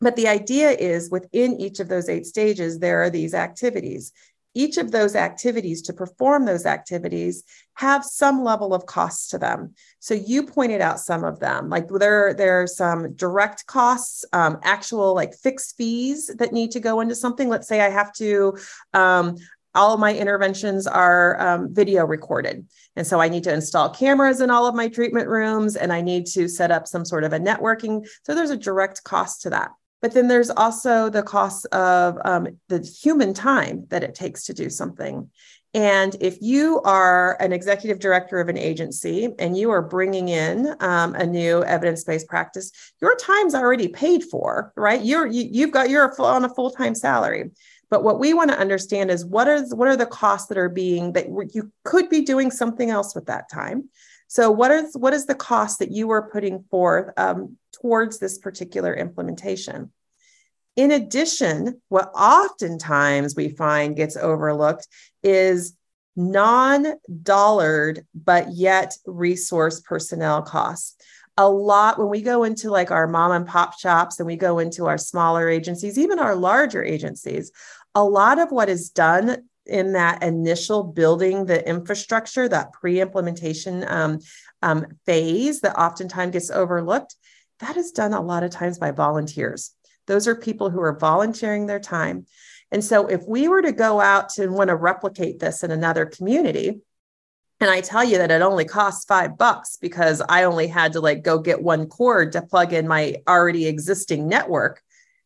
But 0.00 0.16
the 0.16 0.28
idea 0.28 0.70
is 0.70 1.10
within 1.10 1.60
each 1.60 1.78
of 1.80 1.88
those 1.88 2.08
eight 2.08 2.26
stages, 2.26 2.78
there 2.78 3.02
are 3.02 3.10
these 3.10 3.34
activities. 3.34 4.12
each 4.54 4.78
of 4.78 4.90
those 4.90 5.14
activities 5.14 5.82
to 5.82 5.92
perform 5.92 6.44
those 6.44 6.66
activities 6.66 7.44
have 7.74 8.04
some 8.04 8.42
level 8.42 8.74
of 8.74 8.86
costs 8.86 9.28
to 9.28 9.38
them. 9.38 9.74
So 10.00 10.14
you 10.14 10.44
pointed 10.44 10.80
out 10.80 10.98
some 10.98 11.24
of 11.24 11.38
them, 11.38 11.68
like 11.68 11.88
there, 11.88 12.34
there 12.34 12.60
are 12.62 12.66
some 12.66 13.14
direct 13.14 13.66
costs, 13.66 14.24
um, 14.32 14.58
actual 14.62 15.14
like 15.14 15.34
fixed 15.34 15.76
fees 15.76 16.30
that 16.38 16.52
need 16.52 16.72
to 16.72 16.80
go 16.80 17.00
into 17.00 17.14
something. 17.14 17.48
Let's 17.48 17.68
say 17.68 17.80
I 17.80 17.90
have 17.90 18.12
to, 18.14 18.58
um, 18.92 19.36
all 19.72 19.94
of 19.94 20.00
my 20.00 20.12
interventions 20.12 20.88
are 20.88 21.40
um, 21.40 21.72
video 21.72 22.04
recorded. 22.04 22.66
And 22.96 23.06
so 23.06 23.20
I 23.20 23.28
need 23.28 23.44
to 23.44 23.54
install 23.54 23.90
cameras 23.90 24.40
in 24.40 24.50
all 24.50 24.66
of 24.66 24.74
my 24.74 24.88
treatment 24.88 25.28
rooms 25.28 25.76
and 25.76 25.92
I 25.92 26.00
need 26.00 26.26
to 26.26 26.48
set 26.48 26.72
up 26.72 26.88
some 26.88 27.04
sort 27.04 27.22
of 27.22 27.32
a 27.32 27.38
networking. 27.38 28.04
So 28.24 28.34
there's 28.34 28.50
a 28.50 28.56
direct 28.56 29.04
cost 29.04 29.42
to 29.42 29.50
that. 29.50 29.70
But 30.02 30.12
then 30.12 30.28
there's 30.28 30.50
also 30.50 31.10
the 31.10 31.22
cost 31.22 31.66
of 31.66 32.18
um, 32.24 32.48
the 32.68 32.80
human 32.80 33.34
time 33.34 33.86
that 33.90 34.02
it 34.02 34.14
takes 34.14 34.44
to 34.44 34.54
do 34.54 34.70
something. 34.70 35.30
And 35.72 36.16
if 36.20 36.38
you 36.40 36.80
are 36.82 37.36
an 37.40 37.52
executive 37.52 38.00
director 38.00 38.40
of 38.40 38.48
an 38.48 38.58
agency 38.58 39.28
and 39.38 39.56
you 39.56 39.70
are 39.70 39.82
bringing 39.82 40.28
in 40.28 40.74
um, 40.80 41.14
a 41.14 41.24
new 41.24 41.62
evidence-based 41.62 42.26
practice, 42.26 42.72
your 43.00 43.14
time's 43.16 43.54
already 43.54 43.86
paid 43.86 44.24
for, 44.24 44.72
right? 44.76 45.00
You're 45.00 45.26
you, 45.26 45.48
you 45.48 45.60
have 45.66 45.70
got 45.72 45.90
you're 45.90 46.12
on 46.20 46.44
a 46.44 46.54
full-time 46.54 46.94
salary. 46.94 47.50
But 47.88 48.02
what 48.02 48.18
we 48.18 48.34
want 48.34 48.50
to 48.50 48.58
understand 48.58 49.10
is 49.10 49.24
what 49.24 49.48
are 49.48 49.62
what 49.74 49.88
are 49.88 49.96
the 49.96 50.06
costs 50.06 50.48
that 50.48 50.58
are 50.58 50.68
being 50.68 51.12
that 51.12 51.26
you 51.52 51.70
could 51.84 52.08
be 52.08 52.22
doing 52.22 52.50
something 52.50 52.90
else 52.90 53.14
with 53.14 53.26
that 53.26 53.48
time. 53.48 53.88
So 54.30 54.52
what 54.52 54.70
is 54.70 54.96
what 54.96 55.12
is 55.12 55.26
the 55.26 55.34
cost 55.34 55.80
that 55.80 55.90
you 55.90 56.10
are 56.10 56.30
putting 56.30 56.62
forth 56.70 57.12
um, 57.16 57.56
towards 57.72 58.20
this 58.20 58.38
particular 58.38 58.94
implementation? 58.94 59.90
In 60.76 60.92
addition, 60.92 61.82
what 61.88 62.12
oftentimes 62.14 63.34
we 63.34 63.48
find 63.48 63.96
gets 63.96 64.16
overlooked 64.16 64.86
is 65.24 65.76
non 66.14 66.86
dollared, 67.24 68.06
but 68.14 68.52
yet 68.52 68.96
resource 69.04 69.80
personnel 69.80 70.42
costs. 70.42 70.94
A 71.36 71.50
lot 71.50 71.98
when 71.98 72.08
we 72.08 72.22
go 72.22 72.44
into 72.44 72.70
like 72.70 72.92
our 72.92 73.08
mom 73.08 73.32
and 73.32 73.48
pop 73.48 73.80
shops 73.80 74.20
and 74.20 74.28
we 74.28 74.36
go 74.36 74.60
into 74.60 74.86
our 74.86 74.98
smaller 74.98 75.48
agencies, 75.48 75.98
even 75.98 76.20
our 76.20 76.36
larger 76.36 76.84
agencies, 76.84 77.50
a 77.96 78.04
lot 78.04 78.38
of 78.38 78.52
what 78.52 78.68
is 78.68 78.90
done 78.90 79.48
in 79.66 79.92
that 79.92 80.22
initial 80.22 80.82
building 80.82 81.46
the 81.46 81.66
infrastructure, 81.68 82.48
that 82.48 82.72
pre 82.72 83.00
implementation 83.00 83.84
um, 83.88 84.18
um, 84.62 84.86
phase 85.06 85.60
that 85.60 85.78
oftentimes 85.78 86.32
gets 86.32 86.50
overlooked, 86.50 87.14
that 87.60 87.76
is 87.76 87.92
done 87.92 88.12
a 88.12 88.20
lot 88.20 88.42
of 88.42 88.50
times 88.50 88.78
by 88.78 88.90
volunteers. 88.90 89.72
Those 90.06 90.26
are 90.26 90.34
people 90.34 90.70
who 90.70 90.80
are 90.80 90.98
volunteering 90.98 91.66
their 91.66 91.80
time. 91.80 92.26
And 92.72 92.84
so 92.84 93.06
if 93.06 93.22
we 93.26 93.48
were 93.48 93.62
to 93.62 93.72
go 93.72 94.00
out 94.00 94.38
and 94.38 94.54
want 94.54 94.68
to 94.68 94.76
replicate 94.76 95.38
this 95.38 95.62
in 95.62 95.70
another 95.70 96.06
community, 96.06 96.80
and 97.60 97.68
I 97.68 97.82
tell 97.82 98.02
you 98.02 98.18
that 98.18 98.30
it 98.30 98.40
only 98.40 98.64
costs 98.64 99.04
five 99.04 99.36
bucks 99.36 99.76
because 99.76 100.22
I 100.26 100.44
only 100.44 100.66
had 100.66 100.94
to 100.94 101.00
like 101.00 101.22
go 101.22 101.38
get 101.38 101.62
one 101.62 101.86
cord 101.86 102.32
to 102.32 102.42
plug 102.42 102.72
in 102.72 102.88
my 102.88 103.16
already 103.28 103.66
existing 103.66 104.28
network. 104.28 104.82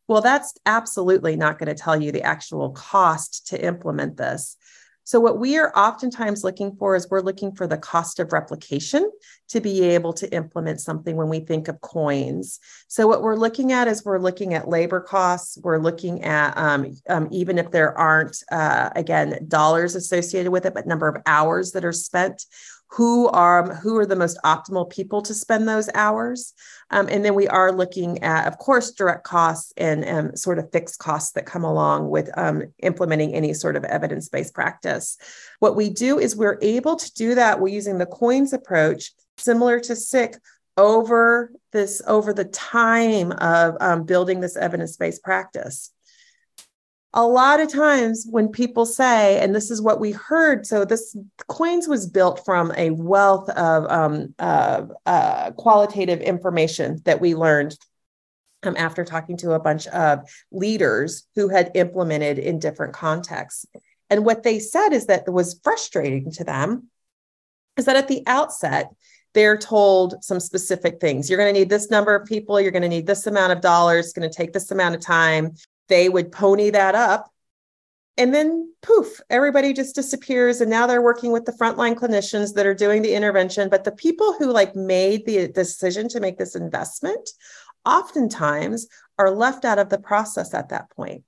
Well, 0.07 0.21
that's 0.21 0.55
absolutely 0.67 1.37
not 1.37 1.59
going 1.59 1.75
to 1.75 1.83
tell 1.83 2.01
you 2.01 2.13
the 2.13 2.23
actual 2.23 2.71
cost 2.71 3.49
to 3.49 3.65
implement 3.65 4.17
this. 4.17 4.57
So, 5.07 5.21
what 5.21 5.39
we 5.39 5.59
are 5.59 5.71
oftentimes 5.77 6.45
looking 6.45 6.77
for 6.77 6.97
is 6.97 7.11
we're 7.11 7.21
looking 7.21 7.55
for 7.55 7.67
the 7.67 7.77
cost 7.77 8.21
of 8.21 8.33
replication 8.33 9.11
to 9.49 9.61
be 9.61 9.83
able 9.83 10.15
to 10.15 10.35
implement 10.35 10.81
something 10.81 11.15
when 11.15 11.29
we 11.29 11.41
think 11.41 11.69
of 11.69 11.81
COINS. 11.83 12.59
So, 12.89 13.07
what 13.07 13.23
we're 13.23 13.37
looking 13.37 13.71
at 13.71 13.87
is 13.87 14.03
we're 14.03 14.19
looking 14.19 14.55
at 14.55 14.67
labor 14.67 15.01
costs, 15.01 15.59
we're 15.63 15.79
looking 15.79 16.25
at 16.25 16.57
um, 16.57 16.97
um, 17.11 17.29
even 17.31 17.59
if 17.59 17.71
there 17.71 17.97
aren't, 17.97 18.43
uh, 18.51 18.91
again, 18.97 19.45
dollars 19.47 19.95
associated 19.95 20.51
with 20.51 20.65
it, 20.65 20.73
but 20.73 20.87
number 20.87 21.09
of 21.09 21.23
hours 21.27 21.73
that 21.73 21.85
are 21.85 21.93
spent 21.93 22.47
who 22.89 23.29
are 23.29 23.75
who 23.75 23.97
are 23.97 24.07
the 24.07 24.17
most 24.17 24.39
optimal 24.45 24.89
people 24.89 25.21
to 25.23 25.35
spend 25.35 25.67
those 25.67 25.89
hours. 25.95 26.53
Um, 26.91 27.09
and 27.09 27.25
then 27.25 27.35
we 27.35 27.49
are 27.49 27.73
looking 27.73 28.23
at 28.23 28.47
of 28.47 28.59
course 28.59 28.93
direct 28.93 29.25
costs 29.25 29.73
and 29.77 30.05
um, 30.09 30.37
sort 30.37 30.59
of 30.59 30.71
fixed 30.71 30.99
costs 30.99 31.33
that 31.33 31.47
come 31.47 31.65
along 31.65 32.09
with 32.09 32.31
um, 32.39 32.63
implementing 32.83 33.35
any 33.35 33.53
sort 33.53 33.77
of 33.77 33.85
evidence-based 33.85 34.55
practice. 34.55 35.17
What 35.59 35.77
we 35.77 35.91
do 35.91 36.19
is 36.19 36.37
we're 36.37 36.59
able 36.63 36.97
to 36.97 37.13
do 37.15 37.35
that 37.35 37.61
we're 37.61 37.69
using 37.69 37.99
the 37.99 38.07
COINS 38.07 38.53
approach 38.53 39.13
similar 39.39 39.81
to 39.81 39.97
SIC 39.97 40.37
over 40.77 41.53
this 41.73 42.03
over 42.07 42.33
the 42.33 42.45
time 42.45 43.33
of 43.33 43.77
um, 43.81 44.05
building 44.05 44.41
this 44.41 44.57
evidence-based 44.57 45.23
practice 45.23 45.91
a 47.15 47.25
lot 47.25 47.61
of 47.61 47.73
times 47.73 48.27
when 48.29 48.49
people 48.49 48.85
say, 48.85 49.41
and 49.41 49.55
this 49.55 49.71
is 49.71 49.81
what 49.81 50.01
we 50.01 50.11
heard, 50.11 50.67
so 50.67 50.85
this 50.85 51.17
COINS 51.49 51.87
was 51.87 52.09
built 52.09 52.45
from 52.45 52.73
a 52.77 52.91
wealth 52.91 53.49
of 53.51 53.91
um, 53.91 54.35
uh, 54.41 54.83
uh, 55.07 55.53
qualitative 55.53 56.21
information 56.21 57.01
that 57.05 57.21
we 57.21 57.37
learned 57.37 57.77
um, 58.65 58.75
after 58.77 59.05
talking 59.05 59.37
to 59.39 59.53
a 59.53 59.61
bunch 59.61 59.87
of 59.89 60.29
leaders 60.51 61.29
who 61.37 61.49
had 61.49 61.71
implemented 61.77 62.41
in 62.41 62.59
different 62.59 62.95
contexts. 62.95 63.65
And 64.11 64.25
what 64.25 64.43
they 64.43 64.59
said 64.59 64.93
is 64.93 65.07
that 65.07 65.33
was 65.33 65.61
frustrating 65.63 66.33
to 66.33 66.45
them 66.45 66.89
is 67.77 67.85
that 67.85 67.97
at 67.97 68.09
the 68.09 68.25
outset, 68.27 68.91
they're 69.35 69.59
told 69.59 70.23
some 70.23 70.41
specific 70.41 71.01
things. 71.01 71.29
You're 71.29 71.39
going 71.39 71.53
to 71.53 71.59
need 71.59 71.69
this 71.69 71.91
number 71.91 72.15
of 72.15 72.27
people. 72.27 72.61
You're 72.61 72.71
going 72.71 72.83
to 72.83 72.89
need 72.89 73.07
this 73.07 73.27
amount 73.27 73.53
of 73.53 73.61
dollars. 73.61 74.07
It's 74.07 74.13
going 74.15 74.29
to 74.29 74.37
take 74.37 74.53
this 74.53 74.71
amount 74.71 74.95
of 74.95 75.01
time 75.01 75.55
they 75.89 76.09
would 76.09 76.33
pony 76.33 76.71
that 76.71 76.95
up 76.95 77.31
and 78.17 78.35
then 78.35 78.73
poof 78.83 79.21
everybody 79.29 79.73
just 79.73 79.95
disappears 79.95 80.61
and 80.61 80.71
now 80.71 80.87
they're 80.87 81.03
working 81.03 81.33
with 81.33 81.45
the 81.45 81.53
frontline 81.53 81.95
clinicians 81.95 82.55
that 82.55 82.67
are 82.67 82.75
doing 82.75 83.03
the 83.03 83.15
intervention. 83.15 83.69
But 83.69 83.85
the 83.85 83.93
people 83.93 84.35
who 84.35 84.53
like 84.53 84.77
made 84.77 85.27
the 85.27 85.49
decision 85.49 86.09
to 86.09 86.21
make 86.21 86.39
this 86.39 86.55
investment 86.55 87.29
oftentimes 87.85 88.87
are 89.19 89.31
left 89.31 89.65
out 89.65 89.79
of 89.79 89.89
the 89.89 89.99
process 89.99 90.55
at 90.55 90.69
that 90.71 90.91
point 90.91 91.25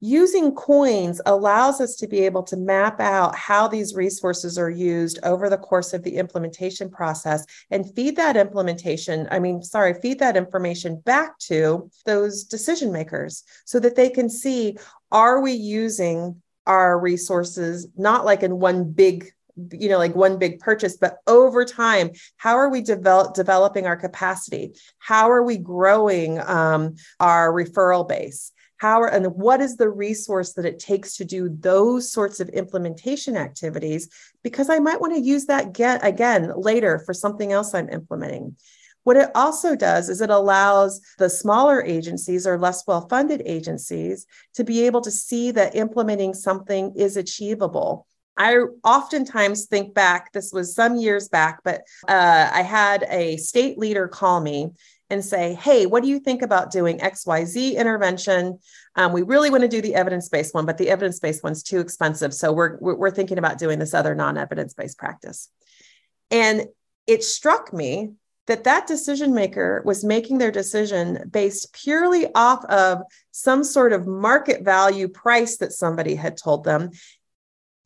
using 0.00 0.54
COINS 0.54 1.20
allows 1.26 1.80
us 1.80 1.94
to 1.96 2.08
be 2.08 2.20
able 2.20 2.42
to 2.44 2.56
map 2.56 3.00
out 3.00 3.34
how 3.34 3.68
these 3.68 3.94
resources 3.94 4.56
are 4.56 4.70
used 4.70 5.18
over 5.22 5.50
the 5.50 5.58
course 5.58 5.92
of 5.92 6.02
the 6.02 6.16
implementation 6.16 6.90
process 6.90 7.44
and 7.70 7.94
feed 7.94 8.16
that 8.16 8.36
implementation 8.36 9.28
i 9.30 9.38
mean 9.38 9.62
sorry 9.62 9.94
feed 9.94 10.18
that 10.18 10.36
information 10.36 10.98
back 11.00 11.38
to 11.38 11.90
those 12.06 12.44
decision 12.44 12.90
makers 12.90 13.44
so 13.64 13.78
that 13.78 13.96
they 13.96 14.08
can 14.08 14.30
see 14.30 14.76
are 15.12 15.40
we 15.40 15.52
using 15.52 16.40
our 16.66 16.98
resources 16.98 17.86
not 17.96 18.24
like 18.24 18.42
in 18.42 18.58
one 18.58 18.90
big 18.90 19.32
you 19.72 19.88
know 19.88 19.98
like 19.98 20.14
one 20.14 20.38
big 20.38 20.58
purchase 20.60 20.96
but 20.96 21.18
over 21.26 21.64
time 21.64 22.10
how 22.36 22.56
are 22.56 22.70
we 22.70 22.80
develop, 22.80 23.34
developing 23.34 23.86
our 23.86 23.96
capacity? 23.96 24.72
How 24.98 25.30
are 25.30 25.42
we 25.42 25.58
growing 25.58 26.38
um, 26.40 26.94
our 27.18 27.52
referral 27.52 28.08
base 28.08 28.52
how 28.80 29.04
and 29.04 29.26
what 29.34 29.60
is 29.60 29.76
the 29.76 29.88
resource 29.88 30.54
that 30.54 30.64
it 30.64 30.78
takes 30.78 31.16
to 31.16 31.24
do 31.24 31.48
those 31.60 32.10
sorts 32.10 32.40
of 32.40 32.48
implementation 32.48 33.36
activities 33.36 34.08
because 34.42 34.70
i 34.70 34.78
might 34.78 35.00
want 35.00 35.14
to 35.14 35.20
use 35.20 35.46
that 35.46 35.72
get 35.72 36.04
again 36.04 36.52
later 36.56 36.98
for 37.04 37.14
something 37.14 37.52
else 37.52 37.74
i'm 37.74 37.88
implementing 37.90 38.56
what 39.04 39.16
it 39.16 39.30
also 39.34 39.74
does 39.74 40.08
is 40.08 40.20
it 40.20 40.30
allows 40.30 41.00
the 41.18 41.30
smaller 41.30 41.82
agencies 41.82 42.46
or 42.46 42.58
less 42.58 42.86
well 42.86 43.08
funded 43.08 43.42
agencies 43.46 44.26
to 44.54 44.64
be 44.64 44.86
able 44.86 45.00
to 45.00 45.10
see 45.10 45.50
that 45.52 45.74
implementing 45.74 46.34
something 46.34 46.92
is 46.96 47.16
achievable. 47.16 48.06
I 48.36 48.58
oftentimes 48.84 49.66
think 49.66 49.94
back, 49.94 50.32
this 50.32 50.52
was 50.52 50.74
some 50.74 50.96
years 50.96 51.28
back, 51.28 51.60
but 51.64 51.82
uh, 52.08 52.50
I 52.52 52.62
had 52.62 53.04
a 53.08 53.36
state 53.36 53.78
leader 53.78 54.06
call 54.08 54.40
me 54.40 54.70
and 55.10 55.24
say, 55.24 55.54
Hey, 55.54 55.86
what 55.86 56.02
do 56.02 56.08
you 56.08 56.20
think 56.20 56.42
about 56.42 56.70
doing 56.70 56.98
XYZ 56.98 57.76
intervention? 57.76 58.58
Um, 58.96 59.12
we 59.12 59.22
really 59.22 59.50
want 59.50 59.62
to 59.62 59.68
do 59.68 59.82
the 59.82 59.94
evidence 59.94 60.28
based 60.28 60.54
one, 60.54 60.66
but 60.66 60.78
the 60.78 60.88
evidence 60.90 61.18
based 61.18 61.42
one's 61.42 61.62
too 61.62 61.80
expensive. 61.80 62.32
So 62.32 62.52
we're, 62.52 62.78
we're 62.78 63.10
thinking 63.10 63.38
about 63.38 63.58
doing 63.58 63.78
this 63.78 63.94
other 63.94 64.14
non 64.14 64.38
evidence 64.38 64.74
based 64.74 64.98
practice. 64.98 65.50
And 66.30 66.66
it 67.06 67.24
struck 67.24 67.72
me 67.72 68.12
that 68.46 68.64
that 68.64 68.86
decision 68.86 69.34
maker 69.34 69.82
was 69.84 70.04
making 70.04 70.38
their 70.38 70.50
decision 70.50 71.28
based 71.30 71.72
purely 71.72 72.32
off 72.34 72.64
of 72.64 73.02
some 73.30 73.62
sort 73.62 73.92
of 73.92 74.06
market 74.06 74.62
value 74.64 75.08
price 75.08 75.58
that 75.58 75.72
somebody 75.72 76.14
had 76.14 76.36
told 76.36 76.64
them 76.64 76.90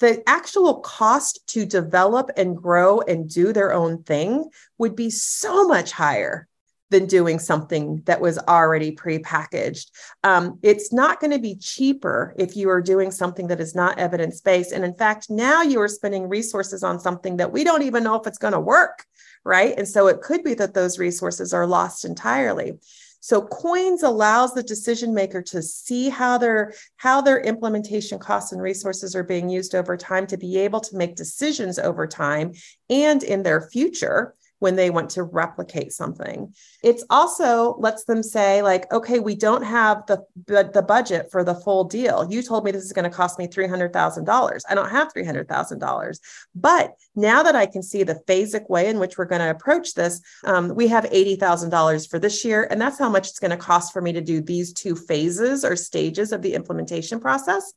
the 0.01 0.23
actual 0.29 0.81
cost 0.81 1.47
to 1.49 1.65
develop 1.65 2.31
and 2.37 2.57
grow 2.57 3.01
and 3.01 3.31
do 3.31 3.53
their 3.53 3.73
own 3.73 4.03
thing 4.03 4.49
would 4.79 4.97
be 4.97 5.11
so 5.11 5.67
much 5.67 5.93
higher 5.93 6.49
than 6.91 7.07
doing 7.07 7.39
something 7.39 8.03
that 8.05 8.21
was 8.21 8.39
already 8.39 8.95
prepackaged. 8.95 9.91
Um, 10.23 10.59
it's 10.63 10.93
not 10.93 11.21
going 11.21 11.33
to 11.33 11.39
be 11.39 11.57
cheaper 11.57 12.35
if 12.39 12.57
you 12.57 12.69
are 12.71 12.83
doing 12.83 13.11
something 13.11 13.49
that 13.49 13.61
is 13.61 13.75
not 13.75 13.99
evidence 13.99 14.41
based. 14.41 14.73
And 14.73 14.85
in 14.85 14.95
fact, 14.95 15.31
now 15.31 15.63
you 15.63 15.81
are 15.81 15.89
spending 15.89 16.29
resources 16.29 16.83
on 16.85 17.01
something 17.01 17.39
that 17.39 17.53
we 17.53 17.65
don't 17.65 17.83
even 17.83 18.05
know 18.05 18.15
if 18.17 18.27
it's 18.27 18.39
going 18.39 18.53
to 18.53 18.61
work 18.61 19.07
right? 19.45 19.75
And 19.77 19.87
so 19.87 20.07
it 20.07 20.23
could 20.23 20.43
be 20.43 20.55
that 20.55 20.75
those 20.75 20.99
resources 20.99 21.53
are 21.53 21.67
lost 21.67 22.05
entirely. 22.05 22.79
So 23.21 23.41
COINS 23.41 24.03
allows 24.03 24.53
the 24.53 24.63
decision 24.63 25.15
maker 25.15 25.41
to 25.43 25.63
see 25.63 26.11
how 26.11 26.37
their 26.37 26.75
how 26.97 27.23
their 27.23 27.41
implementation 27.41 28.19
costs 28.19 28.53
and 28.53 28.61
resources 28.61 29.17
are 29.17 29.25
being 29.25 29.49
used 29.49 29.75
over 29.75 29.97
time 29.97 30.27
to 30.27 30.37
be 30.37 30.59
able 30.59 30.81
to 30.81 30.97
make 30.97 31.17
decisions 31.17 31.79
over 31.79 32.07
time 32.07 32.53
and 32.91 33.23
in 33.23 33.43
their 33.43 33.63
future 33.63 34.35
when 34.65 34.77
they 34.77 34.89
want 34.89 35.11
to 35.11 35.23
replicate 35.23 35.93
something. 35.93 36.51
It's 36.83 37.05
also 37.11 37.77
lets 37.79 38.05
them 38.05 38.23
say 38.23 38.63
like, 38.63 38.91
okay, 38.91 39.19
we 39.19 39.35
don't 39.35 39.63
have 39.63 40.07
the 40.07 40.25
the, 40.47 40.85
budget 40.89 41.31
for 41.31 41.45
the 41.45 41.55
full 41.55 41.85
deal. 41.85 42.27
You 42.31 42.41
told 42.41 42.65
me 42.65 42.71
this 42.71 42.85
is 42.85 42.95
going 42.95 43.11
to 43.11 43.15
cost 43.15 43.39
me 43.39 43.47
$300,000. 43.47 44.61
I 44.67 44.75
don't 44.75 44.89
have 44.89 45.13
$300,000. 45.13 46.19
But 46.55 46.95
now 47.15 47.43
that 47.43 47.55
I 47.55 47.67
can 47.67 47.83
see 47.83 48.05
the 48.05 48.23
phasic 48.27 48.71
way 48.71 48.89
in 48.89 48.99
which 48.99 49.19
we're 49.19 49.27
going 49.27 49.43
to 49.43 49.51
approach 49.51 49.93
this, 49.93 50.23
um, 50.45 50.75
we 50.75 50.89
have 50.89 51.05
$80,000 51.05 52.09
for 52.09 52.19
this 52.19 52.43
year. 52.43 52.67
And 52.71 52.81
that's 52.81 52.99
how 52.99 53.11
much 53.11 53.29
it's 53.29 53.39
going 53.39 53.51
to 53.51 53.59
cost 53.59 53.93
for 53.93 54.01
me 54.01 54.15
to 54.15 54.23
do 54.23 54.41
these 54.41 54.73
two 54.73 54.97
phases 54.97 55.63
or 55.63 55.77
stages 55.77 56.33
of 56.33 56.41
the 56.41 56.55
implementation 56.55 57.21
process. 57.21 57.71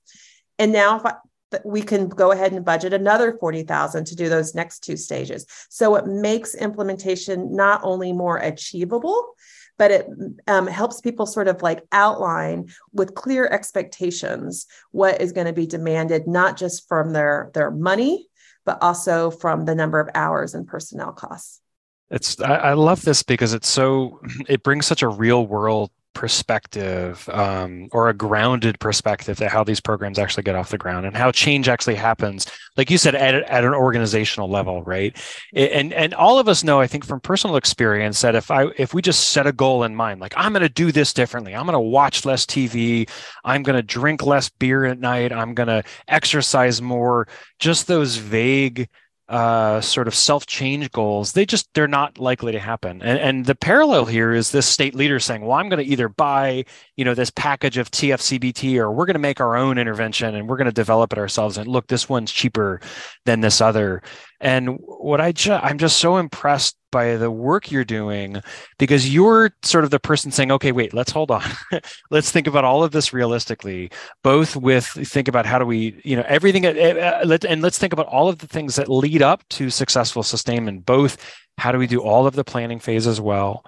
And 0.57 0.71
now 0.71 0.95
if 0.95 1.05
I, 1.05 1.15
we 1.63 1.81
can 1.81 2.09
go 2.09 2.31
ahead 2.31 2.51
and 2.51 2.65
budget 2.65 2.93
another 2.93 3.37
40,000 3.39 4.05
to 4.05 4.15
do 4.15 4.29
those 4.29 4.55
next 4.55 4.79
two 4.79 4.97
stages. 4.97 5.45
So 5.69 5.95
it 5.95 6.05
makes 6.05 6.55
implementation 6.55 7.55
not 7.55 7.81
only 7.83 8.13
more 8.13 8.37
achievable, 8.37 9.33
but 9.77 9.91
it 9.91 10.07
um, 10.47 10.67
helps 10.67 11.01
people 11.01 11.25
sort 11.25 11.47
of 11.47 11.61
like 11.61 11.83
outline 11.91 12.69
with 12.93 13.15
clear 13.15 13.47
expectations 13.47 14.65
what 14.91 15.21
is 15.21 15.31
going 15.31 15.47
to 15.47 15.53
be 15.53 15.67
demanded, 15.67 16.27
not 16.27 16.57
just 16.57 16.87
from 16.87 17.13
their, 17.13 17.51
their 17.53 17.71
money, 17.71 18.27
but 18.65 18.81
also 18.81 19.31
from 19.31 19.65
the 19.65 19.75
number 19.75 19.99
of 19.99 20.09
hours 20.15 20.53
and 20.53 20.67
personnel 20.67 21.11
costs. 21.11 21.61
It's 22.09 22.39
I, 22.39 22.55
I 22.55 22.73
love 22.73 23.01
this 23.01 23.21
because 23.23 23.53
it's 23.53 23.67
so 23.67 24.19
it 24.47 24.63
brings 24.63 24.85
such 24.85 25.03
a 25.03 25.07
real 25.07 25.45
world 25.45 25.91
perspective 26.17 27.29
um, 27.29 27.87
or 27.91 28.09
a 28.09 28.13
grounded 28.13 28.79
perspective 28.79 29.37
to 29.37 29.47
how 29.47 29.63
these 29.63 29.79
programs 29.79 30.17
actually 30.17 30.41
get 30.41 30.55
off 30.55 30.71
the 30.71 30.77
ground 30.77 31.05
and 31.05 31.15
how 31.15 31.31
change 31.31 31.69
actually 31.69 31.93
happens 31.93 32.47
like 32.75 32.89
you 32.89 32.97
said 32.97 33.13
at, 33.13 33.35
at 33.35 33.63
an 33.63 33.73
organizational 33.75 34.49
level 34.49 34.81
right? 34.81 35.15
And 35.53 35.93
and 35.93 36.15
all 36.15 36.39
of 36.39 36.47
us 36.47 36.63
know 36.63 36.79
i 36.79 36.87
think 36.87 37.05
from 37.05 37.19
personal 37.19 37.55
experience 37.55 38.21
that 38.21 38.33
if 38.33 38.49
i 38.49 38.65
if 38.77 38.95
we 38.95 39.03
just 39.03 39.29
set 39.29 39.45
a 39.45 39.51
goal 39.51 39.83
in 39.83 39.95
mind 39.95 40.19
like 40.19 40.33
i'm 40.35 40.53
going 40.53 40.63
to 40.63 40.69
do 40.69 40.91
this 40.91 41.13
differently. 41.13 41.53
I'm 41.53 41.67
going 41.67 41.73
to 41.73 41.79
watch 41.79 42.25
less 42.25 42.47
tv 42.47 43.07
i'm 43.45 43.61
going 43.61 43.75
to 43.75 43.83
drink 43.83 44.25
less 44.25 44.49
beer 44.49 44.85
at 44.85 44.99
night. 44.99 45.31
I'm 45.31 45.53
going 45.53 45.67
to 45.67 45.83
exercise 46.07 46.81
more 46.81 47.27
just 47.59 47.85
those 47.85 48.15
vague 48.15 48.89
uh, 49.29 49.81
sort 49.81 50.07
of 50.07 50.15
self-change 50.15 50.91
goals, 50.91 51.33
they 51.33 51.45
just 51.45 51.73
they're 51.73 51.87
not 51.87 52.17
likely 52.17 52.51
to 52.53 52.59
happen. 52.59 53.01
And, 53.01 53.19
and 53.19 53.45
the 53.45 53.55
parallel 53.55 54.05
here 54.05 54.33
is 54.33 54.51
this 54.51 54.65
state 54.65 54.95
leader 54.95 55.19
saying, 55.19 55.41
"Well, 55.41 55.57
I'm 55.57 55.69
going 55.69 55.83
to 55.83 55.91
either 55.91 56.07
buy, 56.09 56.65
you 56.95 57.05
know, 57.05 57.13
this 57.13 57.29
package 57.31 57.77
of 57.77 57.91
TFCBT, 57.91 58.77
or 58.77 58.91
we're 58.91 59.05
going 59.05 59.15
to 59.15 59.19
make 59.19 59.41
our 59.41 59.57
own 59.57 59.77
intervention 59.77 60.35
and 60.35 60.47
we're 60.47 60.57
going 60.57 60.65
to 60.65 60.71
develop 60.71 61.11
it 61.11 61.19
ourselves. 61.19 61.57
And 61.57 61.67
look, 61.67 61.87
this 61.87 62.07
one's 62.07 62.31
cheaper 62.31 62.79
than 63.25 63.41
this 63.41 63.61
other." 63.61 64.01
And 64.39 64.77
what 64.79 65.19
I 65.19 65.31
ju- 65.31 65.53
I'm 65.53 65.77
just 65.77 65.97
so 65.97 66.17
impressed 66.17 66.77
by 66.91 67.17
the 67.17 67.31
work 67.31 67.71
you're 67.71 67.83
doing 67.83 68.41
because 68.77 69.13
you're 69.13 69.51
sort 69.63 69.83
of 69.83 69.89
the 69.89 69.99
person 69.99 70.31
saying, 70.31 70.51
okay, 70.51 70.71
wait, 70.71 70.93
let's 70.93 71.11
hold 71.11 71.31
on. 71.31 71.43
let's 72.11 72.31
think 72.31 72.47
about 72.47 72.63
all 72.63 72.83
of 72.83 72.91
this 72.91 73.13
realistically, 73.13 73.91
both 74.23 74.55
with 74.55 74.85
think 74.85 75.27
about 75.27 75.45
how 75.45 75.59
do 75.59 75.65
we, 75.65 75.99
you 76.03 76.15
know, 76.15 76.25
everything, 76.27 76.65
uh, 76.65 76.69
uh, 76.69 77.37
and 77.47 77.61
let's 77.61 77.77
think 77.77 77.93
about 77.93 78.07
all 78.07 78.29
of 78.29 78.37
the 78.39 78.47
things 78.47 78.75
that 78.75 78.89
lead 78.89 79.21
up 79.21 79.47
to 79.49 79.69
successful 79.69 80.23
sustainment, 80.23 80.85
both 80.85 81.17
how 81.57 81.71
do 81.71 81.79
we 81.79 81.87
do 81.87 82.01
all 82.01 82.27
of 82.27 82.35
the 82.35 82.43
planning 82.43 82.79
phase 82.79 83.07
as 83.07 83.19
well? 83.19 83.65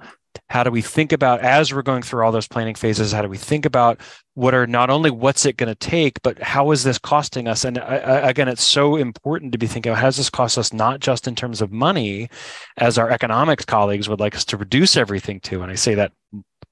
How 0.49 0.63
do 0.63 0.71
we 0.71 0.81
think 0.81 1.11
about 1.11 1.41
as 1.41 1.73
we're 1.73 1.81
going 1.81 2.01
through 2.01 2.23
all 2.23 2.31
those 2.31 2.47
planning 2.47 2.75
phases 2.75 3.11
how 3.11 3.21
do 3.21 3.29
we 3.29 3.37
think 3.37 3.65
about 3.65 3.99
what 4.39 4.53
are 4.53 4.65
not 4.65 4.89
only 4.89 5.11
what's 5.11 5.45
it 5.45 5.57
going 5.57 5.67
to 5.67 5.75
take 5.75 6.21
but 6.21 6.41
how 6.41 6.71
is 6.71 6.85
this 6.85 6.97
costing 6.97 7.45
us? 7.45 7.65
And 7.65 7.77
I, 7.77 7.97
I, 7.97 8.29
again 8.29 8.47
it's 8.47 8.63
so 8.63 8.95
important 8.95 9.51
to 9.51 9.57
be 9.57 9.67
thinking 9.67 9.93
how 9.93 10.07
does 10.07 10.15
this 10.15 10.29
cost 10.29 10.57
us 10.57 10.71
not 10.71 11.01
just 11.01 11.27
in 11.27 11.35
terms 11.35 11.61
of 11.61 11.73
money 11.73 12.29
as 12.77 12.97
our 12.97 13.09
economics 13.09 13.65
colleagues 13.65 14.07
would 14.07 14.21
like 14.21 14.35
us 14.35 14.45
to 14.45 14.57
reduce 14.57 14.95
everything 14.95 15.41
to? 15.41 15.61
And 15.61 15.69
i 15.69 15.75
say 15.75 15.93
that 15.95 16.13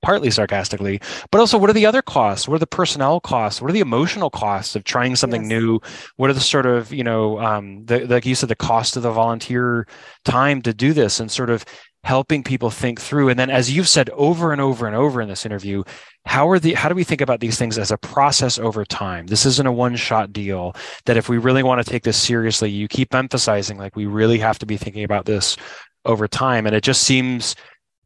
partly 0.01 0.31
sarcastically 0.31 1.01
but 1.31 1.39
also 1.39 1.57
what 1.57 1.69
are 1.69 1.73
the 1.73 1.85
other 1.85 2.01
costs? 2.01 2.47
What 2.47 2.55
are 2.55 2.59
the 2.59 2.67
personnel 2.67 3.19
costs? 3.19 3.61
What 3.61 3.69
are 3.69 3.73
the 3.73 3.81
emotional 3.81 4.29
costs 4.29 4.75
of 4.75 4.85
trying 4.85 5.17
something 5.17 5.41
yes. 5.41 5.49
new? 5.49 5.79
What 6.15 6.29
are 6.29 6.33
the 6.33 6.39
sort 6.39 6.67
of 6.67 6.93
you 6.93 7.03
know 7.03 7.39
um 7.39 7.83
the, 7.85 8.07
like 8.07 8.25
you 8.25 8.35
said 8.35 8.47
the 8.47 8.55
cost 8.55 8.95
of 8.95 9.03
the 9.03 9.11
volunteer 9.11 9.87
time 10.23 10.61
to 10.61 10.73
do 10.73 10.93
this 10.93 11.19
and 11.19 11.29
sort 11.29 11.49
of 11.49 11.65
helping 12.03 12.43
people 12.43 12.69
think 12.69 13.01
through. 13.01 13.29
And 13.29 13.39
then 13.39 13.49
as 13.49 13.71
you've 13.71 13.89
said 13.89 14.09
over 14.11 14.51
and 14.51 14.61
over 14.61 14.87
and 14.87 14.95
over 14.95 15.21
in 15.21 15.27
this 15.27 15.45
interview 15.45 15.83
how 16.25 16.49
are 16.49 16.59
the 16.59 16.73
how 16.73 16.89
do 16.89 16.95
we 16.95 17.03
think 17.03 17.21
about 17.21 17.39
these 17.39 17.57
things 17.57 17.77
as 17.77 17.91
a 17.91 17.97
process 17.97 18.59
over 18.59 18.85
time? 18.85 19.27
This 19.27 19.45
isn't 19.45 19.67
a 19.67 19.71
one 19.71 19.95
shot 19.95 20.33
deal 20.33 20.75
that 21.05 21.17
if 21.17 21.29
we 21.29 21.37
really 21.37 21.63
want 21.63 21.83
to 21.83 21.89
take 21.89 22.03
this 22.03 22.21
seriously 22.21 22.69
you 22.69 22.87
keep 22.87 23.13
emphasizing 23.13 23.77
like 23.77 23.95
we 23.95 24.05
really 24.05 24.39
have 24.39 24.59
to 24.59 24.65
be 24.65 24.77
thinking 24.77 25.03
about 25.03 25.25
this 25.25 25.57
over 26.05 26.27
time. 26.27 26.65
And 26.65 26.75
it 26.75 26.83
just 26.83 27.03
seems 27.03 27.55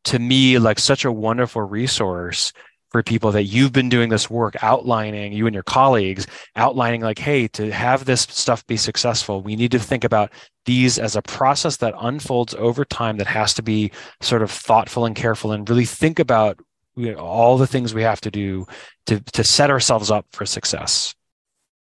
to 0.05 0.19
me 0.19 0.57
like 0.57 0.79
such 0.79 1.05
a 1.05 1.11
wonderful 1.11 1.61
resource 1.61 2.53
for 2.91 3.01
people 3.01 3.31
that 3.31 3.43
you've 3.43 3.71
been 3.71 3.89
doing 3.89 4.09
this 4.09 4.29
work 4.29 4.61
outlining 4.61 5.33
you 5.33 5.47
and 5.47 5.53
your 5.53 5.63
colleagues 5.63 6.27
outlining 6.55 7.01
like 7.01 7.17
hey 7.17 7.47
to 7.47 7.71
have 7.71 8.05
this 8.05 8.21
stuff 8.21 8.65
be 8.67 8.77
successful 8.77 9.41
we 9.41 9.55
need 9.55 9.71
to 9.71 9.79
think 9.79 10.03
about 10.03 10.31
these 10.65 10.99
as 10.99 11.15
a 11.15 11.21
process 11.21 11.77
that 11.77 11.93
unfolds 11.99 12.53
over 12.55 12.85
time 12.85 13.17
that 13.17 13.27
has 13.27 13.53
to 13.53 13.63
be 13.63 13.91
sort 14.21 14.41
of 14.41 14.51
thoughtful 14.51 15.05
and 15.05 15.15
careful 15.15 15.51
and 15.51 15.69
really 15.69 15.85
think 15.85 16.19
about 16.19 16.59
you 16.95 17.13
know, 17.13 17.19
all 17.19 17.57
the 17.57 17.67
things 17.67 17.93
we 17.93 18.03
have 18.03 18.21
to 18.21 18.31
do 18.31 18.65
to 19.05 19.19
to 19.19 19.43
set 19.43 19.69
ourselves 19.69 20.11
up 20.11 20.25
for 20.31 20.45
success. 20.45 21.15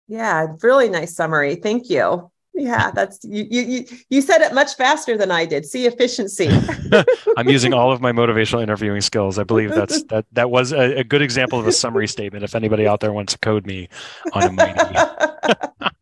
Yeah 0.08 0.48
really 0.62 0.90
nice 0.90 1.16
summary. 1.16 1.56
Thank 1.56 1.90
you 1.90 2.31
yeah, 2.54 2.92
that's 2.92 3.24
you, 3.24 3.46
you. 3.50 3.86
You 4.10 4.22
said 4.22 4.42
it 4.42 4.54
much 4.54 4.76
faster 4.76 5.18
than 5.18 5.32
I 5.32 5.46
did. 5.46 5.66
See 5.66 5.86
efficiency. 5.86 6.50
I'm 7.38 7.48
using 7.48 7.74
all 7.74 7.92
of 7.92 8.02
my 8.02 8.12
motivational 8.12 8.62
interviewing 8.62 9.02
skills. 9.02 9.40
I 9.40 9.44
believe 9.44 9.70
that's 9.70 10.04
that. 10.10 10.26
That 10.34 10.52
was 10.52 10.74
a, 10.74 11.00
a 11.00 11.04
good 11.04 11.22
example 11.22 11.60
of 11.60 11.68
a 11.68 11.72
summary 11.72 12.08
statement. 12.08 12.44
If 12.44 12.54
anybody 12.54 12.88
out 12.88 13.00
there 13.00 13.14
wants 13.14 13.34
to 13.34 13.40
code 13.40 13.66
me 13.66 13.88
on 14.34 14.44
a 14.44 14.52
mighty. 14.52 15.92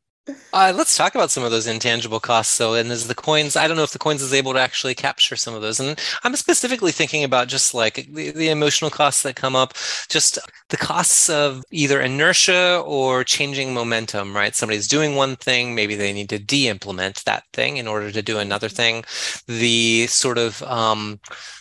Uh, 0.52 0.74
let's 0.76 0.98
talk 0.98 1.16
about 1.16 1.32
some 1.32 1.44
of 1.44 1.52
those 1.52 1.68
intangible 1.68 2.20
costs, 2.20 2.58
though. 2.58 2.74
And 2.74 2.92
as 2.92 3.08
the 3.08 3.16
COINS, 3.16 3.56
I 3.56 3.68
don't 3.68 3.78
know 3.78 3.84
if 3.84 3.92
the 3.92 4.00
COINS 4.00 4.22
is 4.22 4.34
able 4.34 4.54
to 4.54 4.60
actually 4.60 4.96
capture 4.96 5.36
some 5.36 5.54
of 5.54 5.62
those. 5.62 5.80
And 5.80 6.00
I'm 6.24 6.36
specifically 6.36 6.92
thinking 6.92 7.24
about 7.24 7.48
just 7.48 7.74
like 7.74 8.08
the, 8.12 8.32
the 8.32 8.50
emotional 8.50 8.92
costs 8.92 9.24
that 9.24 9.36
come 9.36 9.56
up, 9.56 9.74
just 10.10 10.40
the 10.70 10.78
costs 10.78 11.30
of 11.30 11.64
either 11.72 12.02
inertia 12.02 12.82
or 12.86 13.24
changing 13.24 13.74
momentum, 13.74 14.36
right? 14.36 14.56
Somebody's 14.56 14.88
doing 14.88 15.16
one 15.16 15.36
thing, 15.36 15.76
maybe 15.76 15.96
they 15.96 16.14
need 16.14 16.30
to 16.30 16.40
de 16.40 16.68
implement 16.68 17.24
that 17.26 17.44
thing 17.54 17.78
in 17.78 17.88
order 17.88 18.12
to 18.12 18.22
do 18.22 18.40
another 18.40 18.70
thing. 18.70 19.04
The 19.48 20.08
sort 20.08 20.38
of, 20.38 20.64
um, 20.64 21.20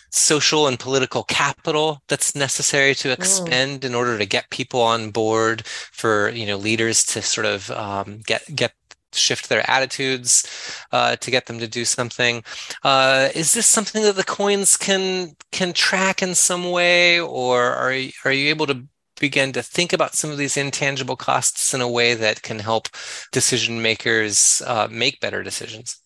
social 0.09 0.67
and 0.67 0.79
political 0.79 1.23
capital 1.23 2.01
that's 2.07 2.35
necessary 2.35 2.95
to 2.95 3.09
mm. 3.09 3.13
expend 3.13 3.81
mm. 3.81 3.85
in 3.85 3.95
order 3.95 4.17
to 4.17 4.25
get 4.25 4.49
people 4.49 4.81
on 4.81 5.11
board 5.11 5.65
for 5.65 6.29
you 6.29 6.45
know 6.45 6.57
leaders 6.57 7.03
to 7.05 7.21
sort 7.21 7.45
of 7.45 7.69
um, 7.71 8.21
get 8.25 8.43
get 8.55 8.73
shift 9.13 9.49
their 9.49 9.67
attitudes 9.69 10.47
uh, 10.91 11.15
to 11.17 11.31
get 11.31 11.47
them 11.47 11.59
to 11.59 11.67
do 11.67 11.85
something. 11.85 12.43
Uh, 12.83 13.29
is 13.35 13.53
this 13.53 13.65
something 13.65 14.03
that 14.03 14.15
the 14.15 14.23
COINS 14.23 14.77
can 14.79 15.35
can 15.51 15.73
track 15.73 16.21
in 16.21 16.35
some 16.35 16.71
way, 16.71 17.19
or 17.19 17.63
are 17.63 17.93
you, 17.93 18.11
are 18.25 18.31
you 18.31 18.49
able 18.49 18.67
to 18.67 18.83
begin 19.19 19.51
to 19.51 19.61
think 19.61 19.91
about 19.91 20.15
some 20.15 20.31
of 20.31 20.37
these 20.37 20.57
intangible 20.57 21.15
costs 21.15 21.73
in 21.73 21.81
a 21.81 21.89
way 21.89 22.13
that 22.13 22.41
can 22.41 22.59
help 22.59 22.87
decision 23.31 23.81
makers 23.81 24.61
uh, 24.65 24.87
make 24.89 25.19
better 25.19 25.43
decisions? 25.43 26.01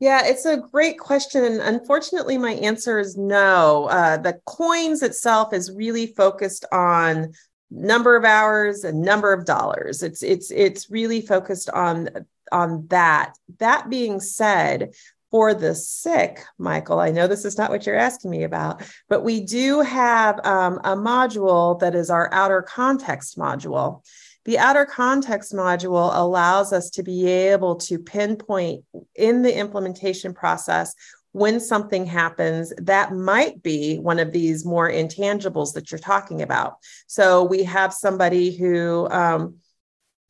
Yeah, 0.00 0.24
it's 0.24 0.44
a 0.44 0.58
great 0.58 0.98
question. 0.98 1.44
And 1.44 1.60
unfortunately, 1.60 2.38
my 2.38 2.52
answer 2.52 2.98
is 2.98 3.16
no. 3.16 3.86
Uh, 3.86 4.16
the 4.16 4.40
COINS 4.46 5.02
itself 5.02 5.52
is 5.52 5.72
really 5.72 6.06
focused 6.06 6.64
on 6.70 7.32
number 7.70 8.16
of 8.16 8.24
hours 8.24 8.84
and 8.84 9.02
number 9.02 9.32
of 9.32 9.44
dollars. 9.44 10.02
It's 10.02 10.22
it's 10.22 10.50
it's 10.50 10.90
really 10.90 11.20
focused 11.20 11.68
on 11.70 12.08
on 12.52 12.86
that. 12.88 13.34
That 13.58 13.90
being 13.90 14.20
said, 14.20 14.94
for 15.30 15.52
the 15.52 15.74
SIC, 15.74 16.42
Michael, 16.58 17.00
I 17.00 17.10
know 17.10 17.26
this 17.26 17.44
is 17.44 17.58
not 17.58 17.70
what 17.70 17.84
you're 17.84 17.96
asking 17.96 18.30
me 18.30 18.44
about, 18.44 18.82
but 19.08 19.24
we 19.24 19.40
do 19.40 19.80
have 19.80 20.44
um, 20.44 20.78
a 20.84 20.96
module 20.96 21.78
that 21.80 21.94
is 21.94 22.08
our 22.08 22.32
outer 22.32 22.62
context 22.62 23.36
module. 23.36 24.02
The 24.48 24.58
outer 24.58 24.86
context 24.86 25.52
module 25.52 26.10
allows 26.10 26.72
us 26.72 26.88
to 26.92 27.02
be 27.02 27.26
able 27.26 27.76
to 27.80 27.98
pinpoint 27.98 28.82
in 29.14 29.42
the 29.42 29.54
implementation 29.54 30.32
process 30.32 30.94
when 31.32 31.60
something 31.60 32.06
happens 32.06 32.72
that 32.78 33.12
might 33.12 33.62
be 33.62 33.98
one 33.98 34.18
of 34.18 34.32
these 34.32 34.64
more 34.64 34.90
intangibles 34.90 35.74
that 35.74 35.90
you're 35.90 35.98
talking 35.98 36.40
about. 36.40 36.78
So 37.06 37.44
we 37.44 37.64
have 37.64 37.92
somebody 37.92 38.56
who, 38.56 39.06
um, 39.10 39.56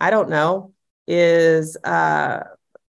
I 0.01 0.11
don't 0.11 0.31
know, 0.31 0.73
is 1.07 1.77
uh, 1.85 2.41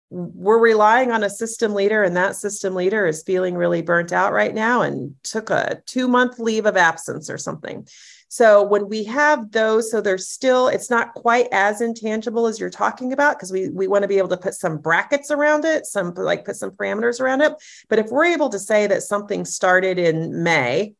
we're 0.09 0.59
relying 0.59 1.11
on 1.11 1.25
a 1.25 1.29
system 1.29 1.73
leader 1.73 2.03
and 2.03 2.15
that 2.15 2.37
system 2.37 2.73
leader 2.73 3.05
is 3.05 3.23
feeling 3.23 3.55
really 3.55 3.81
burnt 3.81 4.13
out 4.13 4.31
right 4.31 4.55
now 4.55 4.83
and 4.83 5.13
took 5.23 5.49
a 5.49 5.81
two 5.85 6.07
month 6.07 6.39
leave 6.39 6.65
of 6.65 6.77
absence 6.77 7.29
or 7.29 7.37
something 7.37 7.85
so 8.29 8.63
when 8.63 8.87
we 8.89 9.03
have 9.03 9.51
those 9.51 9.89
so 9.89 10.01
they're 10.01 10.17
still 10.17 10.67
it's 10.67 10.89
not 10.89 11.13
quite 11.13 11.47
as 11.51 11.81
intangible 11.81 12.47
as 12.47 12.59
you're 12.59 12.69
talking 12.69 13.13
about 13.13 13.37
because 13.37 13.51
we 13.51 13.69
we 13.69 13.87
want 13.87 14.01
to 14.01 14.07
be 14.07 14.17
able 14.17 14.27
to 14.27 14.37
put 14.37 14.53
some 14.53 14.77
brackets 14.77 15.31
around 15.31 15.65
it 15.65 15.85
some 15.85 16.13
like 16.15 16.45
put 16.45 16.55
some 16.55 16.71
parameters 16.71 17.19
around 17.19 17.41
it. 17.41 17.53
But 17.89 17.99
if 17.99 18.09
we're 18.09 18.25
able 18.25 18.49
to 18.49 18.59
say 18.59 18.87
that 18.87 19.03
something 19.03 19.45
started 19.45 19.97
in 19.97 20.43
may 20.43 20.93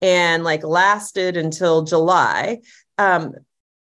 and 0.00 0.44
like 0.44 0.64
lasted 0.64 1.36
until 1.36 1.82
july 1.82 2.58
um 2.98 3.32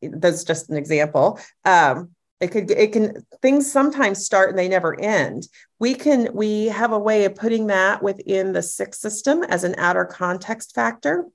that's 0.02 0.44
just 0.44 0.70
an 0.70 0.78
example 0.78 1.40
um 1.66 2.10
it 2.42 2.52
could 2.52 2.70
it 2.70 2.92
can 2.92 3.26
things 3.42 3.72
sometimes 3.72 4.26
start 4.26 4.50
and 4.50 4.60
they 4.60 4.68
never 4.68 5.00
end. 5.00 5.48
We 5.80 5.96
can 5.96 6.30
we 6.34 6.66
have 6.66 6.92
a 6.92 7.00
way 7.00 7.26
of 7.26 7.36
putting 7.36 7.68
that 7.68 8.04
within 8.04 8.54
the 8.54 8.62
SIC 8.62 8.94
system 8.94 9.44
as 9.44 9.64
an 9.64 9.76
outer 9.78 10.06
context 10.06 10.76
factor 10.76 11.26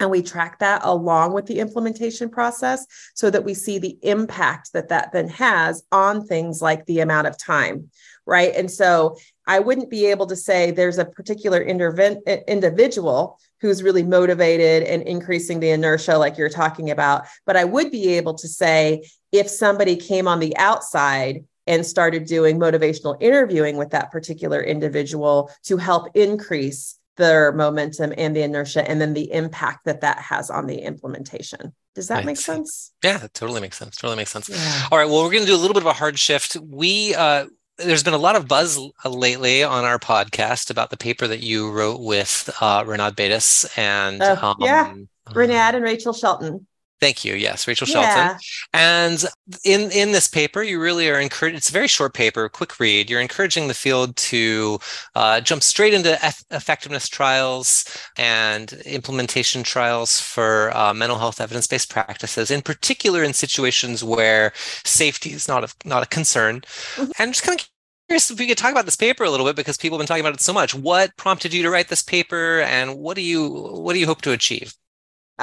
and 0.00 0.10
we 0.10 0.22
track 0.22 0.58
that 0.58 0.80
along 0.82 1.32
with 1.32 1.46
the 1.46 1.60
implementation 1.60 2.28
process 2.28 2.86
so 3.14 3.30
that 3.30 3.44
we 3.44 3.54
see 3.54 3.78
the 3.78 3.98
impact 4.02 4.72
that 4.72 4.88
that 4.88 5.12
then 5.12 5.28
has 5.28 5.84
on 5.92 6.26
things 6.26 6.60
like 6.60 6.84
the 6.86 7.00
amount 7.00 7.26
of 7.26 7.38
time 7.38 7.90
right? 8.26 8.54
And 8.54 8.70
so 8.70 9.16
i 9.46 9.58
wouldn't 9.58 9.90
be 9.90 10.06
able 10.06 10.26
to 10.26 10.36
say 10.36 10.70
there's 10.70 10.98
a 10.98 11.04
particular 11.04 11.64
interven- 11.64 12.22
individual 12.46 13.38
who's 13.60 13.82
really 13.82 14.04
motivated 14.04 14.84
and 14.84 15.02
increasing 15.02 15.58
the 15.58 15.70
inertia 15.70 16.16
like 16.16 16.38
you're 16.38 16.48
talking 16.48 16.90
about 16.90 17.26
but 17.46 17.56
i 17.56 17.64
would 17.64 17.90
be 17.90 18.10
able 18.10 18.34
to 18.34 18.46
say 18.46 19.02
if 19.32 19.48
somebody 19.48 19.96
came 19.96 20.28
on 20.28 20.38
the 20.38 20.56
outside 20.56 21.44
and 21.66 21.84
started 21.84 22.26
doing 22.26 22.58
motivational 22.60 23.16
interviewing 23.20 23.76
with 23.76 23.90
that 23.90 24.10
particular 24.10 24.62
individual 24.62 25.50
to 25.64 25.76
help 25.76 26.08
increase 26.14 26.99
their 27.16 27.52
momentum 27.52 28.12
and 28.16 28.34
the 28.34 28.42
inertia 28.42 28.88
and 28.88 29.00
then 29.00 29.14
the 29.14 29.32
impact 29.32 29.84
that 29.84 30.00
that 30.00 30.18
has 30.18 30.50
on 30.50 30.66
the 30.66 30.78
implementation 30.78 31.74
does 31.94 32.08
that 32.08 32.18
I 32.18 32.24
make 32.24 32.36
see. 32.36 32.44
sense 32.44 32.92
yeah 33.02 33.18
that 33.18 33.34
totally 33.34 33.60
makes 33.60 33.76
sense 33.76 33.96
totally 33.96 34.16
makes 34.16 34.30
sense 34.30 34.48
yeah. 34.48 34.86
all 34.90 34.98
right 34.98 35.08
well 35.08 35.22
we're 35.22 35.30
going 35.30 35.42
to 35.42 35.46
do 35.46 35.56
a 35.56 35.58
little 35.58 35.74
bit 35.74 35.82
of 35.82 35.88
a 35.88 35.92
hard 35.92 36.18
shift 36.18 36.56
we 36.62 37.14
uh 37.14 37.46
there's 37.84 38.02
been 38.02 38.14
a 38.14 38.18
lot 38.18 38.36
of 38.36 38.46
buzz 38.46 38.78
lately 39.04 39.62
on 39.62 39.84
our 39.84 39.98
podcast 39.98 40.70
about 40.70 40.90
the 40.90 40.96
paper 40.96 41.26
that 41.26 41.40
you 41.40 41.70
wrote 41.70 42.00
with 42.00 42.50
uh, 42.60 42.84
Rinad 42.84 43.14
Beidas 43.16 43.66
and 43.78 44.22
uh, 44.22 44.36
um, 44.40 44.56
yeah, 44.60 44.94
Rinad 45.30 45.74
and 45.74 45.84
Rachel 45.84 46.12
Shelton. 46.12 46.66
Thank 47.00 47.24
you. 47.24 47.34
Yes, 47.34 47.66
Rachel 47.66 47.88
yeah. 47.88 48.14
Shelton. 48.14 48.40
And 48.74 49.24
in 49.64 49.90
in 49.90 50.12
this 50.12 50.28
paper, 50.28 50.62
you 50.62 50.78
really 50.78 51.08
are 51.08 51.18
encouraged. 51.18 51.56
It's 51.56 51.70
a 51.70 51.72
very 51.72 51.88
short 51.88 52.12
paper, 52.12 52.48
quick 52.50 52.78
read. 52.78 53.08
You're 53.08 53.22
encouraging 53.22 53.68
the 53.68 53.74
field 53.74 54.16
to 54.16 54.78
uh, 55.14 55.40
jump 55.40 55.62
straight 55.62 55.94
into 55.94 56.22
eff- 56.22 56.44
effectiveness 56.50 57.08
trials 57.08 57.84
and 58.18 58.72
implementation 58.84 59.62
trials 59.62 60.20
for 60.20 60.76
uh, 60.76 60.92
mental 60.92 61.18
health 61.18 61.40
evidence 61.40 61.66
based 61.66 61.88
practices, 61.88 62.50
in 62.50 62.60
particular 62.60 63.24
in 63.24 63.32
situations 63.32 64.04
where 64.04 64.52
safety 64.84 65.30
is 65.32 65.48
not 65.48 65.64
a 65.64 65.72
not 65.86 66.02
a 66.02 66.06
concern. 66.06 66.60
Mm-hmm. 66.96 67.12
And 67.18 67.32
just 67.32 67.44
kind 67.44 67.58
of 67.58 67.66
curious 68.08 68.30
if 68.30 68.38
we 68.38 68.46
could 68.46 68.58
talk 68.58 68.72
about 68.72 68.84
this 68.84 68.96
paper 68.96 69.24
a 69.24 69.30
little 69.30 69.46
bit 69.46 69.56
because 69.56 69.78
people 69.78 69.96
have 69.96 70.00
been 70.00 70.06
talking 70.06 70.20
about 70.20 70.34
it 70.34 70.42
so 70.42 70.52
much. 70.52 70.74
What 70.74 71.16
prompted 71.16 71.54
you 71.54 71.62
to 71.62 71.70
write 71.70 71.88
this 71.88 72.02
paper, 72.02 72.60
and 72.60 72.98
what 72.98 73.16
do 73.16 73.22
you 73.22 73.48
what 73.48 73.94
do 73.94 73.98
you 73.98 74.06
hope 74.06 74.20
to 74.22 74.32
achieve? 74.32 74.74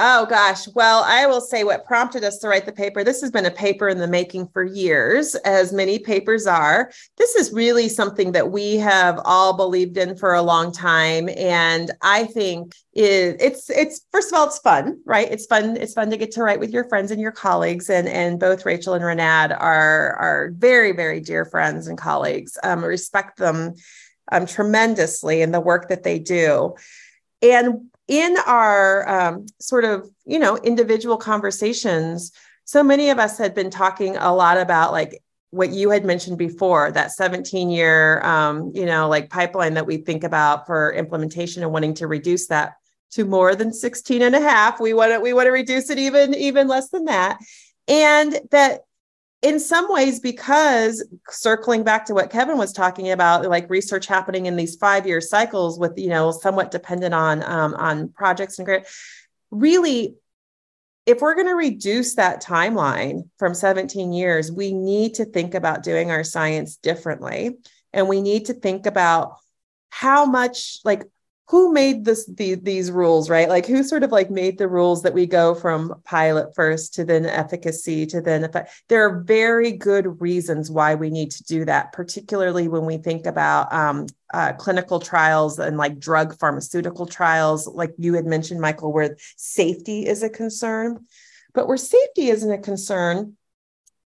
Oh 0.00 0.26
gosh. 0.26 0.68
Well, 0.76 1.02
I 1.04 1.26
will 1.26 1.40
say 1.40 1.64
what 1.64 1.84
prompted 1.84 2.22
us 2.22 2.38
to 2.38 2.48
write 2.48 2.66
the 2.66 2.72
paper. 2.72 3.02
This 3.02 3.20
has 3.20 3.32
been 3.32 3.46
a 3.46 3.50
paper 3.50 3.88
in 3.88 3.98
the 3.98 4.06
making 4.06 4.46
for 4.46 4.62
years, 4.62 5.34
as 5.44 5.72
many 5.72 5.98
papers 5.98 6.46
are. 6.46 6.92
This 7.16 7.34
is 7.34 7.52
really 7.52 7.88
something 7.88 8.30
that 8.30 8.52
we 8.52 8.76
have 8.76 9.20
all 9.24 9.56
believed 9.56 9.96
in 9.96 10.16
for 10.16 10.34
a 10.34 10.42
long 10.42 10.70
time. 10.70 11.28
And 11.36 11.90
I 12.00 12.26
think 12.26 12.76
it, 12.92 13.38
it's 13.40 13.70
it's 13.70 14.06
first 14.12 14.32
of 14.32 14.38
all, 14.38 14.46
it's 14.46 14.60
fun, 14.60 15.00
right? 15.04 15.26
It's 15.28 15.46
fun, 15.46 15.76
it's 15.76 15.94
fun 15.94 16.10
to 16.10 16.16
get 16.16 16.30
to 16.32 16.44
write 16.44 16.60
with 16.60 16.70
your 16.70 16.88
friends 16.88 17.10
and 17.10 17.20
your 17.20 17.32
colleagues. 17.32 17.90
And 17.90 18.06
and 18.06 18.38
both 18.38 18.64
Rachel 18.64 18.94
and 18.94 19.04
Rinad 19.04 19.50
are 19.50 20.12
are 20.14 20.50
very, 20.54 20.92
very 20.92 21.18
dear 21.18 21.44
friends 21.44 21.88
and 21.88 21.98
colleagues. 21.98 22.56
Um, 22.62 22.84
respect 22.84 23.36
them 23.38 23.74
um, 24.30 24.46
tremendously 24.46 25.42
in 25.42 25.50
the 25.50 25.60
work 25.60 25.88
that 25.88 26.04
they 26.04 26.20
do. 26.20 26.76
And 27.42 27.90
in 28.08 28.36
our 28.46 29.08
um, 29.08 29.46
sort 29.60 29.84
of 29.84 30.10
you 30.26 30.38
know 30.38 30.56
individual 30.58 31.16
conversations 31.16 32.32
so 32.64 32.82
many 32.82 33.08
of 33.10 33.18
us 33.18 33.38
had 33.38 33.54
been 33.54 33.70
talking 33.70 34.16
a 34.16 34.34
lot 34.34 34.58
about 34.58 34.92
like 34.92 35.22
what 35.50 35.70
you 35.70 35.88
had 35.88 36.04
mentioned 36.04 36.36
before 36.36 36.90
that 36.92 37.12
17 37.12 37.70
year 37.70 38.20
um, 38.22 38.72
you 38.74 38.84
know 38.84 39.08
like 39.08 39.30
pipeline 39.30 39.74
that 39.74 39.86
we 39.86 39.98
think 39.98 40.24
about 40.24 40.66
for 40.66 40.92
implementation 40.92 41.62
and 41.62 41.72
wanting 41.72 41.94
to 41.94 42.06
reduce 42.06 42.48
that 42.48 42.74
to 43.10 43.24
more 43.24 43.54
than 43.54 43.72
16 43.72 44.22
and 44.22 44.34
a 44.34 44.40
half. 44.40 44.80
We 44.80 44.94
want 44.94 45.12
to 45.12 45.20
we 45.20 45.32
want 45.32 45.46
to 45.46 45.52
reduce 45.52 45.90
it 45.90 45.98
even 45.98 46.34
even 46.34 46.68
less 46.68 46.90
than 46.90 47.06
that. 47.06 47.38
And 47.86 48.38
that 48.50 48.82
in 49.42 49.60
some 49.60 49.86
ways 49.92 50.18
because 50.18 51.06
circling 51.28 51.84
back 51.84 52.04
to 52.06 52.14
what 52.14 52.30
kevin 52.30 52.58
was 52.58 52.72
talking 52.72 53.10
about 53.10 53.48
like 53.48 53.70
research 53.70 54.06
happening 54.06 54.46
in 54.46 54.56
these 54.56 54.74
five 54.76 55.06
year 55.06 55.20
cycles 55.20 55.78
with 55.78 55.92
you 55.96 56.08
know 56.08 56.30
somewhat 56.30 56.70
dependent 56.70 57.14
on 57.14 57.42
um, 57.44 57.74
on 57.74 58.08
projects 58.08 58.58
and 58.58 58.66
grant 58.66 58.86
really 59.50 60.16
if 61.08 61.22
we're 61.22 61.34
going 61.34 61.46
to 61.46 61.54
reduce 61.54 62.16
that 62.16 62.42
timeline 62.42 63.22
from 63.38 63.54
17 63.54 64.12
years 64.12 64.52
we 64.52 64.74
need 64.74 65.14
to 65.14 65.24
think 65.24 65.54
about 65.54 65.82
doing 65.82 66.10
our 66.10 66.22
science 66.22 66.76
differently. 66.76 67.56
And 67.94 68.08
we 68.08 68.20
need 68.20 68.44
to 68.46 68.52
think 68.52 68.84
about 68.84 69.36
how 69.88 70.26
much 70.26 70.80
like 70.84 71.04
who 71.48 71.72
made 71.72 72.04
this 72.04 72.26
the, 72.26 72.54
these 72.56 72.90
rules 72.90 73.30
right? 73.30 73.48
Like 73.48 73.66
who 73.66 73.82
sort 73.82 74.02
of 74.02 74.12
like 74.12 74.30
made 74.30 74.58
the 74.58 74.68
rules 74.68 75.02
that 75.02 75.14
we 75.14 75.26
go 75.26 75.54
from 75.54 75.94
pilot 76.04 76.54
first 76.54 76.94
to 76.94 77.04
then 77.04 77.24
efficacy 77.24 78.04
to 78.06 78.20
then 78.20 78.44
effect 78.44 78.70
there 78.88 79.06
are 79.06 79.20
very 79.20 79.72
good 79.72 80.20
reasons 80.20 80.70
why 80.70 80.94
we 80.94 81.08
need 81.08 81.30
to 81.32 81.44
do 81.44 81.64
that 81.64 81.92
particularly 81.92 82.68
when 82.68 82.84
we 82.84 82.98
think 82.98 83.24
about 83.24 83.72
um, 83.72 84.06
uh, 84.34 84.52
clinical 84.54 85.00
trials 85.00 85.58
and 85.58 85.78
like 85.78 85.98
drug 85.98 86.38
pharmaceutical 86.38 87.06
trials. 87.06 87.66
Like 87.66 87.94
you 87.96 88.14
had 88.14 88.26
mentioned 88.26 88.60
michael 88.60 88.92
where 88.92 89.16
safety 89.36 90.06
is 90.06 90.22
a 90.22 90.28
concern. 90.28 91.06
But 91.54 91.66
where 91.66 91.78
safety 91.78 92.28
isn't 92.28 92.52
a 92.52 92.58
concern 92.58 93.37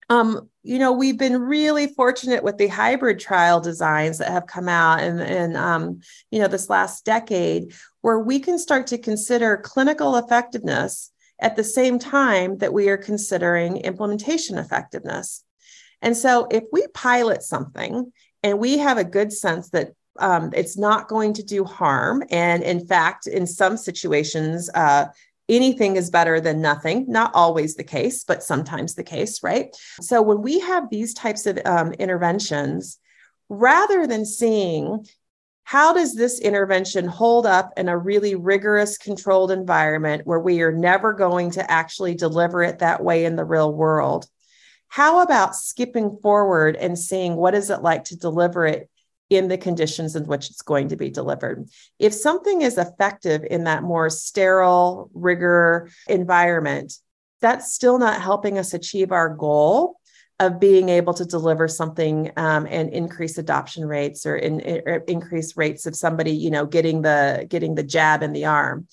um, 0.09 0.49
you 0.63 0.79
know, 0.79 0.91
we've 0.91 1.17
been 1.17 1.41
really 1.41 1.87
fortunate 1.87 2.43
with 2.43 2.57
the 2.57 2.67
hybrid 2.67 3.19
trial 3.19 3.59
designs 3.59 4.17
that 4.17 4.31
have 4.31 4.47
come 4.47 4.69
out 4.69 5.01
in, 5.01 5.19
in 5.19 5.55
um, 5.55 6.01
you 6.31 6.39
know, 6.39 6.47
this 6.47 6.69
last 6.69 7.05
decade, 7.05 7.73
where 8.01 8.19
we 8.19 8.39
can 8.39 8.57
start 8.57 8.87
to 8.87 8.97
consider 8.97 9.57
clinical 9.57 10.15
effectiveness 10.17 11.11
at 11.39 11.55
the 11.55 11.63
same 11.63 11.99
time 11.99 12.57
that 12.57 12.73
we 12.73 12.89
are 12.89 12.97
considering 12.97 13.77
implementation 13.77 14.57
effectiveness. 14.57 15.43
And 16.01 16.15
so, 16.15 16.47
if 16.51 16.63
we 16.71 16.85
pilot 16.93 17.43
something 17.43 18.11
and 18.41 18.59
we 18.59 18.77
have 18.77 18.97
a 18.97 19.03
good 19.03 19.31
sense 19.31 19.69
that 19.69 19.91
um, 20.19 20.51
it's 20.53 20.77
not 20.77 21.07
going 21.07 21.33
to 21.33 21.43
do 21.43 21.63
harm, 21.63 22.23
and 22.29 22.61
in 22.61 22.85
fact, 22.85 23.25
in 23.25 23.47
some 23.47 23.77
situations, 23.77 24.69
uh, 24.75 25.07
anything 25.55 25.95
is 25.95 26.09
better 26.09 26.39
than 26.39 26.61
nothing. 26.61 27.05
Not 27.07 27.31
always 27.33 27.75
the 27.75 27.83
case, 27.83 28.23
but 28.23 28.43
sometimes 28.43 28.95
the 28.95 29.03
case, 29.03 29.43
right? 29.43 29.75
So 30.01 30.21
when 30.21 30.41
we 30.41 30.59
have 30.59 30.89
these 30.89 31.13
types 31.13 31.45
of 31.45 31.59
um, 31.65 31.93
interventions, 31.93 32.99
rather 33.49 34.07
than 34.07 34.25
seeing 34.25 35.05
how 35.65 35.93
does 35.93 36.15
this 36.15 36.39
intervention 36.39 37.07
hold 37.07 37.45
up 37.45 37.71
in 37.77 37.87
a 37.87 37.97
really 37.97 38.35
rigorous 38.35 38.97
controlled 38.97 39.51
environment 39.51 40.25
where 40.25 40.39
we 40.39 40.61
are 40.61 40.73
never 40.73 41.13
going 41.13 41.51
to 41.51 41.71
actually 41.71 42.15
deliver 42.15 42.63
it 42.63 42.79
that 42.79 43.03
way 43.03 43.25
in 43.25 43.35
the 43.35 43.45
real 43.45 43.71
world 43.71 44.27
how 44.93 45.21
about 45.21 45.55
skipping 45.55 46.19
forward 46.21 46.75
and 46.75 46.99
seeing 46.99 47.35
what 47.35 47.55
is 47.55 47.71
it 47.71 47.81
like 47.81 48.03
to 48.03 48.15
deliver 48.15 48.63
it 48.63 48.91
in 49.33 49.47
the 49.47 49.57
conditions 49.57 50.15
in 50.15 50.25
which 50.25 50.49
it's 50.49 50.61
going 50.61 50.89
to 50.89 50.95
be 50.95 51.09
delivered. 51.09 51.67
If 51.99 52.13
something 52.13 52.61
is 52.61 52.77
effective 52.77 53.43
in 53.49 53.65
that 53.65 53.83
more 53.83 54.09
sterile, 54.09 55.09
rigor 55.13 55.89
environment, 56.07 56.93
that's 57.41 57.73
still 57.73 57.99
not 57.99 58.21
helping 58.21 58.57
us 58.57 58.73
achieve 58.73 59.11
our 59.11 59.29
goal 59.29 59.99
of 60.39 60.59
being 60.59 60.89
able 60.89 61.13
to 61.13 61.25
deliver 61.25 61.67
something 61.67 62.31
um, 62.37 62.67
and 62.69 62.89
increase 62.89 63.37
adoption 63.37 63.85
rates 63.85 64.25
or, 64.25 64.35
in, 64.35 64.61
or 64.85 65.03
increase 65.07 65.55
rates 65.55 65.85
of 65.85 65.95
somebody, 65.95 66.31
you 66.31 66.49
know, 66.49 66.65
getting 66.65 67.01
the 67.01 67.45
getting 67.49 67.75
the 67.75 67.83
jab 67.83 68.23
in 68.23 68.33
the 68.33 68.45
arm. 68.45 68.87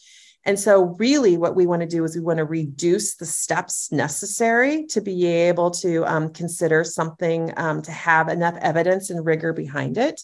And 0.46 0.58
so, 0.58 0.96
really, 0.98 1.36
what 1.36 1.54
we 1.54 1.66
want 1.66 1.82
to 1.82 1.88
do 1.88 2.02
is 2.04 2.14
we 2.14 2.22
want 2.22 2.38
to 2.38 2.44
reduce 2.44 3.16
the 3.16 3.26
steps 3.26 3.92
necessary 3.92 4.86
to 4.86 5.00
be 5.00 5.26
able 5.26 5.70
to 5.72 6.04
um, 6.06 6.32
consider 6.32 6.82
something 6.82 7.52
um, 7.58 7.82
to 7.82 7.92
have 7.92 8.28
enough 8.28 8.56
evidence 8.62 9.10
and 9.10 9.24
rigor 9.24 9.52
behind 9.52 9.98
it. 9.98 10.22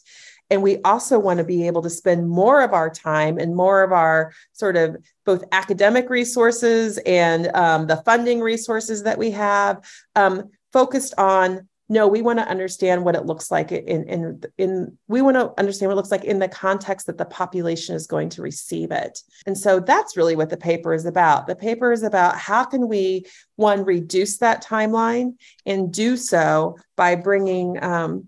And 0.48 0.62
we 0.62 0.80
also 0.82 1.18
want 1.18 1.38
to 1.38 1.44
be 1.44 1.66
able 1.66 1.82
to 1.82 1.90
spend 1.90 2.28
more 2.28 2.62
of 2.62 2.72
our 2.72 2.88
time 2.88 3.38
and 3.38 3.54
more 3.54 3.82
of 3.82 3.92
our 3.92 4.32
sort 4.52 4.76
of 4.76 4.96
both 5.24 5.44
academic 5.52 6.08
resources 6.08 6.98
and 6.98 7.48
um, 7.48 7.86
the 7.86 7.96
funding 7.98 8.40
resources 8.40 9.02
that 9.02 9.18
we 9.18 9.32
have 9.32 9.84
um, 10.14 10.50
focused 10.72 11.14
on 11.18 11.68
no 11.88 12.08
we 12.08 12.22
want 12.22 12.38
to 12.38 12.48
understand 12.48 13.04
what 13.04 13.14
it 13.14 13.26
looks 13.26 13.50
like 13.50 13.70
in 13.70 14.04
in 14.08 14.42
in 14.58 14.98
we 15.06 15.22
want 15.22 15.36
to 15.36 15.52
understand 15.58 15.88
what 15.88 15.94
it 15.94 15.96
looks 15.96 16.10
like 16.10 16.24
in 16.24 16.38
the 16.38 16.48
context 16.48 17.06
that 17.06 17.18
the 17.18 17.24
population 17.24 17.94
is 17.94 18.06
going 18.06 18.28
to 18.28 18.42
receive 18.42 18.90
it. 18.90 19.20
And 19.46 19.56
so 19.56 19.80
that's 19.80 20.16
really 20.16 20.36
what 20.36 20.50
the 20.50 20.56
paper 20.56 20.94
is 20.94 21.06
about. 21.06 21.46
The 21.46 21.56
paper 21.56 21.92
is 21.92 22.02
about 22.02 22.36
how 22.36 22.64
can 22.64 22.88
we 22.88 23.26
one 23.56 23.84
reduce 23.84 24.38
that 24.38 24.64
timeline 24.64 25.34
and 25.64 25.92
do 25.92 26.16
so 26.16 26.76
by 26.96 27.14
bringing 27.14 27.82
um, 27.82 28.26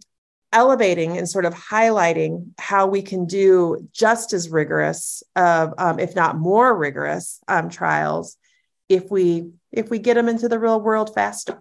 elevating 0.53 1.19
and 1.19 1.29
sort 1.29 1.45
of 1.45 1.55
highlighting 1.55 2.51
how 2.59 2.87
we 2.87 3.03
can 3.03 3.27
do 3.27 3.89
just 3.93 4.33
as 4.33 4.49
rigorous 4.49 5.23
of 5.37 5.75
um, 5.79 5.99
if 5.99 6.15
not 6.15 6.39
more 6.39 6.77
rigorous 6.77 7.41
um, 7.49 7.69
trials 7.69 8.37
if 8.89 9.11
we 9.11 9.51
if 9.71 9.91
we 9.91 9.99
get 9.99 10.15
them 10.15 10.29
into 10.29 10.49
the 10.49 10.59
real 10.59 10.81
world 10.81 11.15
faster 11.15 11.61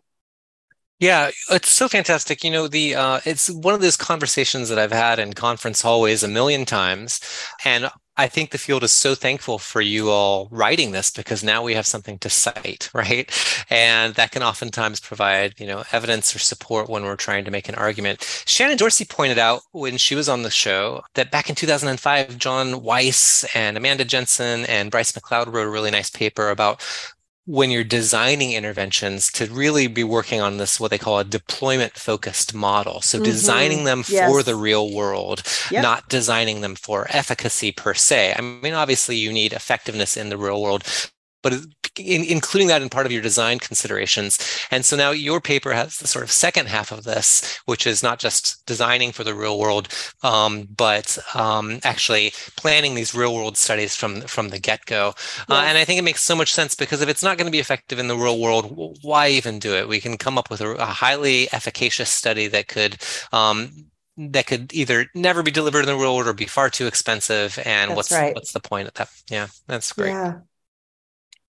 yeah, 0.99 1.29
it's 1.51 1.69
so 1.69 1.87
fantastic. 1.87 2.43
You 2.43 2.51
know, 2.51 2.67
the 2.67 2.95
uh, 2.95 3.19
it's 3.25 3.49
one 3.49 3.73
of 3.73 3.81
those 3.81 3.97
conversations 3.97 4.69
that 4.69 4.79
I've 4.79 4.91
had 4.91 5.19
in 5.19 5.33
conference 5.33 5.81
hallways 5.81 6.23
a 6.23 6.27
million 6.27 6.65
times, 6.65 7.19
and 7.63 7.89
I 8.19 8.27
think 8.27 8.49
the 8.49 8.57
field 8.57 8.83
is 8.83 8.91
so 8.91 9.13
thankful 9.13 9.59
for 9.59 9.79
you 9.79 10.09
all 10.09 10.47
writing 10.51 10.91
this 10.91 11.11
because 11.11 11.43
now 11.43 11.61
we 11.61 11.75
have 11.75 11.85
something 11.85 12.17
to 12.19 12.29
cite, 12.29 12.89
right? 12.93 13.31
And 13.69 14.15
that 14.15 14.31
can 14.31 14.41
oftentimes 14.41 14.99
provide, 14.99 15.59
you 15.59 15.67
know, 15.67 15.83
evidence 15.91 16.35
or 16.35 16.39
support 16.39 16.89
when 16.89 17.03
we're 17.03 17.15
trying 17.15 17.45
to 17.45 17.51
make 17.51 17.69
an 17.69 17.75
argument. 17.75 18.43
Shannon 18.47 18.77
Dorsey 18.77 19.05
pointed 19.05 19.37
out 19.37 19.61
when 19.71 19.97
she 19.97 20.15
was 20.15 20.27
on 20.27 20.41
the 20.41 20.49
show 20.49 21.03
that 21.13 21.29
back 21.29 21.49
in 21.49 21.55
2005, 21.55 22.37
John 22.39 22.73
Weisz 22.81 23.45
and 23.55 23.77
Amanda 23.77 24.03
Jensen 24.03 24.65
and 24.65 24.89
Bryce 24.89 25.11
McLeod 25.11 25.53
wrote 25.53 25.67
a 25.67 25.69
really 25.69 25.91
nice 25.91 26.09
paper 26.09 26.49
about 26.49 26.83
when 27.47 27.71
you're 27.71 27.83
designing 27.83 28.51
interventions 28.51 29.31
to 29.31 29.45
really 29.45 29.87
be 29.87 30.03
working 30.03 30.41
on 30.41 30.57
this 30.57 30.79
what 30.79 30.91
they 30.91 30.97
call 30.97 31.17
a 31.17 31.23
deployment 31.23 31.93
focused 31.93 32.53
model 32.53 33.01
so 33.01 33.17
mm-hmm. 33.17 33.25
designing 33.25 33.85
them 33.85 34.03
yes. 34.07 34.29
for 34.29 34.43
the 34.43 34.55
real 34.55 34.93
world 34.93 35.41
yep. 35.71 35.81
not 35.81 36.09
designing 36.09 36.59
them 36.59 36.75
for 36.75 37.07
efficacy 37.09 37.71
per 37.71 37.93
se 37.93 38.35
i 38.37 38.41
mean 38.41 38.73
obviously 38.73 39.15
you 39.15 39.31
need 39.31 39.53
effectiveness 39.53 40.17
in 40.17 40.29
the 40.29 40.37
real 40.37 40.61
world 40.61 40.83
but 41.49 41.65
in, 41.97 42.23
including 42.23 42.67
that 42.67 42.81
in 42.81 42.89
part 42.89 43.05
of 43.05 43.11
your 43.11 43.21
design 43.21 43.59
considerations. 43.59 44.37
And 44.69 44.83
so 44.83 44.97
now 44.97 45.11
your 45.11 45.39
paper 45.39 45.71
has 45.71 45.97
the 45.97 46.07
sort 46.07 46.23
of 46.23 46.31
second 46.31 46.67
half 46.67 46.91
of 46.91 47.05
this, 47.05 47.57
which 47.65 47.87
is 47.87 48.03
not 48.03 48.19
just 48.19 48.65
designing 48.65 49.13
for 49.13 49.23
the 49.23 49.33
real 49.33 49.57
world, 49.57 49.87
um, 50.23 50.67
but 50.75 51.17
um, 51.33 51.79
actually 51.83 52.33
planning 52.57 52.95
these 52.95 53.15
real 53.15 53.33
world 53.33 53.57
studies 53.57 53.95
from 53.95 54.21
from 54.21 54.49
the 54.49 54.59
get 54.59 54.85
go. 54.85 55.13
Yes. 55.15 55.45
Uh, 55.49 55.63
and 55.65 55.77
I 55.77 55.85
think 55.85 55.99
it 55.99 56.03
makes 56.03 56.21
so 56.21 56.35
much 56.35 56.53
sense 56.53 56.75
because 56.75 57.01
if 57.01 57.07
it's 57.07 57.23
not 57.23 57.37
going 57.37 57.47
to 57.47 57.51
be 57.51 57.59
effective 57.59 57.97
in 57.97 58.07
the 58.07 58.17
real 58.17 58.39
world, 58.39 58.95
why 59.01 59.29
even 59.29 59.57
do 59.59 59.73
it? 59.73 59.87
We 59.87 60.01
can 60.01 60.17
come 60.17 60.37
up 60.37 60.49
with 60.49 60.59
a, 60.59 60.71
a 60.71 60.85
highly 60.85 61.47
efficacious 61.53 62.09
study 62.09 62.47
that 62.47 62.67
could 62.67 62.97
um, 63.31 63.85
that 64.17 64.47
could 64.47 64.73
either 64.73 65.07
never 65.15 65.43
be 65.43 65.51
delivered 65.51 65.81
in 65.81 65.85
the 65.85 65.95
real 65.95 66.15
world 66.15 66.27
or 66.27 66.33
be 66.33 66.45
far 66.45 66.69
too 66.69 66.87
expensive. 66.87 67.57
And 67.65 67.91
that's 67.91 67.95
what's 67.95 68.11
right. 68.11 68.35
what's 68.35 68.51
the 68.51 68.59
point 68.59 68.89
of 68.89 68.93
that? 68.95 69.09
Yeah, 69.29 69.47
that's 69.67 69.93
great. 69.93 70.09
Yeah 70.09 70.39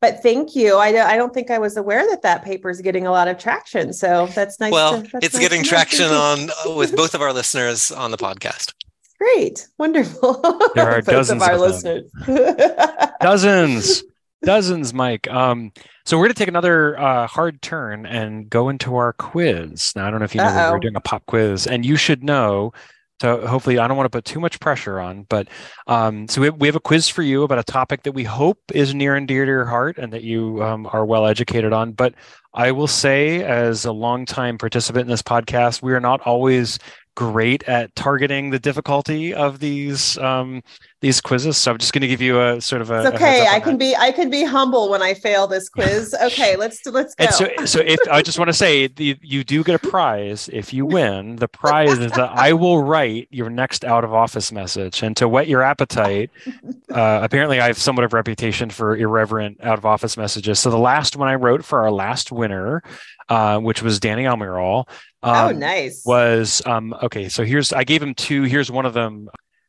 but 0.00 0.22
thank 0.22 0.54
you. 0.54 0.76
I 0.76 0.92
don't, 0.92 1.06
I 1.06 1.16
don't 1.16 1.34
think 1.34 1.50
I 1.50 1.58
was 1.58 1.76
aware 1.76 2.06
that 2.08 2.22
that 2.22 2.44
paper 2.44 2.70
is 2.70 2.80
getting 2.80 3.06
a 3.06 3.10
lot 3.10 3.28
of 3.28 3.38
traction. 3.38 3.92
So 3.92 4.26
that's 4.28 4.60
nice. 4.60 4.72
Well, 4.72 5.02
to, 5.02 5.08
that's 5.10 5.26
it's 5.26 5.34
nice 5.34 5.42
getting 5.42 5.64
traction 5.64 6.06
on 6.10 6.50
uh, 6.50 6.74
with 6.74 6.94
both 6.94 7.14
of 7.14 7.22
our 7.22 7.32
listeners 7.32 7.90
on 7.90 8.10
the 8.10 8.16
podcast. 8.16 8.74
Great, 9.18 9.66
wonderful. 9.78 10.40
There 10.74 10.88
are 10.88 11.00
dozens 11.00 11.42
of 11.42 11.48
our 11.48 11.54
of 11.54 11.60
listeners. 11.60 12.10
dozens, 13.20 14.04
dozens, 14.44 14.94
Mike. 14.94 15.28
Um, 15.28 15.72
so 16.06 16.16
we're 16.16 16.24
going 16.24 16.34
to 16.34 16.38
take 16.38 16.48
another 16.48 16.98
uh, 16.98 17.26
hard 17.26 17.60
turn 17.60 18.06
and 18.06 18.48
go 18.48 18.68
into 18.68 18.94
our 18.94 19.12
quiz. 19.14 19.92
Now 19.96 20.06
I 20.06 20.10
don't 20.10 20.20
know 20.20 20.24
if 20.24 20.36
you 20.36 20.40
know 20.40 20.70
we're 20.72 20.78
doing 20.78 20.94
a 20.94 21.00
pop 21.00 21.26
quiz, 21.26 21.66
and 21.66 21.84
you 21.84 21.96
should 21.96 22.22
know 22.22 22.72
so 23.20 23.46
hopefully, 23.46 23.78
I 23.78 23.88
don't 23.88 23.96
want 23.96 24.06
to 24.06 24.16
put 24.16 24.24
too 24.24 24.38
much 24.38 24.60
pressure 24.60 25.00
on, 25.00 25.24
but 25.28 25.48
um, 25.86 26.28
so 26.28 26.40
we, 26.40 26.50
we 26.50 26.68
have 26.68 26.76
a 26.76 26.80
quiz 26.80 27.08
for 27.08 27.22
you 27.22 27.42
about 27.42 27.58
a 27.58 27.64
topic 27.64 28.04
that 28.04 28.12
we 28.12 28.24
hope 28.24 28.60
is 28.72 28.94
near 28.94 29.16
and 29.16 29.26
dear 29.26 29.44
to 29.44 29.50
your 29.50 29.64
heart 29.64 29.98
and 29.98 30.12
that 30.12 30.22
you 30.22 30.62
um, 30.62 30.88
are 30.92 31.04
well 31.04 31.26
educated 31.26 31.72
on. 31.72 31.92
But 31.92 32.14
I 32.54 32.70
will 32.70 32.86
say, 32.86 33.42
as 33.42 33.84
a 33.84 33.92
longtime 33.92 34.58
participant 34.58 35.02
in 35.02 35.10
this 35.10 35.22
podcast, 35.22 35.82
we 35.82 35.92
are 35.94 36.00
not 36.00 36.20
always 36.20 36.78
great 37.16 37.64
at 37.64 37.94
targeting 37.96 38.50
the 38.50 38.60
difficulty 38.60 39.34
of 39.34 39.58
these 39.58 40.16
um, 40.18 40.62
these 41.00 41.20
quizzes. 41.20 41.56
So 41.56 41.70
I'm 41.70 41.78
just 41.78 41.92
going 41.92 42.02
to 42.02 42.08
give 42.08 42.20
you 42.20 42.40
a 42.40 42.60
sort 42.60 42.82
of 42.82 42.90
a. 42.90 43.06
It's 43.06 43.14
okay, 43.14 43.46
a 43.46 43.50
I 43.50 43.60
can 43.60 43.72
that. 43.72 43.78
be 43.78 43.96
I 43.96 44.10
can 44.10 44.30
be 44.30 44.44
humble 44.44 44.90
when 44.90 45.02
I 45.02 45.14
fail 45.14 45.46
this 45.46 45.68
quiz. 45.68 46.14
Okay, 46.22 46.56
let's 46.56 46.84
let's 46.86 47.14
go. 47.14 47.24
And 47.24 47.34
so 47.34 47.64
so 47.64 47.80
if 47.80 48.00
I 48.10 48.22
just 48.28 48.38
want 48.38 48.48
to 48.48 48.54
say 48.54 48.88
the, 48.88 49.16
you 49.22 49.44
do 49.44 49.62
get 49.62 49.76
a 49.76 49.88
prize 49.88 50.48
if 50.52 50.72
you 50.72 50.86
win. 50.86 51.36
The 51.36 51.48
prize 51.48 51.98
is 51.98 52.12
that 52.12 52.30
I 52.32 52.52
will 52.52 52.82
write 52.82 53.28
your 53.30 53.50
next 53.50 53.84
out 53.84 54.04
of 54.04 54.12
office 54.12 54.50
message, 54.50 55.02
and 55.02 55.16
to 55.16 55.28
whet 55.28 55.48
your 55.48 55.62
appetite. 55.62 56.30
Uh, 56.90 57.20
apparently, 57.22 57.60
I 57.60 57.66
have 57.66 57.78
somewhat 57.78 58.04
of 58.04 58.12
a 58.12 58.16
reputation 58.16 58.70
for 58.70 58.96
irreverent 58.96 59.62
out 59.62 59.78
of 59.78 59.86
office 59.86 60.16
messages. 60.16 60.58
So 60.58 60.70
the 60.70 60.78
last 60.78 61.16
one 61.16 61.28
I 61.28 61.36
wrote 61.36 61.64
for 61.64 61.80
our 61.80 61.92
last 61.92 62.32
winner, 62.32 62.82
uh, 63.28 63.58
which 63.60 63.82
was 63.82 64.00
Danny 64.00 64.24
Almirall. 64.24 64.88
Oh, 65.22 65.32
um, 65.32 65.48
oh, 65.48 65.58
nice. 65.58 66.02
Was 66.04 66.62
um, 66.66 66.94
okay. 67.02 67.28
So 67.28 67.44
here's 67.44 67.72
I 67.72 67.84
gave 67.84 68.02
him 68.02 68.14
two. 68.14 68.42
Here's 68.42 68.70
one 68.70 68.86
of 68.86 68.94
them. 68.94 69.28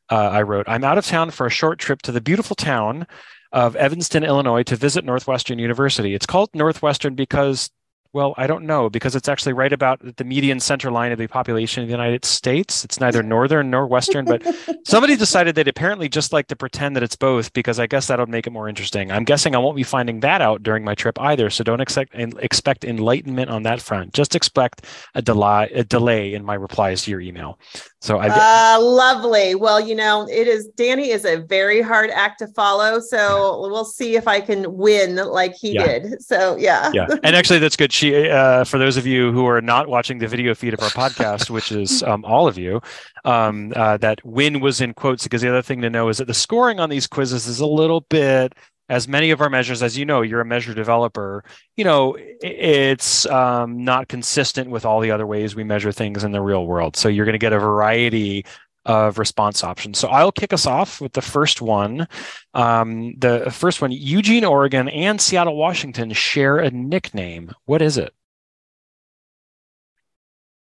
Uh, 0.10 0.30
I 0.30 0.41
wrote, 0.41 0.68
I'm 0.68 0.84
out 0.84 0.97
of 0.97 1.05
town 1.05 1.32
for 1.32 1.45
a 1.45 1.51
short 1.51 1.80
trip 1.80 2.01
to 2.03 2.12
the 2.12 2.22
beautiful 2.22 2.55
town 2.55 3.05
of 3.51 3.76
Evanston, 3.76 4.24
Illinois, 4.24 4.64
to 4.64 4.76
visit 4.76 5.05
Northwestern 5.05 5.60
University. 5.60 6.14
It's 6.14 6.26
called 6.26 6.49
Northwestern 6.53 7.16
because 7.16 7.70
well, 8.12 8.34
I 8.38 8.47
don't 8.47 8.66
know 8.66 8.89
because 8.89 9.16
it's 9.16 9.30
actually 9.30 9.53
right 9.53 9.72
about 9.72 10.18
the 10.18 10.24
median 10.24 10.60
center 10.60 10.89
line 10.89 11.12
of 11.12 11.20
the 11.20 11.28
population 11.28 11.84
of 11.84 11.89
the 11.89 11.93
United 11.93 12.26
States. 12.26 12.84
It's 12.84 12.99
neither 12.99 13.22
northern 13.22 13.70
nor 13.70 13.86
western, 13.86 14.26
but 14.26 14.43
somebody 14.86 15.16
decided 15.16 15.53
they'd 15.53 15.68
apparently 15.68 16.10
just 16.10 16.34
like 16.34 16.47
to 16.47 16.55
pretend 16.55 16.95
that 16.95 17.03
it's 17.03 17.16
both 17.16 17.53
because 17.53 17.80
I 17.80 17.86
guess 17.86 18.07
that'll 18.07 18.26
make 18.26 18.47
it 18.47 18.51
more 18.51 18.68
interesting. 18.68 19.12
I'm 19.12 19.26
guessing 19.26 19.55
I 19.55 19.60
won't 19.60 19.76
be 19.76 19.84
finding 19.84 20.22
that 20.22 20.41
out 20.41 20.64
during 20.64 20.84
my 20.84 20.95
trip 20.95 21.20
either, 21.20 21.51
so 21.51 21.64
don't 21.64 21.82
expect 21.82 22.16
expect 22.16 22.84
enlightenment 22.84 23.51
on 23.51 23.64
that 23.64 23.82
front. 23.82 24.14
Just 24.14 24.36
expect 24.36 24.86
a 25.14 25.22
delay 25.22 25.70
a 25.74 25.84
delay 25.84 26.34
in 26.34 26.43
my 26.43 26.55
replies 26.55 27.03
to 27.03 27.12
your 27.12 27.22
email. 27.22 27.60
So 28.01 28.18
I 28.18 28.30
uh, 28.30 28.82
lovely. 28.82 29.55
Well, 29.55 29.80
you 29.80 29.93
know, 29.93 30.28
it 30.30 30.47
is 30.47 30.68
Danny 30.76 31.10
is 31.10 31.26
a 31.26 31.38
very 31.38 31.82
hard 31.82 32.10
act 32.10 32.39
to 32.39 32.47
follow. 32.47 32.99
So 33.01 33.60
we'll 33.62 33.86
see 33.86 34.16
if 34.16 34.28
I 34.28 34.39
can 34.39 34.78
win 34.78 35.18
like 35.18 35.53
he 35.53 35.74
yeah. 35.74 35.86
did. 35.86 36.24
So 36.24 36.55
yeah. 36.57 36.91
Yeah. 36.93 37.07
And 37.22 37.36
actually 37.36 37.60
that's 37.60 37.76
good. 37.76 37.91
She 38.00 38.30
uh, 38.30 38.64
for 38.64 38.78
those 38.78 38.95
of 38.95 39.06
you 39.06 39.34
who 39.34 39.45
are 39.45 39.60
not 39.60 39.89
watching 39.89 40.20
the 40.20 40.28
video 40.28 40.56
feed 40.56 40.74
of 40.74 40.80
our 40.82 40.89
podcast, 40.89 41.50
which 41.50 41.70
is 41.70 42.02
um, 42.10 42.24
all 42.24 42.47
of 42.47 42.58
you, 42.58 42.80
um, 43.26 43.74
uh, 43.76 43.97
that 43.97 44.26
win 44.26 44.62
was 44.62 44.80
in 44.80 44.93
quotes 44.93 45.24
because 45.24 45.41
the 45.41 45.50
other 45.50 45.62
thing 45.62 45.82
to 45.82 45.89
know 45.89 46.08
is 46.08 46.20
that 46.20 46.28
the 46.28 46.34
scoring 46.34 46.80
on 46.80 46.89
these 46.89 47.08
quizzes 47.08 47.45
is 47.45 47.60
a 47.60 47.66
little 47.66 48.02
bit 48.10 48.54
as 48.88 49.08
many 49.08 49.32
of 49.32 49.41
our 49.41 49.50
measures, 49.50 49.84
as 49.84 49.97
you 49.97 50.06
know, 50.06 50.22
you're 50.22 50.39
a 50.39 50.45
measure 50.45 50.74
developer, 50.74 51.43
you 51.76 51.84
know, 51.84 52.18
it's 52.41 53.26
um, 53.28 53.84
not 53.84 54.08
consistent 54.08 54.70
with 54.70 54.84
all 54.86 55.00
the 55.00 55.12
other 55.12 55.28
ways 55.28 55.56
we 55.56 55.64
measure 55.64 55.91
things 55.91 56.24
in 56.24 56.32
the 56.32 56.41
real 56.41 56.66
world. 56.66 56.95
So 56.95 57.08
you're 57.08 57.26
going 57.26 57.34
to 57.34 57.38
get 57.38 57.54
a 57.54 57.60
variety 57.60 58.45
of 58.89 59.19
response 59.19 59.63
options. 59.63 59.99
So 59.99 60.07
I'll 60.07 60.31
kick 60.31 60.51
us 60.51 60.65
off 60.65 60.99
with 60.99 61.13
the 61.13 61.21
first 61.21 61.61
one. 61.61 62.07
Um, 62.55 63.13
the 63.19 63.51
first 63.51 63.83
one 63.83 63.91
Eugene, 63.91 64.43
Oregon 64.43 64.89
and 64.89 65.21
Seattle, 65.21 65.55
Washington 65.55 66.11
share 66.11 66.57
a 66.57 66.71
nickname. 66.71 67.51
What 67.65 67.83
is 67.83 67.99
it? 67.99 68.11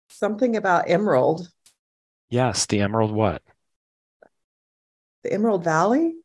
Something 0.09 0.57
about 0.57 0.89
Emerald. 0.89 1.47
Yes, 2.29 2.65
the 2.65 2.81
Emerald 2.81 3.13
what? 3.13 3.41
The 5.23 5.31
Emerald 5.31 5.63
Valley? 5.63 6.15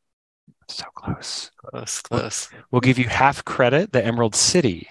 So 0.67 0.87
close. 0.97 1.53
Close, 1.59 2.03
close. 2.03 2.49
We'll, 2.51 2.63
we'll 2.73 2.81
give 2.81 2.99
you 2.99 3.09
half 3.09 3.45
credit, 3.45 3.93
the 3.93 4.05
Emerald 4.05 4.35
City. 4.35 4.89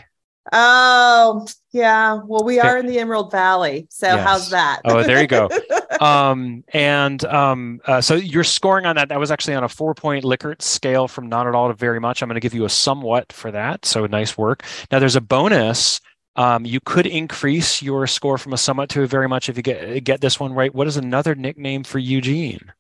Oh, 0.51 1.47
yeah. 1.71 2.19
Well, 2.25 2.43
we 2.43 2.59
are 2.59 2.77
in 2.77 2.85
the 2.85 2.99
Emerald 2.99 3.31
Valley. 3.31 3.87
So 3.89 4.07
yes. 4.07 4.27
how's 4.27 4.49
that? 4.49 4.81
oh, 4.85 5.03
there 5.03 5.21
you 5.21 5.27
go. 5.27 5.49
um, 6.01 6.63
and 6.73 7.23
um, 7.25 7.79
uh, 7.85 8.01
so 8.01 8.15
you're 8.15 8.43
scoring 8.43 8.85
on 8.85 8.97
that. 8.97 9.09
That 9.09 9.19
was 9.19 9.31
actually 9.31 9.55
on 9.55 9.63
a 9.63 9.69
four 9.69 9.93
point 9.93 10.25
Likert 10.25 10.61
scale 10.61 11.07
from 11.07 11.29
not 11.29 11.47
at 11.47 11.55
all 11.55 11.69
to 11.69 11.73
very 11.73 11.99
much. 11.99 12.21
I'm 12.21 12.27
going 12.27 12.35
to 12.35 12.41
give 12.41 12.53
you 12.53 12.65
a 12.65 12.69
somewhat 12.69 13.31
for 13.31 13.51
that. 13.51 13.85
So 13.85 14.05
nice 14.05 14.37
work. 14.37 14.63
Now 14.91 14.99
there's 14.99 15.15
a 15.15 15.21
bonus. 15.21 16.01
Um, 16.35 16.65
you 16.65 16.79
could 16.79 17.05
increase 17.05 17.81
your 17.81 18.07
score 18.07 18.37
from 18.37 18.53
a 18.53 18.57
somewhat 18.57 18.89
to 18.89 19.03
a 19.03 19.07
very 19.07 19.29
much 19.29 19.49
if 19.49 19.57
you 19.57 19.63
get 19.63 20.03
get 20.03 20.19
this 20.19 20.39
one 20.39 20.53
right. 20.53 20.73
What 20.73 20.87
is 20.87 20.97
another 20.97 21.35
nickname 21.35 21.83
for 21.83 21.99
Eugene? 21.99 22.73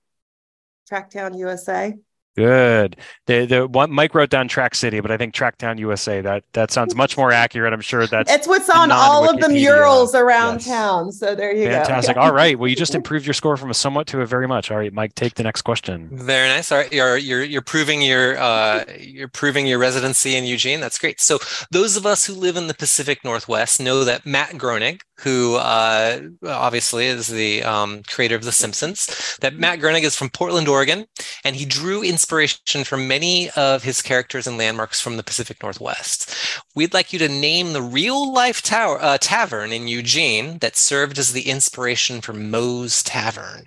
Tracktown 0.89 1.37
USA. 1.37 1.95
Good. 2.35 2.97
The 3.27 3.45
the 3.45 3.67
one 3.67 3.91
Mike 3.91 4.15
wrote 4.15 4.29
down 4.31 4.47
Track 4.47 4.73
City, 4.73 4.99
but 5.01 5.11
I 5.11 5.17
think 5.17 5.35
Tracktown 5.35 5.77
USA. 5.79 6.19
That 6.21 6.43
that 6.53 6.71
sounds 6.71 6.95
much 6.95 7.15
more 7.15 7.31
accurate. 7.31 7.73
I'm 7.73 7.81
sure 7.81 8.07
that's 8.07 8.31
It's 8.31 8.47
what's 8.47 8.69
on 8.71 8.91
all 8.91 9.29
of 9.29 9.39
the 9.39 9.49
murals 9.49 10.15
around 10.15 10.55
Yes. 10.55 10.65
town. 10.65 11.11
So 11.11 11.35
there 11.35 11.51
you 11.53 11.65
fantastic. 11.65 11.81
go. 11.81 11.93
Fantastic. 11.93 12.17
all 12.17 12.33
right. 12.33 12.57
Well, 12.57 12.67
you 12.69 12.75
just 12.75 12.95
improved 12.95 13.25
your 13.27 13.33
score 13.35 13.55
from 13.55 13.69
a 13.69 13.73
somewhat 13.75 14.07
to 14.07 14.21
a 14.21 14.25
very 14.25 14.47
much. 14.47 14.71
All 14.71 14.77
right, 14.77 14.91
Mike, 14.91 15.13
take 15.15 15.35
the 15.35 15.43
next 15.43 15.61
question. 15.61 16.09
Very 16.11 16.47
nice. 16.49 16.71
All 16.71 16.79
right, 16.79 16.91
you're 16.91 17.17
you're 17.17 17.43
you're 17.43 17.61
proving 17.61 18.01
your 18.01 18.37
uh, 18.39 18.83
you're 18.99 19.27
proving 19.27 19.67
your 19.67 19.77
residency 19.77 20.35
in 20.35 20.43
Eugene. 20.45 20.79
That's 20.79 20.97
great. 20.97 21.21
So 21.21 21.37
those 21.71 21.95
of 21.97 22.05
us 22.05 22.25
who 22.25 22.33
live 22.33 22.57
in 22.57 22.67
the 22.67 22.73
Pacific 22.73 23.23
Northwest 23.23 23.79
know 23.79 24.03
that 24.03 24.25
Matt 24.25 24.57
Groening, 24.57 24.99
who 25.19 25.55
uh, 25.57 26.19
obviously 26.47 27.05
is 27.05 27.27
the 27.27 27.63
um, 27.63 28.01
creator 28.07 28.35
of 28.35 28.43
The 28.43 28.51
Simpsons, 28.51 29.37
that 29.41 29.53
Matt 29.55 29.79
Groening 29.79 30.03
is 30.03 30.15
from 30.15 30.29
Portland, 30.29 30.67
Oregon, 30.67 31.05
and 31.45 31.55
he 31.55 31.65
drew 31.65 32.01
inspiration 32.23 32.85
for 32.85 32.95
many 32.95 33.49
of 33.51 33.83
his 33.83 34.01
characters 34.01 34.47
and 34.47 34.57
landmarks 34.57 35.01
from 35.01 35.17
the 35.17 35.23
Pacific 35.23 35.61
Northwest. 35.61 36.33
We'd 36.73 36.93
like 36.93 37.11
you 37.11 37.19
to 37.19 37.27
name 37.27 37.73
the 37.73 37.81
real 37.81 38.31
life 38.31 38.61
tower 38.61 38.97
uh, 39.01 39.17
tavern 39.19 39.73
in 39.73 39.89
Eugene 39.89 40.59
that 40.59 40.77
served 40.77 41.19
as 41.19 41.33
the 41.33 41.49
inspiration 41.49 42.21
for 42.21 42.31
Moe's 42.31 43.03
Tavern. 43.03 43.65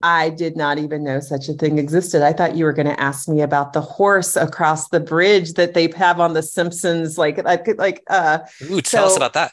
I 0.00 0.30
did 0.30 0.56
not 0.56 0.78
even 0.78 1.04
know 1.04 1.20
such 1.20 1.50
a 1.50 1.52
thing 1.52 1.78
existed. 1.78 2.22
I 2.22 2.32
thought 2.32 2.56
you 2.56 2.64
were 2.64 2.72
going 2.72 2.88
to 2.88 2.98
ask 2.98 3.28
me 3.28 3.42
about 3.42 3.74
the 3.74 3.82
horse 3.82 4.34
across 4.34 4.88
the 4.88 5.00
bridge 5.00 5.52
that 5.52 5.74
they 5.74 5.92
have 5.94 6.18
on 6.18 6.32
The 6.32 6.42
Simpsons. 6.42 7.18
Like, 7.18 7.44
like, 7.44 7.68
like, 7.76 8.02
uh, 8.08 8.38
Ooh, 8.70 8.80
tell 8.80 9.04
us 9.04 9.18
about 9.18 9.34
that. 9.34 9.52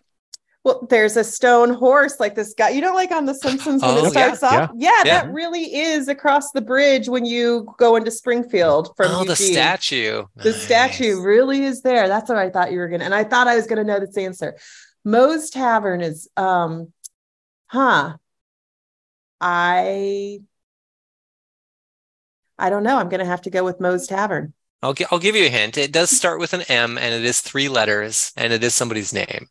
Well, 0.64 0.86
there's 0.90 1.16
a 1.16 1.24
stone 1.24 1.74
horse, 1.74 2.20
like 2.20 2.36
this 2.36 2.54
guy. 2.54 2.70
You 2.70 2.82
know, 2.82 2.94
like 2.94 3.12
on 3.12 3.26
The 3.26 3.34
Simpsons 3.34 3.82
when 3.82 3.92
Oh, 3.92 4.06
it 4.06 4.12
starts 4.12 4.42
yeah, 4.42 4.48
off. 4.48 4.72
Yeah, 4.76 4.90
yeah. 5.04 5.04
that 5.22 5.32
really 5.34 5.74
is 5.76 6.08
across 6.08 6.52
the 6.52 6.62
bridge 6.62 7.08
when 7.08 7.26
you 7.26 7.74
go 7.78 7.96
into 7.96 8.12
Springfield 8.12 8.94
from 8.98 9.12
oh, 9.12 9.24
the 9.24 9.36
statue. 9.36 10.26
The 10.36 10.54
statue 10.54 11.22
really 11.22 11.64
is 11.64 11.82
there. 11.82 12.08
That's 12.08 12.28
what 12.30 12.38
I 12.38 12.50
thought 12.50 12.72
you 12.72 12.80
were 12.80 12.90
gonna. 12.90 13.06
And 13.06 13.16
I 13.16 13.24
thought 13.24 13.48
I 13.48 13.56
was 13.56 13.68
gonna 13.68 13.86
know 13.86 14.00
this 14.00 14.18
answer. 14.18 14.58
Moe's 15.06 15.50
Tavern 15.50 16.02
is 16.02 16.30
um 16.36 16.92
huh. 17.68 18.18
I 19.40 20.40
I 22.58 22.70
don't 22.70 22.84
know. 22.84 22.98
I'm 22.98 23.08
gonna 23.10 23.24
have 23.26 23.44
to 23.44 23.50
go 23.50 23.64
with 23.64 23.80
Moe's 23.80 24.08
Tavern. 24.08 24.54
I'll, 24.82 24.94
gi- 24.94 25.06
I'll 25.12 25.20
give 25.20 25.36
you 25.36 25.46
a 25.46 25.50
hint. 25.50 25.78
It 25.78 25.92
does 25.92 26.10
start 26.10 26.40
with 26.40 26.54
an 26.54 26.62
M 26.70 26.98
and 26.98 27.14
it 27.14 27.24
is 27.24 27.42
three 27.42 27.70
letters 27.70 28.32
and 28.36 28.52
it 28.54 28.64
is 28.64 28.74
somebody's 28.74 29.14
name. 29.14 29.48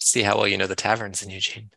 See 0.00 0.22
how 0.22 0.36
well 0.36 0.48
you 0.48 0.58
know 0.58 0.66
the 0.66 0.76
taverns 0.76 1.22
in 1.22 1.30
Eugene. 1.30 1.70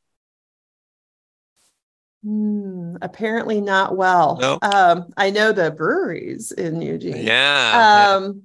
Hmm, 2.24 2.96
apparently 3.02 3.60
not 3.60 3.98
well. 3.98 4.40
No. 4.40 4.60
Um, 4.62 5.14
I 5.18 5.30
know 5.30 5.52
the 5.52 5.72
breweries 5.72 6.52
in 6.52 6.82
Eugene. 6.82 7.26
Yeah. 7.26 8.16
Um 8.18 8.44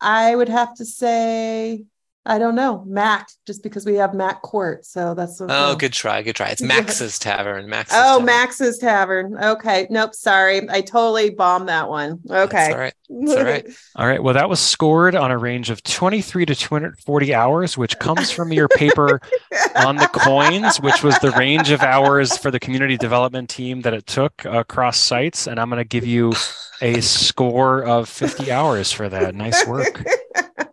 I 0.00 0.34
would 0.34 0.48
have 0.48 0.74
to 0.76 0.84
say 0.84 1.84
I 2.24 2.38
don't 2.38 2.54
know, 2.54 2.84
Mac, 2.86 3.28
just 3.48 3.64
because 3.64 3.84
we 3.84 3.96
have 3.96 4.14
Mac 4.14 4.42
Court. 4.42 4.84
So 4.86 5.12
that's 5.12 5.40
what 5.40 5.50
Oh, 5.52 5.74
good 5.74 5.92
try. 5.92 6.22
Good 6.22 6.36
try. 6.36 6.50
It's 6.50 6.62
Max's 6.62 7.18
Tavern. 7.18 7.68
Max's 7.68 7.96
Oh, 7.98 8.18
Tavern. 8.18 8.26
Max's 8.26 8.78
Tavern. 8.78 9.36
Okay. 9.42 9.88
Nope. 9.90 10.14
Sorry. 10.14 10.68
I 10.70 10.82
totally 10.82 11.30
bombed 11.30 11.68
that 11.68 11.88
one. 11.88 12.20
That's 12.24 12.52
Okay. 12.54 12.70
all 12.72 12.78
right. 12.78 12.94
That's 13.10 13.36
all 13.36 13.44
right. 13.44 13.66
All 13.96 14.06
right. 14.06 14.22
Well, 14.22 14.34
that 14.34 14.48
was 14.48 14.58
scored 14.60 15.14
on 15.14 15.30
a 15.30 15.36
range 15.36 15.68
of 15.68 15.82
23 15.82 16.46
to 16.46 16.54
240 16.54 17.34
hours, 17.34 17.76
which 17.76 17.98
comes 17.98 18.30
from 18.30 18.52
your 18.52 18.68
paper 18.68 19.20
on 19.76 19.96
the 19.96 20.06
COINS, 20.06 20.80
which 20.80 21.02
was 21.02 21.18
the 21.18 21.30
range 21.32 21.70
of 21.72 21.82
hours 21.82 22.38
for 22.38 22.50
the 22.50 22.58
community 22.60 22.96
development 22.96 23.50
team 23.50 23.82
that 23.82 23.92
it 23.92 24.06
took 24.06 24.44
across 24.46 24.96
sites. 24.96 25.46
And 25.46 25.60
I'm 25.60 25.68
going 25.68 25.78
to 25.82 25.84
give 25.88 26.06
you 26.06 26.32
a 26.80 27.00
score 27.02 27.82
of 27.84 28.08
50 28.08 28.50
hours 28.50 28.92
for 28.92 29.08
that. 29.10 29.34
Nice 29.34 29.66
work. 29.66 30.04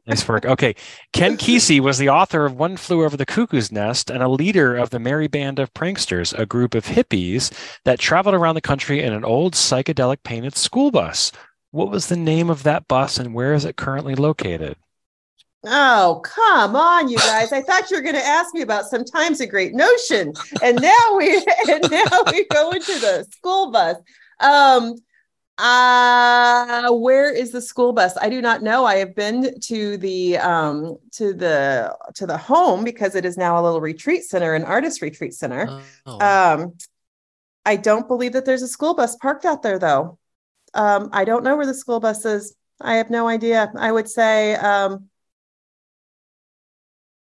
Nice 0.09 0.27
work. 0.27 0.43
Okay. 0.43 0.75
Ken 1.13 1.37
Kesey 1.37 1.79
was 1.79 1.99
the 1.99 2.09
author 2.09 2.43
of 2.43 2.55
One 2.55 2.77
Flew 2.77 3.05
Over 3.05 3.15
the 3.15 3.27
Cuckoo's 3.27 3.71
Nest 3.71 4.09
and 4.09 4.23
a 4.23 4.27
leader 4.27 4.75
of 4.75 4.89
the 4.89 4.97
Merry 4.97 5.27
Band 5.27 5.59
of 5.59 5.71
Pranksters, 5.75 6.37
a 6.37 6.47
group 6.47 6.73
of 6.73 6.85
hippies 6.85 7.51
that 7.85 7.99
traveled 7.99 8.33
around 8.33 8.55
the 8.55 8.61
country 8.61 9.03
in 9.03 9.13
an 9.13 9.23
old 9.23 9.53
psychedelic 9.53 10.23
painted 10.23 10.55
school 10.55 10.89
bus. 10.89 11.31
What 11.69 11.91
was 11.91 12.07
the 12.07 12.15
name 12.15 12.49
of 12.49 12.63
that 12.63 12.87
bus 12.87 13.19
and 13.19 13.35
where 13.35 13.53
is 13.53 13.65
it 13.65 13.77
currently 13.77 14.15
located? 14.15 14.77
oh, 15.67 16.21
come 16.23 16.75
on, 16.75 17.09
you 17.09 17.17
guys. 17.17 17.51
I 17.51 17.61
thought 17.61 17.91
you 17.91 17.97
were 17.97 18.01
going 18.01 18.15
to 18.15 18.25
ask 18.25 18.53
me 18.53 18.61
about 18.61 18.85
sometimes 18.85 19.41
a 19.41 19.45
great 19.45 19.73
notion. 19.73 20.33
And 20.63 20.81
now 20.81 21.15
we 21.17 21.35
and 21.69 21.91
now 21.91 22.23
we 22.31 22.45
go 22.45 22.71
into 22.71 22.97
the 22.99 23.27
school 23.31 23.69
bus. 23.69 23.97
Um 24.39 24.95
uh 25.59 26.89
where 26.93 27.33
is 27.33 27.51
the 27.51 27.61
school 27.61 27.91
bus 27.91 28.15
i 28.21 28.29
do 28.29 28.41
not 28.41 28.63
know 28.63 28.85
i 28.85 28.95
have 28.95 29.13
been 29.13 29.59
to 29.59 29.97
the 29.97 30.37
um 30.37 30.97
to 31.11 31.33
the 31.33 31.95
to 32.13 32.25
the 32.25 32.37
home 32.37 32.83
because 32.83 33.13
it 33.15 33.25
is 33.25 33.37
now 33.37 33.59
a 33.59 33.61
little 33.61 33.81
retreat 33.81 34.23
center 34.23 34.53
an 34.53 34.63
artist 34.63 35.01
retreat 35.01 35.33
center 35.33 35.67
Oh. 36.05 36.19
Um, 36.19 36.73
I 37.65 37.75
don't 37.75 38.07
believe 38.07 38.33
that 38.33 38.45
there's 38.45 38.61
a 38.61 38.67
school 38.67 38.95
bus 38.95 39.15
parked 39.17 39.45
out 39.45 39.61
there, 39.61 39.77
though. 39.77 40.17
Um, 40.73 41.09
I 41.13 41.25
don't 41.25 41.43
know 41.43 41.55
where 41.55 41.65
the 41.65 41.73
school 41.73 41.99
bus 41.99 42.25
is. 42.25 42.55
I 42.81 42.95
have 42.95 43.09
no 43.09 43.27
idea. 43.27 43.71
I 43.77 43.91
would 43.91 44.09
say 44.09 44.55
um, 44.55 45.09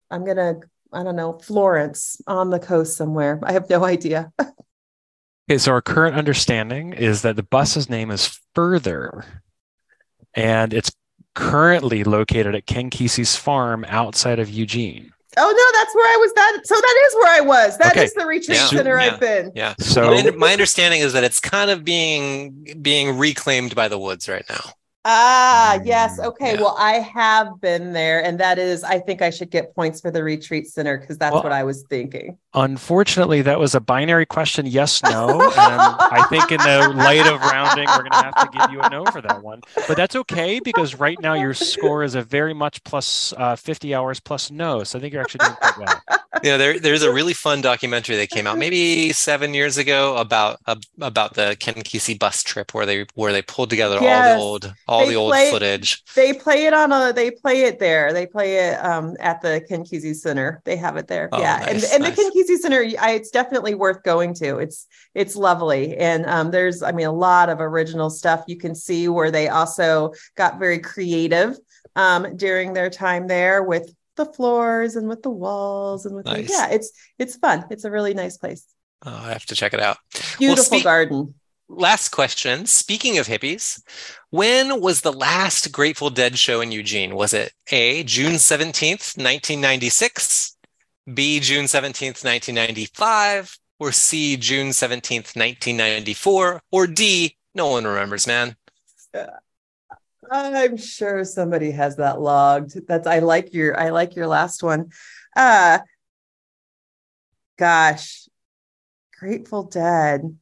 I'm 0.10 0.26
gonna, 0.26 0.62
I 0.92 1.04
don't 1.04 1.16
know, 1.16 1.38
Florence 1.38 2.22
on 2.28 2.50
the 2.50 2.60
coast 2.60 2.98
somewhere. 2.98 3.40
I 3.44 3.52
have 3.52 3.70
no 3.70 3.84
idea. 3.96 4.32
Okay, 5.52 5.58
so 5.58 5.74
our 5.74 5.82
current 5.82 6.16
understanding 6.16 6.94
is 6.94 7.24
that 7.24 7.36
the 7.36 7.44
bus's 7.44 7.90
name 7.90 8.10
is 8.10 8.40
Further, 8.56 9.26
and 10.34 10.74
it's 10.74 10.94
currently 11.36 12.06
located 12.06 12.56
at 12.56 12.68
Ken 12.68 12.90
Kesey's 12.90 13.36
farm 13.36 13.84
outside 13.90 14.40
of 14.40 14.50
Eugene. 14.50 15.12
Oh 15.36 15.42
no, 15.42 15.80
that's 15.80 15.94
where 15.94 16.08
I 16.08 16.18
was. 16.22 16.34
That 16.36 16.62
so 16.64 16.76
that 16.76 17.04
is 17.06 17.16
where 17.16 17.38
I 17.38 17.42
was. 17.42 17.78
That 17.80 17.98
is 17.98 18.12
Okay. 18.14 18.22
the 18.22 18.26
retreat 18.28 18.58
Yeah. 18.60 18.68
center 18.68 18.98
Yeah. 18.98 19.12
I've 19.12 19.20
been. 19.20 19.52
yeah. 19.54 19.74
So 19.82 20.12
My 20.12 20.32
my 20.32 20.52
understanding 20.54 21.02
is 21.02 21.12
that 21.12 21.26
it's 21.26 21.42
kind 21.42 21.70
of 21.70 21.84
being 21.84 22.78
being 22.82 23.18
reclaimed 23.18 23.76
by 23.76 23.90
the 23.90 24.00
woods 24.00 24.30
right 24.30 24.46
now. 24.48 24.72
Ah, 25.04 25.80
yes. 25.84 26.20
Okay. 26.20 26.54
yeah. 26.54 26.62
Well, 26.62 26.76
I 26.78 26.94
have 27.00 27.60
been 27.60 27.92
there, 27.94 28.24
and 28.24 28.40
that 28.40 28.60
is, 28.60 28.84
I 28.84 29.00
think 29.00 29.22
I 29.24 29.32
should 29.32 29.50
get 29.50 29.74
points 29.74 30.00
for 30.00 30.12
the 30.12 30.24
retreat 30.24 30.68
center 30.68 30.98
because 31.00 31.18
that's 31.18 31.34
Well, 31.34 31.42
what 31.42 31.52
I 31.52 31.64
was 31.64 31.84
thinking. 31.90 32.38
unfortunately, 32.54 33.42
that 33.42 33.60
was 33.60 33.74
a 33.74 33.80
binary 33.80 34.28
question 34.28 34.68
yes, 34.68 35.02
no. 35.02 35.42
and 35.42 35.54
I 35.56 36.26
think 36.30 36.52
in 36.52 36.58
the 36.58 36.94
light 36.96 37.26
of 37.26 37.42
rounding, 37.42 37.88
we're 37.96 38.04
going 38.10 38.12
to 38.12 38.18
have 38.18 38.36
to 38.36 38.50
give 38.58 38.70
you 38.72 38.82
a 38.82 38.90
no 38.90 39.06
for 39.06 39.22
that 39.22 39.42
one. 39.42 39.62
But 39.88 39.98
that's 39.98 40.16
okay 40.18 40.60
because 40.60 40.96
right 40.96 41.20
now 41.20 41.34
your 41.34 41.56
score 41.56 42.04
is 42.04 42.14
a 42.14 42.22
very 42.22 42.54
much 42.54 42.84
plus 42.84 43.34
uh, 43.38 43.56
50 43.56 43.96
hours 43.96 44.20
plus 44.20 44.52
no. 44.52 44.84
So 44.84 45.00
I 45.00 45.02
think 45.02 45.14
you're 45.14 45.22
actually 45.24 45.46
doing 45.46 45.56
quite 45.56 45.78
well. 45.78 46.02
Yeah, 46.44 46.58
there, 46.58 46.80
there's 46.80 47.04
a 47.04 47.12
really 47.12 47.34
fun 47.34 47.62
documentary 47.62 48.16
that 48.16 48.30
came 48.30 48.48
out 48.48 48.58
maybe 48.58 49.12
seven 49.14 49.54
years 49.54 49.78
ago 49.78 50.18
about 50.18 50.60
uh, 50.66 50.76
about 51.02 51.34
the 51.36 51.56
Ken 51.60 51.76
Kesey 51.76 52.18
bus 52.18 52.42
trip 52.42 52.74
where 52.74 52.86
they 52.86 53.06
where 53.16 53.32
they 53.34 53.42
pulled 53.42 53.70
together 53.70 54.00
all 54.00 54.24
the 54.24 54.34
old 54.34 54.74
all 54.92 55.06
They 55.06 55.10
the 55.10 55.16
old 55.16 55.32
play- 55.32 55.50
footage. 55.50 56.04
They 56.16 56.34
play 56.34 56.66
it 56.66 56.74
on 56.74 56.92
a. 56.92 57.14
They 57.14 57.32
play 57.32 57.62
it 57.64 57.80
there. 57.80 58.12
They 58.14 58.28
play 58.28 58.58
it 58.68 58.74
um, 58.84 59.16
at 59.20 59.42
the 59.42 59.64
Ken 59.68 59.84
Kesey 59.84 60.14
Center. 60.16 60.62
They 60.66 60.76
have 60.76 60.98
it 60.98 61.08
there. 61.08 61.30
Oh, 61.32 61.40
yeah, 61.40 61.58
nice, 61.60 61.68
and 61.68 61.94
and 61.94 62.04
nice. 62.04 62.16
the 62.16 62.22
Ken 62.22 62.32
Kesey 62.32 62.58
Center, 62.60 62.84
I, 63.00 63.12
it's 63.12 63.32
definitely 63.32 63.74
worth 63.76 64.04
going 64.04 64.34
to. 64.36 64.58
It's 64.58 64.88
it's 65.16 65.36
lovely, 65.36 65.96
and 65.98 66.26
um, 66.26 66.52
there's 66.52 66.84
I 66.84 66.92
mean 66.92 67.08
a 67.08 67.12
lot 67.12 67.50
of 67.50 67.62
original 67.62 68.10
stuff 68.10 68.44
you 68.48 68.58
can 68.58 68.76
see 68.76 69.08
where 69.08 69.32
they 69.32 69.48
also 69.48 70.14
got 70.36 70.60
very 70.60 70.80
creative 70.80 71.58
um, 71.96 72.36
during 72.36 72.74
their 72.74 72.90
time 72.90 73.28
there 73.28 73.64
with 73.64 73.94
the 74.18 74.26
floors 74.26 74.98
and 74.98 75.08
with 75.08 75.24
the 75.24 75.30
walls 75.30 76.06
and 76.06 76.14
with 76.16 76.26
the, 76.26 76.44
yeah, 76.44 76.68
it's 76.70 76.92
it's 77.18 77.38
fun. 77.38 77.66
It's 77.72 77.86
a 77.86 77.92
really 77.92 78.14
nice 78.14 78.38
place. 78.38 78.66
Oh, 79.06 79.16
I 79.16 79.30
have 79.32 79.46
to 79.48 79.56
check 79.56 79.74
it 79.74 79.80
out. 79.80 79.98
Beautiful 80.38 80.64
speak- 80.66 80.84
garden. 80.84 81.34
Last 81.74 82.10
question. 82.10 82.66
Speaking 82.66 83.18
of 83.18 83.28
hippies, 83.28 83.82
when 84.32 84.82
was 84.82 85.02
the 85.02 85.14
last 85.14 85.72
Grateful 85.72 86.10
Dead 86.10 86.40
show 86.40 86.62
in 86.62 86.72
Eugene? 86.72 87.16
Was 87.16 87.34
it 87.34 87.54
A, 87.72 88.04
June 88.04 88.34
17th, 88.34 89.18
1996, 89.18 90.58
B, 91.14 91.40
June 91.40 91.66
17th, 91.66 92.24
1995, 92.24 93.58
or 93.80 93.92
C, 93.92 94.38
June 94.38 94.70
17th, 94.70 95.36
1994, 95.36 96.62
or 96.72 96.88
D, 96.88 97.38
no 97.54 97.68
one 97.68 97.86
remembers, 97.86 98.26
man. 98.26 98.56
I'm 100.32 100.78
sure 100.78 101.26
somebody 101.26 101.72
has 101.72 101.98
that 101.98 102.22
logged. 102.22 102.88
That's 102.88 103.08
I 103.08 103.20
like 103.20 103.54
your 103.54 103.78
I 103.78 103.90
like 103.90 104.16
your 104.16 104.28
last 104.28 104.64
one. 104.64 104.92
Uh 105.36 105.80
gosh. 107.58 108.30
Grateful 109.20 109.64
Dead. 109.64 110.38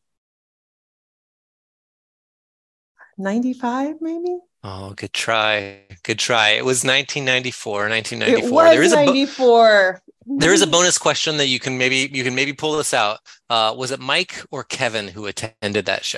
95 3.19 3.95
maybe? 4.01 4.39
Oh, 4.63 4.93
good 4.95 5.13
try. 5.13 5.81
Good 6.03 6.19
try. 6.19 6.49
It 6.51 6.65
was 6.65 6.83
1994, 6.83 7.87
It 7.87 7.89
1994. 7.91 8.51
was 8.51 8.71
there 8.71 8.83
is 8.83 8.93
a 8.93 8.95
book. 8.97 9.05
94. 9.07 10.01
There 10.25 10.53
is 10.53 10.61
a 10.61 10.67
bonus 10.67 10.97
question 10.97 11.37
that 11.37 11.47
you 11.47 11.59
can 11.59 11.77
maybe 11.77 12.09
you 12.11 12.23
can 12.23 12.35
maybe 12.35 12.53
pull 12.53 12.77
this 12.77 12.93
out. 12.93 13.19
Uh, 13.49 13.73
was 13.77 13.91
it 13.91 13.99
Mike 13.99 14.43
or 14.51 14.63
Kevin 14.63 15.07
who 15.07 15.25
attended 15.25 15.85
that 15.85 16.05
show? 16.05 16.17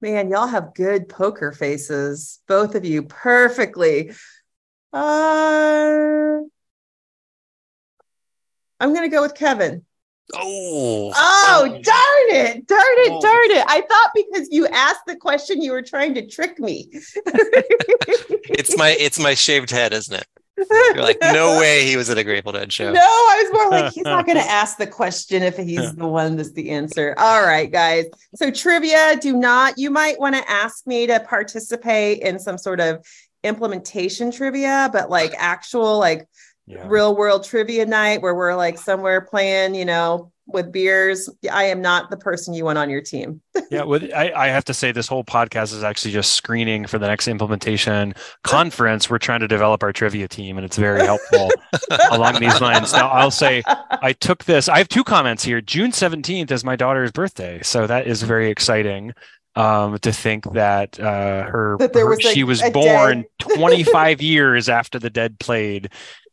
Man, 0.00 0.30
y'all 0.30 0.46
have 0.46 0.74
good 0.74 1.08
poker 1.08 1.50
faces, 1.52 2.38
both 2.46 2.74
of 2.76 2.84
you, 2.84 3.02
perfectly. 3.02 4.10
Uh, 4.92 6.38
I'm 8.80 8.94
going 8.94 9.02
to 9.02 9.14
go 9.14 9.22
with 9.22 9.34
Kevin. 9.34 9.84
Oh, 10.34 11.12
oh. 11.14 11.14
Oh, 11.16 11.66
darn 11.68 12.46
it. 12.46 12.66
Darn 12.66 12.80
it. 12.80 13.12
Oh. 13.12 13.20
Darn 13.20 13.50
it. 13.50 13.64
I 13.66 13.80
thought 13.80 14.10
because 14.14 14.48
you 14.50 14.66
asked 14.66 15.06
the 15.06 15.16
question 15.16 15.62
you 15.62 15.72
were 15.72 15.82
trying 15.82 16.14
to 16.14 16.26
trick 16.26 16.58
me. 16.58 16.90
it's 16.92 18.76
my 18.76 18.90
it's 18.90 19.18
my 19.18 19.34
shaved 19.34 19.70
head, 19.70 19.92
isn't 19.92 20.14
it? 20.14 20.26
You're 20.70 21.02
like, 21.02 21.18
no 21.20 21.58
way 21.60 21.86
he 21.86 21.96
was 21.96 22.10
at 22.10 22.18
a 22.18 22.24
Grateful 22.24 22.52
Dead 22.52 22.72
show. 22.72 22.92
No, 22.92 23.00
I 23.00 23.42
was 23.44 23.52
more 23.52 23.70
like, 23.70 23.92
he's 23.92 24.04
not 24.04 24.26
going 24.26 24.38
to 24.42 24.50
ask 24.50 24.76
the 24.76 24.86
question 24.86 25.42
if 25.42 25.56
he's 25.56 25.94
the 25.94 26.06
one 26.06 26.36
that's 26.36 26.52
the 26.52 26.70
answer. 26.70 27.14
All 27.16 27.44
right, 27.44 27.70
guys. 27.70 28.06
So, 28.34 28.50
trivia 28.50 29.16
do 29.20 29.36
not, 29.36 29.78
you 29.78 29.90
might 29.90 30.18
want 30.18 30.34
to 30.34 30.50
ask 30.50 30.86
me 30.86 31.06
to 31.06 31.20
participate 31.20 32.22
in 32.22 32.38
some 32.38 32.58
sort 32.58 32.80
of 32.80 33.06
implementation 33.44 34.30
trivia, 34.30 34.90
but 34.92 35.10
like 35.10 35.32
actual, 35.36 35.98
like 35.98 36.26
yeah. 36.68 36.86
real 36.86 37.16
world 37.16 37.44
trivia 37.44 37.86
night 37.86 38.22
where 38.22 38.34
we're 38.34 38.54
like 38.54 38.78
somewhere 38.78 39.20
playing, 39.20 39.74
you 39.74 39.84
know, 39.84 40.30
with 40.46 40.72
beers. 40.72 41.28
I 41.50 41.64
am 41.64 41.80
not 41.80 42.10
the 42.10 42.16
person 42.16 42.54
you 42.54 42.64
want 42.64 42.78
on 42.78 42.90
your 42.90 43.00
team. 43.00 43.40
yeah, 43.70 43.84
with 43.84 44.10
I, 44.14 44.32
I, 44.34 44.48
have 44.48 44.64
to 44.64 44.74
say 44.74 44.92
this 44.92 45.06
whole 45.06 45.24
podcast 45.24 45.74
is 45.74 45.82
actually 45.82 46.12
just 46.12 46.32
screening 46.32 46.86
for 46.86 46.98
the 46.98 47.06
next 47.06 47.28
implementation 47.28 48.14
conference. 48.44 49.08
We're 49.08 49.18
trying 49.18 49.40
to 49.40 49.48
develop 49.48 49.82
our 49.82 49.92
trivia 49.92 50.28
team, 50.28 50.56
and 50.56 50.64
it's 50.64 50.76
very 50.76 51.04
helpful 51.04 51.50
along 52.10 52.40
these 52.40 52.60
lines. 52.60 52.92
Now, 52.92 53.08
I'll 53.08 53.30
say 53.30 53.62
I 53.66 54.14
took 54.14 54.44
this. 54.44 54.68
I 54.68 54.78
have 54.78 54.88
two 54.88 55.04
comments 55.04 55.44
here. 55.44 55.60
June 55.60 55.92
seventeenth 55.92 56.50
is 56.50 56.64
my 56.64 56.76
daughter's 56.76 57.12
birthday, 57.12 57.60
so 57.62 57.86
that 57.86 58.06
is 58.06 58.22
very 58.22 58.50
exciting. 58.50 59.12
Um, 59.56 59.98
to 60.00 60.12
think 60.12 60.52
that 60.52 61.00
uh, 61.00 61.42
her, 61.42 61.76
that 61.80 61.92
there 61.92 62.06
was 62.06 62.22
her, 62.22 62.28
like 62.28 62.34
she 62.34 62.44
was 62.44 62.62
born 62.70 63.24
25 63.40 64.22
years 64.22 64.68
after 64.68 65.00
the 65.00 65.10
dead 65.10 65.40
played 65.40 65.90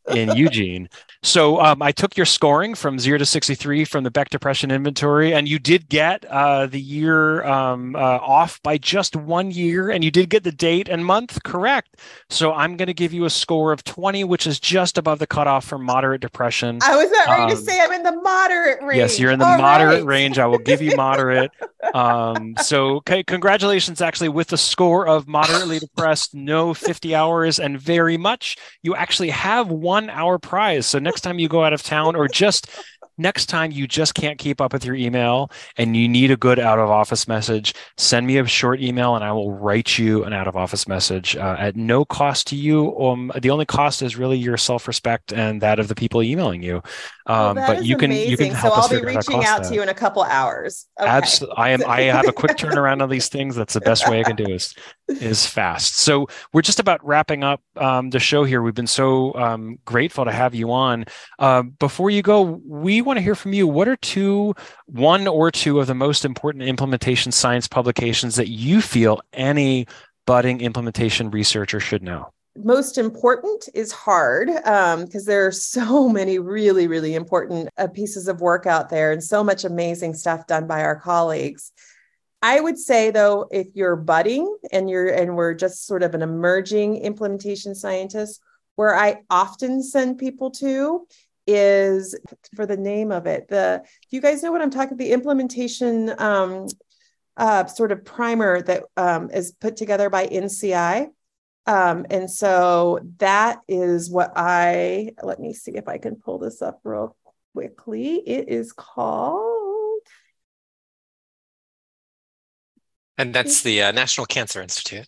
in 0.10 0.36
Eugene. 0.36 0.90
So 1.24 1.60
um, 1.60 1.82
I 1.82 1.92
took 1.92 2.16
your 2.16 2.26
scoring 2.28 2.76
from 2.76 3.00
zero 3.00 3.18
to 3.18 3.26
63 3.26 3.86
from 3.86 4.04
the 4.04 4.12
Beck 4.12 4.30
Depression 4.30 4.70
inventory, 4.70 5.34
and 5.34 5.48
you 5.48 5.58
did 5.58 5.90
get 5.90 6.24
uh, 6.26 6.68
the 6.68 6.80
year 6.80 7.44
um, 7.46 7.96
uh, 7.96 8.00
off 8.00 8.62
by 8.62 8.78
just 8.78 9.16
one 9.16 9.50
year, 9.50 9.90
and 9.90 10.04
you 10.04 10.12
did 10.12 10.30
get 10.30 10.44
the 10.44 10.52
date 10.52 10.88
and 10.88 11.04
month 11.04 11.42
correct. 11.44 11.98
So 12.30 12.54
I'm 12.54 12.78
going 12.78 12.88
to 12.88 12.94
give 12.94 13.12
you 13.12 13.26
a 13.26 13.30
score 13.32 13.72
of 13.72 13.84
20, 13.84 14.24
which 14.24 14.46
is 14.46 14.60
just 14.60 15.00
above 15.00 15.18
the 15.18 15.26
cutoff 15.26 15.66
for 15.66 15.80
moderate 15.80 16.22
depression. 16.22 16.80
I 16.84 16.96
was 16.96 17.10
not 17.10 17.28
ready 17.28 17.44
um, 17.44 17.50
to 17.50 17.58
say 17.58 17.82
I'm 17.82 17.92
in 17.92 18.04
the 18.04 18.22
moderate 18.22 18.84
range. 18.84 18.98
Yes, 18.98 19.20
you're 19.20 19.32
in 19.32 19.40
the 19.40 19.46
All 19.46 19.58
moderate 19.58 20.02
right. 20.02 20.06
range. 20.06 20.38
I 20.38 20.46
will 20.46 20.60
give 20.60 20.82
you 20.82 20.96
moderate. 20.96 21.50
um, 21.96 22.56
so 22.58 22.98
okay, 22.98 23.24
congratulations, 23.24 24.00
actually, 24.00 24.30
with 24.30 24.50
the 24.50 24.58
score 24.58 25.08
of 25.08 25.28
moderately 25.28 25.80
depressed, 25.80 26.36
no 26.36 26.74
50 26.76 27.16
hours, 27.16 27.60
and 27.60 27.80
very 27.80 28.18
much. 28.18 28.58
You 28.84 28.96
actually 28.96 29.30
have 29.30 29.70
one 29.70 29.95
hour 30.10 30.38
prize. 30.38 30.86
So 30.86 31.00
next 31.00 31.22
time 31.22 31.40
you 31.40 31.48
go 31.48 31.64
out 31.64 31.74
of 31.74 31.84
town 31.84 32.16
or 32.16 32.28
just 32.28 32.70
next 33.18 33.48
time 33.48 33.72
you 33.72 33.88
just 33.88 34.14
can't 34.16 34.38
keep 34.38 34.62
up 34.62 34.74
with 34.74 34.86
your 34.86 34.96
email 34.96 35.52
and 35.78 35.96
you 35.96 36.08
need 36.08 36.32
a 36.32 36.38
good 36.38 36.60
out 36.60 36.80
of 36.80 36.90
office 36.90 37.28
message, 37.28 37.74
send 37.98 38.28
me 38.28 38.38
a 38.38 38.46
short 38.46 38.82
email 38.82 39.16
and 39.16 39.24
I 39.24 39.32
will 39.32 39.52
write 39.52 39.98
you 39.98 40.24
an 40.24 40.34
out 40.34 40.48
of 40.48 40.56
office 40.56 40.88
message 40.88 41.36
uh, 41.36 41.56
at 41.58 41.76
no 41.76 42.06
cost 42.06 42.48
to 42.48 42.56
you. 42.56 42.98
Um, 43.00 43.32
the 43.40 43.50
only 43.50 43.66
cost 43.66 44.02
is 44.02 44.18
really 44.18 44.38
your 44.38 44.58
self 44.58 44.88
respect 44.88 45.34
and 45.34 45.62
that 45.62 45.80
of 45.80 45.88
the 45.88 45.96
people 45.96 46.22
emailing 46.22 46.62
you. 46.62 46.82
Um, 47.28 47.56
well, 47.56 47.76
but 47.76 47.86
you 47.86 47.98
can 47.98 48.12
amazing. 48.12 48.32
you 48.32 48.38
can 48.38 48.52
help 48.52 48.76
so 48.76 48.82
I'll 48.82 48.90
be 48.90 49.06
reaching 49.06 49.44
out 49.44 49.64
that. 49.64 49.70
to 49.70 49.74
you 49.74 49.82
in 49.82 49.90
a 49.90 49.94
couple 49.94 50.22
hours. 50.22 50.86
Okay. 51.00 51.10
Absolutely, 51.10 51.58
I 51.58 51.70
am. 51.70 51.84
I 51.88 52.02
have 52.02 52.28
a 52.28 52.32
quick 52.32 52.56
turnaround 52.58 53.02
on 53.02 53.10
these 53.10 53.30
things. 53.30 53.56
That's 53.56 53.74
the 53.74 53.82
best 53.82 54.08
way 54.08 54.20
I 54.20 54.24
can 54.24 54.36
do 54.36 54.46
is 54.46 54.76
is 55.08 55.46
fast. 55.46 55.98
So 55.98 56.28
we're 56.54 56.62
just 56.62 56.80
about 56.80 57.04
wrapping 57.06 57.44
up 57.44 57.62
um, 57.78 58.12
the 58.12 58.20
show 58.20 58.44
here. 58.44 58.62
We've 58.62 58.76
been 58.76 58.86
so 58.86 59.34
um, 59.36 59.80
grateful 59.86 60.26
to 60.26 60.32
have 60.32 60.54
you 60.54 60.72
on. 60.72 61.06
Uh, 61.40 61.64
before 61.64 62.12
you 62.12 62.22
go, 62.22 62.62
we 62.66 63.02
want 63.06 63.18
to 63.18 63.24
hear 63.24 63.36
from 63.36 63.54
you. 63.54 63.68
What 63.68 63.88
are 63.88 63.96
two, 63.96 64.56
one 64.88 65.28
or 65.28 65.52
two 65.52 65.80
of 65.80 65.88
the 65.88 65.96
most 65.96 66.26
important 66.26 66.64
implementation 66.64 67.32
science 67.32 67.68
publications 67.68 68.36
that 68.36 68.50
you 68.50 68.82
feel 68.82 69.22
any 69.34 69.88
budding 70.26 70.62
implementation 70.62 71.32
researcher 71.32 71.80
should 71.80 72.04
know? 72.04 72.32
most 72.58 72.98
important 72.98 73.68
is 73.74 73.92
hard 73.92 74.48
because 74.48 74.96
um, 74.96 75.26
there 75.26 75.46
are 75.46 75.52
so 75.52 76.08
many 76.20 76.40
really, 76.40 76.88
really 76.88 77.16
important 77.16 77.70
uh, 77.78 77.88
pieces 77.88 78.28
of 78.28 78.42
work 78.42 78.66
out 78.66 78.90
there 78.90 79.12
and 79.12 79.24
so 79.24 79.44
much 79.44 79.64
amazing 79.64 80.14
stuff 80.14 80.48
done 80.48 80.68
by 80.68 80.82
our 80.82 81.00
colleagues. 81.00 81.72
I 82.42 82.60
would 82.60 82.78
say 82.78 83.12
though, 83.12 83.48
if 83.52 83.68
you're 83.74 83.96
budding 83.96 84.56
and 84.72 84.90
you're 84.90 85.08
and 85.08 85.36
we're 85.36 85.54
just 85.54 85.86
sort 85.86 86.04
of 86.04 86.14
an 86.14 86.22
emerging 86.22 86.98
implementation 86.98 87.76
scientist, 87.76 88.42
where 88.76 88.96
I 88.96 89.22
often 89.30 89.82
send 89.82 90.18
people 90.18 90.52
to 90.52 91.08
is 91.48 92.16
for 92.56 92.66
the 92.66 92.78
name 92.78 93.12
of 93.12 93.28
it. 93.28 93.48
The 93.48 93.84
do 94.10 94.16
you 94.16 94.22
guys 94.22 94.44
know 94.44 94.52
what 94.52 94.62
I'm 94.62 94.72
talking? 94.72 94.98
The 94.98 95.12
implementation 95.12 96.14
um, 96.20 96.68
uh, 97.38 97.66
sort 97.66 97.92
of 97.92 98.06
primer 98.06 98.62
that 98.62 98.84
um, 98.98 99.30
is 99.32 99.52
put 99.52 99.76
together 99.76 100.10
by 100.10 100.28
NCI. 100.28 101.08
Um, 101.68 102.06
and 102.10 102.30
so 102.30 103.00
that 103.18 103.60
is 103.68 104.10
what 104.10 104.34
I, 104.36 105.12
let 105.24 105.40
me 105.40 105.54
see 105.54 105.72
if 105.72 105.88
I 105.88 105.98
can 105.98 106.16
pull 106.16 106.38
this 106.38 106.62
up 106.62 106.80
real 106.84 107.16
quickly. 107.54 108.16
It 108.16 108.50
is 108.50 108.72
called. 108.72 110.02
And 113.18 113.34
that's 113.34 113.64
the 113.64 113.82
uh, 113.82 113.92
National 113.92 114.26
Cancer 114.26 114.62
Institute. 114.62 115.08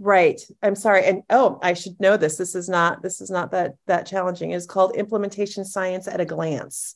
Right. 0.00 0.40
I'm 0.62 0.76
sorry. 0.76 1.04
And 1.04 1.22
oh, 1.30 1.58
I 1.62 1.74
should 1.74 1.98
know 1.98 2.16
this. 2.16 2.36
This 2.36 2.54
is 2.54 2.68
not, 2.68 3.02
this 3.02 3.20
is 3.20 3.30
not 3.30 3.50
that, 3.50 3.74
that 3.86 4.06
challenging. 4.06 4.52
It's 4.52 4.66
called 4.66 4.96
Implementation 4.96 5.64
Science 5.64 6.06
at 6.06 6.20
a 6.20 6.24
Glance. 6.24 6.94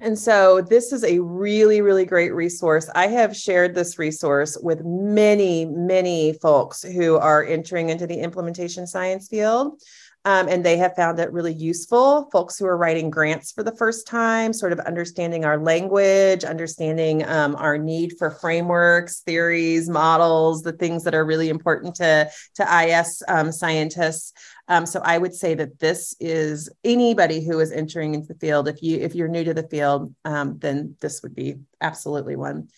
And 0.00 0.18
so 0.18 0.60
this 0.60 0.92
is 0.92 1.04
a 1.04 1.18
really, 1.18 1.80
really 1.80 2.04
great 2.04 2.32
resource. 2.32 2.88
I 2.94 3.08
have 3.08 3.36
shared 3.36 3.74
this 3.74 3.98
resource 3.98 4.56
with 4.62 4.84
many, 4.84 5.64
many 5.64 6.34
folks 6.34 6.82
who 6.82 7.16
are 7.16 7.44
entering 7.44 7.88
into 7.88 8.06
the 8.06 8.20
implementation 8.20 8.86
science 8.86 9.28
field. 9.28 9.80
Um, 10.28 10.46
and 10.46 10.62
they 10.62 10.76
have 10.76 10.94
found 10.94 11.18
it 11.20 11.32
really 11.32 11.54
useful. 11.54 12.28
Folks 12.30 12.58
who 12.58 12.66
are 12.66 12.76
writing 12.76 13.08
grants 13.08 13.50
for 13.50 13.62
the 13.62 13.74
first 13.74 14.06
time, 14.06 14.52
sort 14.52 14.74
of 14.74 14.80
understanding 14.80 15.46
our 15.46 15.56
language, 15.56 16.44
understanding 16.44 17.26
um, 17.26 17.56
our 17.56 17.78
need 17.78 18.12
for 18.18 18.30
frameworks, 18.32 19.20
theories, 19.20 19.88
models, 19.88 20.60
the 20.60 20.72
things 20.72 21.02
that 21.04 21.14
are 21.14 21.24
really 21.24 21.48
important 21.48 21.94
to, 21.94 22.30
to 22.56 22.84
IS 22.84 23.22
um, 23.26 23.50
scientists. 23.50 24.34
Um, 24.68 24.84
so 24.84 25.00
I 25.02 25.16
would 25.16 25.34
say 25.34 25.54
that 25.54 25.78
this 25.78 26.14
is 26.20 26.68
anybody 26.84 27.42
who 27.42 27.58
is 27.60 27.72
entering 27.72 28.12
into 28.12 28.28
the 28.28 28.38
field. 28.38 28.68
If 28.68 28.82
you 28.82 28.98
if 28.98 29.14
you're 29.14 29.28
new 29.28 29.44
to 29.44 29.54
the 29.54 29.66
field, 29.66 30.14
um, 30.26 30.58
then 30.58 30.94
this 31.00 31.22
would 31.22 31.34
be 31.34 31.54
absolutely 31.80 32.36
one. 32.36 32.68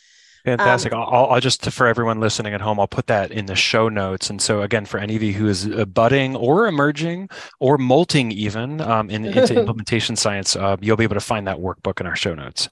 Fantastic. 0.44 0.92
Um, 0.92 1.00
I'll, 1.00 1.26
I'll, 1.26 1.40
just 1.40 1.70
for 1.70 1.86
everyone 1.86 2.20
listening 2.20 2.54
at 2.54 2.60
home, 2.60 2.80
I'll 2.80 2.88
put 2.88 3.06
that 3.08 3.30
in 3.30 3.46
the 3.46 3.54
show 3.54 3.88
notes. 3.88 4.30
And 4.30 4.40
so 4.40 4.62
again, 4.62 4.86
for 4.86 4.98
any 4.98 5.16
of 5.16 5.22
you 5.22 5.32
who 5.32 5.48
is 5.48 5.66
budding 5.66 6.34
or 6.36 6.66
emerging 6.66 7.28
or 7.58 7.76
molting 7.78 8.32
even 8.32 8.80
um, 8.80 9.10
in, 9.10 9.24
into 9.24 9.54
implementation 9.60 10.16
science, 10.16 10.56
uh, 10.56 10.76
you'll 10.80 10.96
be 10.96 11.04
able 11.04 11.14
to 11.14 11.20
find 11.20 11.46
that 11.46 11.58
workbook 11.58 12.00
in 12.00 12.06
our 12.06 12.16
show 12.16 12.34
notes. 12.34 12.68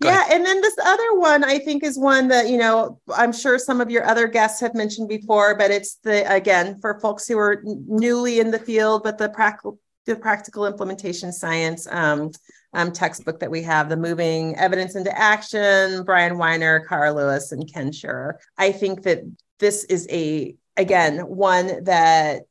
Go 0.00 0.08
yeah, 0.08 0.22
ahead. 0.22 0.32
and 0.32 0.46
then 0.46 0.60
this 0.60 0.74
other 0.84 1.14
one 1.14 1.44
I 1.44 1.60
think 1.60 1.84
is 1.84 1.96
one 1.96 2.26
that 2.28 2.48
you 2.48 2.58
know 2.58 2.98
I'm 3.14 3.32
sure 3.32 3.56
some 3.56 3.80
of 3.80 3.88
your 3.88 4.04
other 4.04 4.26
guests 4.26 4.60
have 4.60 4.74
mentioned 4.74 5.08
before, 5.08 5.56
but 5.56 5.70
it's 5.70 5.96
the 6.02 6.30
again 6.32 6.80
for 6.80 6.98
folks 6.98 7.28
who 7.28 7.38
are 7.38 7.62
newly 7.64 8.40
in 8.40 8.50
the 8.50 8.58
field, 8.58 9.04
but 9.04 9.18
the 9.18 9.28
practical 9.28 9.78
the 10.06 10.16
practical 10.16 10.66
implementation 10.66 11.32
science 11.32 11.86
um, 11.88 12.32
um, 12.72 12.92
textbook 12.92 13.40
that 13.40 13.50
we 13.50 13.62
have, 13.62 13.88
the 13.88 13.96
Moving 13.96 14.56
Evidence 14.56 14.94
into 14.94 15.16
Action, 15.16 16.04
Bryan 16.04 16.38
Weiner, 16.38 16.80
Cara 16.80 17.12
Lewis, 17.12 17.52
and 17.52 17.70
Ken 17.72 17.90
Sherr. 17.90 18.34
I 18.56 18.72
think 18.72 19.02
that 19.02 19.20
this 19.58 19.84
is 19.84 20.06
a 20.10 20.54
again 20.76 21.18
one 21.20 21.84
that 21.84 22.42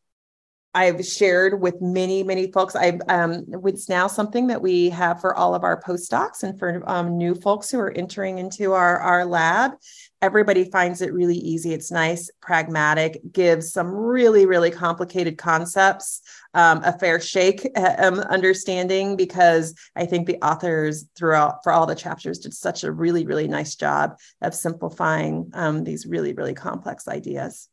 I've 0.74 1.06
shared 1.06 1.62
with 1.62 1.82
many, 1.82 2.24
many 2.24 2.50
folks. 2.50 2.78
I 2.78 2.98
um, 3.10 3.46
it's 3.66 3.90
now 3.90 4.08
something 4.08 4.48
that 4.48 4.62
we 4.62 4.90
have 4.90 5.20
for 5.20 5.36
all 5.36 5.54
of 5.54 5.66
our 5.66 5.82
postdocs 5.82 6.44
and 6.44 6.58
for 6.58 6.82
um, 6.90 7.18
new 7.18 7.36
folks 7.36 7.70
who 7.70 7.80
are 7.80 7.92
entering 7.92 8.38
into 8.38 8.72
our 8.72 9.00
our 9.00 9.26
lab. 9.26 9.74
Everybody 10.22 10.66
finds 10.66 11.02
it 11.02 11.14
really 11.14 11.36
easy. 11.36 11.74
It's 11.74 11.92
nice, 11.92 12.30
pragmatic, 12.42 13.20
gives 13.32 13.74
some 13.74 13.88
really, 13.88 14.46
really 14.46 14.72
complicated 14.72 15.38
concepts 15.38 16.22
um, 16.54 16.82
a 16.84 16.98
fair 16.98 17.20
shake 17.20 17.68
um, 17.78 18.20
understanding 18.20 19.18
because 19.18 19.74
I 19.96 20.06
think 20.06 20.28
the 20.28 20.38
authors 20.46 21.06
throughout 21.18 21.64
for 21.64 21.74
all 21.74 21.86
the 21.86 21.96
chapters 21.96 22.40
did 22.40 22.54
such 22.54 22.84
a 22.84 22.92
really, 22.92 23.26
really 23.26 23.48
nice 23.48 23.76
job 23.76 24.18
of 24.42 24.54
simplifying 24.54 25.50
um, 25.54 25.84
these 25.84 26.06
really, 26.06 26.34
really 26.34 26.54
complex 26.54 27.08
ideas. 27.08 27.68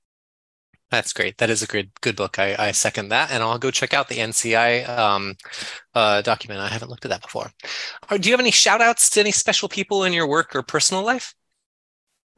That's 0.90 1.12
great. 1.12 1.36
That 1.38 1.50
is 1.50 1.62
a 1.62 1.66
good 1.66 1.90
good 2.00 2.16
book. 2.16 2.38
I, 2.38 2.56
I 2.58 2.72
second 2.72 3.10
that, 3.10 3.30
and 3.30 3.42
I'll 3.42 3.58
go 3.58 3.70
check 3.70 3.92
out 3.92 4.08
the 4.08 4.16
NCI 4.16 4.88
um, 4.88 5.34
uh, 5.94 6.22
document. 6.22 6.60
I 6.60 6.68
haven't 6.68 6.88
looked 6.88 7.04
at 7.04 7.10
that 7.10 7.22
before. 7.22 7.50
Do 8.08 8.28
you 8.28 8.32
have 8.32 8.40
any 8.40 8.50
shout 8.50 8.80
outs 8.80 9.10
to 9.10 9.20
any 9.20 9.32
special 9.32 9.68
people 9.68 10.04
in 10.04 10.14
your 10.14 10.26
work 10.26 10.56
or 10.56 10.62
personal 10.62 11.04
life? 11.04 11.34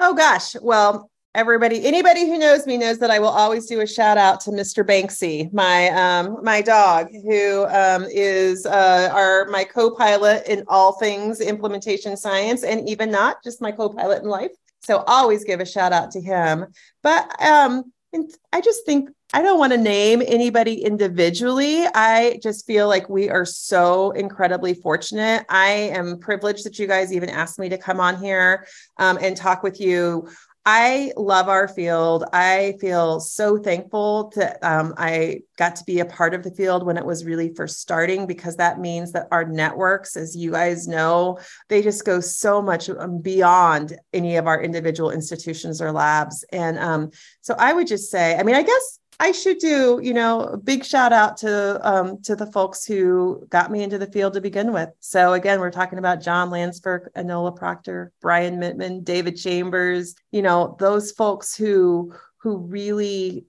Oh 0.00 0.14
gosh, 0.14 0.56
well, 0.60 1.10
everybody, 1.34 1.84
anybody 1.84 2.26
who 2.26 2.38
knows 2.38 2.66
me 2.66 2.76
knows 2.76 2.98
that 2.98 3.10
I 3.10 3.20
will 3.20 3.28
always 3.28 3.66
do 3.66 3.80
a 3.82 3.86
shout 3.86 4.18
out 4.18 4.40
to 4.40 4.50
Mr. 4.50 4.84
Banksy, 4.84 5.52
my 5.52 5.88
um, 5.90 6.38
my 6.42 6.60
dog, 6.60 7.08
who 7.12 7.66
um, 7.66 8.04
is 8.10 8.66
uh, 8.66 9.10
our 9.12 9.46
my 9.46 9.62
co-pilot 9.62 10.48
in 10.48 10.64
all 10.66 10.98
things 10.98 11.40
implementation 11.40 12.16
science, 12.16 12.64
and 12.64 12.88
even 12.88 13.12
not 13.12 13.44
just 13.44 13.62
my 13.62 13.70
co-pilot 13.70 14.22
in 14.22 14.28
life. 14.28 14.52
So 14.82 15.04
always 15.06 15.44
give 15.44 15.60
a 15.60 15.66
shout 15.66 15.92
out 15.92 16.10
to 16.12 16.20
him. 16.20 16.66
But 17.02 17.40
um, 17.40 17.92
and 18.12 18.30
I 18.52 18.60
just 18.60 18.84
think 18.84 19.10
I 19.32 19.42
don't 19.42 19.60
want 19.60 19.72
to 19.72 19.78
name 19.78 20.22
anybody 20.26 20.82
individually. 20.82 21.84
I 21.94 22.40
just 22.42 22.66
feel 22.66 22.88
like 22.88 23.08
we 23.08 23.30
are 23.30 23.44
so 23.44 24.10
incredibly 24.10 24.74
fortunate. 24.74 25.46
I 25.48 25.70
am 25.70 26.18
privileged 26.18 26.64
that 26.64 26.80
you 26.80 26.88
guys 26.88 27.12
even 27.12 27.28
asked 27.28 27.58
me 27.58 27.68
to 27.68 27.78
come 27.78 28.00
on 28.00 28.20
here 28.20 28.66
um, 28.98 29.18
and 29.20 29.36
talk 29.36 29.62
with 29.62 29.80
you. 29.80 30.28
I 30.66 31.12
love 31.16 31.48
our 31.48 31.66
field. 31.66 32.24
I 32.34 32.74
feel 32.80 33.18
so 33.18 33.56
thankful 33.56 34.30
that 34.36 34.62
um, 34.62 34.92
I 34.98 35.40
got 35.56 35.74
to 35.76 35.84
be 35.84 36.00
a 36.00 36.04
part 36.04 36.34
of 36.34 36.42
the 36.42 36.50
field 36.50 36.84
when 36.84 36.98
it 36.98 37.04
was 37.04 37.24
really 37.24 37.54
first 37.54 37.80
starting 37.80 38.26
because 38.26 38.56
that 38.56 38.78
means 38.78 39.12
that 39.12 39.28
our 39.32 39.44
networks, 39.44 40.16
as 40.16 40.36
you 40.36 40.52
guys 40.52 40.86
know, 40.86 41.38
they 41.68 41.80
just 41.80 42.04
go 42.04 42.20
so 42.20 42.60
much 42.60 42.90
um, 42.90 43.22
beyond 43.22 43.98
any 44.12 44.36
of 44.36 44.46
our 44.46 44.62
individual 44.62 45.10
institutions 45.10 45.80
or 45.80 45.92
labs. 45.92 46.44
And 46.52 46.78
um, 46.78 47.10
so 47.40 47.54
I 47.58 47.72
would 47.72 47.86
just 47.86 48.10
say, 48.10 48.36
I 48.36 48.42
mean, 48.42 48.54
I 48.54 48.62
guess 48.62 48.99
I 49.20 49.32
should 49.32 49.58
do, 49.58 50.00
you 50.02 50.14
know, 50.14 50.40
a 50.40 50.56
big 50.56 50.82
shout 50.82 51.12
out 51.12 51.36
to 51.38 51.78
um, 51.86 52.22
to 52.22 52.34
the 52.34 52.50
folks 52.50 52.86
who 52.86 53.46
got 53.50 53.70
me 53.70 53.82
into 53.82 53.98
the 53.98 54.10
field 54.10 54.32
to 54.32 54.40
begin 54.40 54.72
with. 54.72 54.88
So 55.00 55.34
again, 55.34 55.60
we're 55.60 55.70
talking 55.70 55.98
about 55.98 56.22
John 56.22 56.48
Landsverk, 56.48 57.08
Enola 57.14 57.54
Proctor, 57.54 58.12
Brian 58.22 58.58
Mittman, 58.58 59.04
David 59.04 59.36
Chambers, 59.36 60.14
you 60.32 60.40
know, 60.40 60.74
those 60.80 61.12
folks 61.12 61.54
who 61.54 62.14
who 62.38 62.56
really 62.56 63.44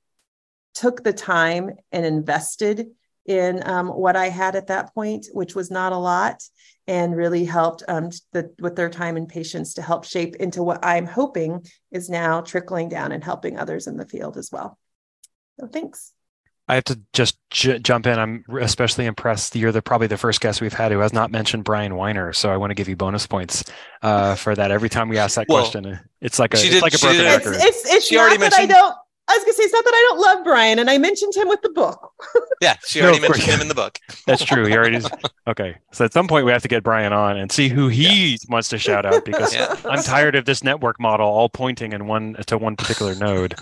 took 0.74 1.06
the 1.06 1.14
time 1.14 1.72
and 1.94 2.06
invested 2.06 2.88
in 3.26 3.66
um, 3.66 3.88
what 3.88 4.18
I 4.18 4.28
had 4.28 4.58
at 4.58 4.68
that 4.68 4.94
point, 4.94 5.28
which 5.32 5.56
was 5.56 5.72
not 5.72 5.94
a 5.94 5.98
lot, 5.98 6.44
and 6.86 7.16
really 7.16 7.46
helped 7.46 7.82
um, 7.88 8.10
the, 8.34 8.54
with 8.60 8.76
their 8.76 8.90
time 8.90 9.16
and 9.16 9.30
patience 9.30 9.76
to 9.76 9.82
help 9.82 10.04
shape 10.04 10.36
into 10.36 10.64
what 10.64 10.84
I'm 10.84 11.06
hoping 11.06 11.66
is 11.92 12.10
now 12.10 12.42
trickling 12.42 12.90
down 12.90 13.14
and 13.14 13.24
helping 13.24 13.58
others 13.58 13.88
in 13.88 13.96
the 13.96 14.06
field 14.06 14.36
as 14.36 14.52
well. 14.52 14.78
So 15.62 15.68
thanks. 15.68 16.14
I 16.68 16.76
have 16.76 16.86
to 16.86 17.00
just 17.14 17.38
j- 17.52 17.80
jump 17.80 18.08
in. 18.08 18.18
I'm 18.18 18.44
especially 18.60 19.06
impressed. 19.06 19.56
You're 19.56 19.72
the 19.72 19.82
probably 19.82 20.08
the 20.08 20.18
first 20.18 20.42
guest 20.42 20.60
we've 20.60 20.74
had 20.74 20.92
who 20.92 21.00
has 21.00 21.14
not 21.14 21.30
mentioned 21.30 21.64
Bryan 21.64 21.96
Weiner, 21.96 22.34
so 22.34 22.50
I 22.50 22.58
want 22.58 22.72
to 22.72 22.76
give 22.76 22.90
you 22.90 22.96
bonus 22.96 23.28
points 23.28 23.64
uh, 24.02 24.36
for 24.36 24.56
that. 24.56 24.72
Every 24.72 24.90
time 24.90 25.08
we 25.08 25.20
ask 25.20 25.36
that 25.36 25.48
well, 25.48 25.60
question, 25.60 26.00
it's 26.20 26.40
like 26.40 26.54
a 26.54 26.58
it's 26.58 26.70
did, 26.70 26.82
like 26.82 26.96
a 26.96 26.98
broken 26.98 27.22
record. 27.22 27.56
It's, 27.56 27.64
it's, 27.64 27.94
it's 27.94 28.08
she 28.08 28.16
not 28.16 28.22
already 28.22 28.38
that 28.38 28.52
mentioned... 28.58 28.72
I 28.72 28.76
don't. 28.76 28.96
I 29.28 29.34
was 29.34 29.44
gonna 29.44 29.54
say 29.54 29.64
it's 29.64 29.74
not 29.74 29.86
that 29.86 29.94
I 29.94 30.08
don't 30.10 30.20
love 30.20 30.44
Bryan, 30.44 30.80
and 30.80 30.90
I 30.90 30.98
mentioned 30.98 31.36
him 31.36 31.48
with 31.48 31.62
the 31.62 31.70
book. 31.70 32.12
yeah, 32.62 32.76
she 32.86 33.02
already 33.02 33.20
no, 33.20 33.30
mentioned 33.30 33.50
him 33.54 33.62
in 33.62 33.68
the 33.68 33.76
book. 33.76 34.00
That's 34.26 34.44
true. 34.44 34.66
He 34.66 34.76
already. 34.76 35.00
Okay, 35.48 35.76
so 35.92 36.06
at 36.06 36.14
some 36.14 36.28
point 36.28 36.46
we 36.46 36.52
have 36.52 36.62
to 36.62 36.68
get 36.68 36.84
Bryan 36.84 37.12
on 37.12 37.36
and 37.36 37.52
see 37.52 37.68
who 37.68 37.88
he 37.88 38.30
yeah. 38.34 38.38
wants 38.48 38.70
to 38.70 38.78
shout 38.78 39.08
out 39.08 39.26
because 39.26 39.54
yeah. 39.54 39.76
I'm 39.84 40.02
tired 40.04 40.36
of 40.36 40.46
this 40.46 40.64
network 40.64 41.00
model 41.00 41.28
all 41.28 41.50
pointing 41.50 41.94
in 41.94 42.08
one 42.08 42.36
to 42.46 42.58
one 42.60 42.76
particular 42.76 43.16
node. 43.16 43.56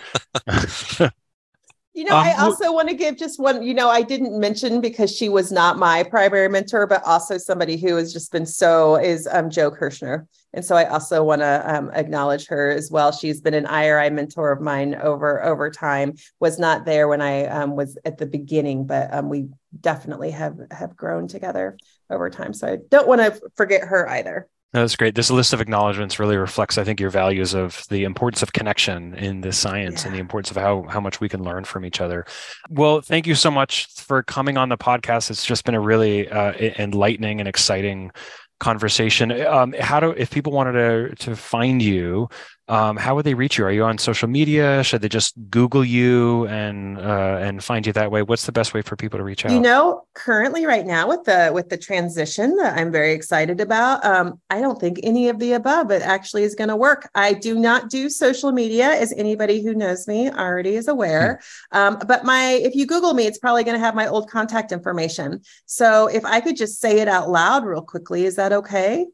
You 1.94 2.04
know, 2.06 2.16
um, 2.16 2.24
I 2.24 2.34
also 2.34 2.72
want 2.72 2.88
to 2.90 2.96
give 2.96 3.18
just 3.18 3.40
one, 3.40 3.64
you 3.64 3.74
know, 3.74 3.90
I 3.90 4.04
didn't 4.04 4.40
mention 4.40 4.80
because 4.80 5.14
she 5.14 5.28
was 5.28 5.52
not 5.52 5.78
my 5.78 6.04
primary 6.04 6.48
mentor, 6.48 6.86
but 6.86 7.04
also 7.04 7.38
somebody 7.38 7.78
who 7.78 7.96
has 7.96 8.14
just 8.14 8.32
been 8.32 8.46
so 8.46 8.96
is 8.96 9.28
um, 9.32 9.50
Joe 9.50 9.72
Kirchner. 9.72 10.28
And 10.54 10.64
so 10.64 10.76
I 10.76 10.86
also 10.86 11.24
want 11.24 11.42
to 11.42 11.76
um, 11.76 11.90
acknowledge 11.94 12.48
her 12.48 12.70
as 12.70 12.92
well. 12.92 13.12
She's 13.12 13.42
been 13.42 13.56
an 13.56 13.66
IRI 13.66 14.12
mentor 14.12 14.52
of 14.52 14.62
mine 14.62 14.96
over 14.96 15.44
over 15.44 15.70
time. 15.72 16.14
Was 16.40 16.60
not 16.60 16.86
there 16.86 17.08
when 17.08 17.22
I 17.22 17.46
um, 17.46 17.76
was 17.76 17.98
at 18.06 18.18
the 18.18 18.26
beginning, 18.26 18.86
but 18.86 19.14
um, 19.14 19.30
we 19.30 19.48
definitely 19.80 20.32
have 20.32 20.58
have 20.72 20.96
grown 20.96 21.28
together 21.28 21.78
over 22.10 22.30
time. 22.30 22.54
So 22.54 22.68
I 22.68 22.78
don't 22.90 23.08
want 23.08 23.22
to 23.22 23.42
forget 23.56 23.82
her 23.84 24.08
either. 24.08 24.48
That's 24.72 24.96
great. 24.96 25.16
This 25.16 25.32
list 25.32 25.52
of 25.52 25.62
acknowledgments 25.62 26.20
really 26.20 26.38
reflects, 26.38 26.78
I 26.78 26.84
think, 26.84 27.00
your 27.00 27.10
values 27.10 27.56
of 27.56 27.84
the 27.90 28.04
importance 28.04 28.44
of 28.44 28.54
connection 28.54 29.16
in 29.16 29.42
this 29.42 29.58
science 29.58 30.02
yeah. 30.02 30.08
and 30.08 30.16
the 30.16 30.20
importance 30.20 30.52
of 30.52 30.58
how 30.58 30.84
how 30.84 31.00
much 31.00 31.20
we 31.20 31.28
can 31.28 31.44
learn 31.44 31.64
from 31.64 31.86
each 31.86 32.00
other. 32.00 32.26
Well, 32.70 33.02
thank 33.02 33.26
you 33.26 33.34
so 33.34 33.50
much 33.50 33.88
for 33.96 34.22
coming 34.22 34.58
on 34.58 34.70
the 34.70 34.78
podcast. 34.78 35.32
It's 35.32 35.44
just 35.44 35.66
been 35.66 35.74
a 35.74 35.80
really 35.80 36.30
uh, 36.30 36.54
enlightening 36.54 37.40
and 37.40 37.50
exciting 37.50 38.12
conversation. 38.60 39.32
Um, 39.46 39.74
how 39.80 40.00
do 40.00 40.12
if 40.12 40.30
people 40.30 40.52
wanted 40.52 40.74
to 40.74 41.16
to 41.26 41.36
find 41.36 41.82
you, 41.82 42.30
um, 42.70 42.98
how 42.98 43.16
would 43.16 43.26
they 43.26 43.34
reach 43.34 43.58
you? 43.58 43.66
Are 43.66 43.72
you 43.72 43.84
on 43.84 43.98
social 43.98 44.28
media? 44.28 44.84
Should 44.84 45.02
they 45.02 45.10
just 45.10 45.34
Google 45.50 45.84
you 45.84 46.46
and 46.48 47.00
uh, 47.00 47.40
and 47.42 47.64
find 47.64 47.86
you 47.86 47.92
that 47.94 48.12
way? 48.12 48.22
What's 48.22 48.46
the 48.46 48.52
best 48.52 48.76
way 48.76 48.84
for 48.84 48.96
people 48.96 49.18
to 49.18 49.24
reach 49.24 49.44
out? 49.44 49.52
You 49.52 49.60
know, 49.60 50.04
currently, 50.14 50.68
right 50.68 50.86
now 50.86 51.08
with 51.08 51.24
the 51.24 51.50
with 51.52 51.70
the 51.70 51.78
transition 51.78 52.56
that 52.58 52.78
I'm 52.78 52.92
very 52.92 53.14
excited 53.14 53.60
about, 53.60 54.06
um, 54.06 54.40
I 54.52 54.62
don't 54.62 54.80
think 54.80 55.00
any 55.02 55.30
of 55.30 55.40
the 55.40 55.54
above 55.54 55.90
it 55.90 56.04
actually 56.04 56.44
is 56.44 56.54
going 56.54 56.68
to 56.68 56.76
work. 56.76 57.10
I 57.16 57.34
do 57.34 57.58
not 57.58 57.90
do 57.90 58.08
social 58.08 58.52
media, 58.52 58.92
as 58.92 59.12
anybody 59.14 59.64
who 59.64 59.74
knows 59.74 60.08
me 60.08 60.30
already 60.30 60.76
is 60.76 60.88
aware. 60.88 61.42
Hmm. 61.72 61.78
Um, 61.78 62.00
but 62.08 62.24
my 62.24 62.52
if 62.52 62.76
you 62.76 62.86
Google 62.86 63.16
me, 63.16 63.26
it's 63.26 63.40
probably 63.40 63.64
going 63.64 63.78
to 63.78 63.84
have 63.84 63.96
my 63.96 64.08
old 64.08 64.30
contact 64.30 64.72
information. 64.72 65.42
So 65.66 66.06
if 66.06 66.24
I 66.24 66.40
could 66.40 66.56
just 66.56 66.80
say 66.80 67.00
it 67.00 67.08
out 67.08 67.32
loud 67.32 67.66
real 67.66 67.82
quickly, 67.82 68.26
is 68.26 68.36
that 68.36 68.54
okay? 68.54 69.08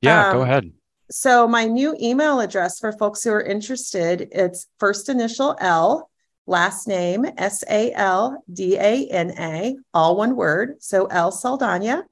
Yeah, 0.00 0.32
go 0.32 0.42
um, 0.42 0.48
ahead. 0.48 0.72
So 1.10 1.48
my 1.48 1.64
new 1.64 1.96
email 2.00 2.38
address 2.38 2.78
for 2.78 2.92
folks 2.92 3.24
who 3.24 3.32
are 3.32 3.42
interested, 3.42 4.28
it's 4.30 4.68
first 4.78 5.08
initial 5.08 5.56
L, 5.58 6.08
last 6.46 6.86
name 6.86 7.26
S 7.36 7.64
A 7.68 7.92
L 7.92 8.42
D 8.52 8.76
A 8.76 9.08
N 9.08 9.32
A, 9.36 9.76
all 9.92 10.16
one 10.16 10.36
word. 10.36 10.76
So 10.80 11.06
L 11.06 11.32
Saldana 11.32 12.04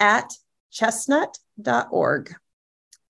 at 0.00 0.32
chestnut.org. 0.70 2.34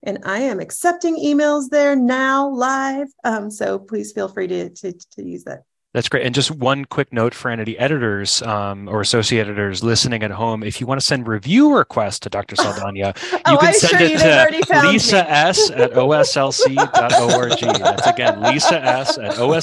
And 0.03 0.19
I 0.25 0.39
am 0.39 0.59
accepting 0.59 1.17
emails 1.17 1.69
there 1.69 1.95
now 1.95 2.49
live. 2.49 3.07
Um, 3.23 3.49
so 3.49 3.79
please 3.79 4.11
feel 4.11 4.27
free 4.27 4.47
to, 4.47 4.69
to, 4.69 4.93
to 4.93 5.23
use 5.23 5.45
that. 5.45 5.63
That's 5.95 6.09
great. 6.09 6.25
And 6.25 6.35
just 6.35 6.51
one 6.51 6.83
quick 6.83 7.13
note 7.13 7.33
for 7.33 7.49
any 7.49 7.77
editors 7.77 8.41
um, 8.41 8.89
or 8.89 8.99
associate 8.99 9.47
editors 9.47 9.81
listening 9.81 10.23
at 10.23 10.31
home: 10.31 10.61
if 10.61 10.81
you 10.81 10.87
want 10.87 10.99
to 10.99 11.05
send 11.05 11.25
review 11.25 11.73
requests 11.73 12.19
to 12.19 12.29
Dr. 12.29 12.55
Saldana, 12.57 13.13
oh, 13.15 13.51
you 13.53 13.57
can 13.57 13.69
I 13.69 13.71
send 13.71 14.03
it 14.03 14.19
to 14.67 14.89
Lisa 14.89 15.23
me. 15.23 15.29
S 15.29 15.71
at 15.71 15.93
oslc.org. 15.93 17.59
That's 17.79 18.07
again 18.07 18.41
Lisa 18.41 18.83
S 18.83 19.17
at 19.17 19.35
oslc.org 19.35 19.61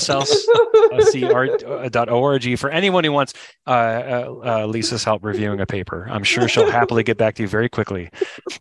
for 2.59 2.71
anyone 2.71 3.05
who 3.05 3.13
wants 3.13 3.35
uh, 3.67 3.71
uh, 3.71 4.35
uh, 4.43 4.65
Lisa's 4.67 5.05
help 5.05 5.23
reviewing 5.23 5.61
a 5.61 5.67
paper. 5.67 6.09
I'm 6.11 6.25
sure 6.25 6.49
she'll 6.49 6.71
happily 6.71 7.03
get 7.03 7.19
back 7.19 7.35
to 7.35 7.43
you 7.43 7.49
very 7.49 7.69
quickly. 7.69 8.09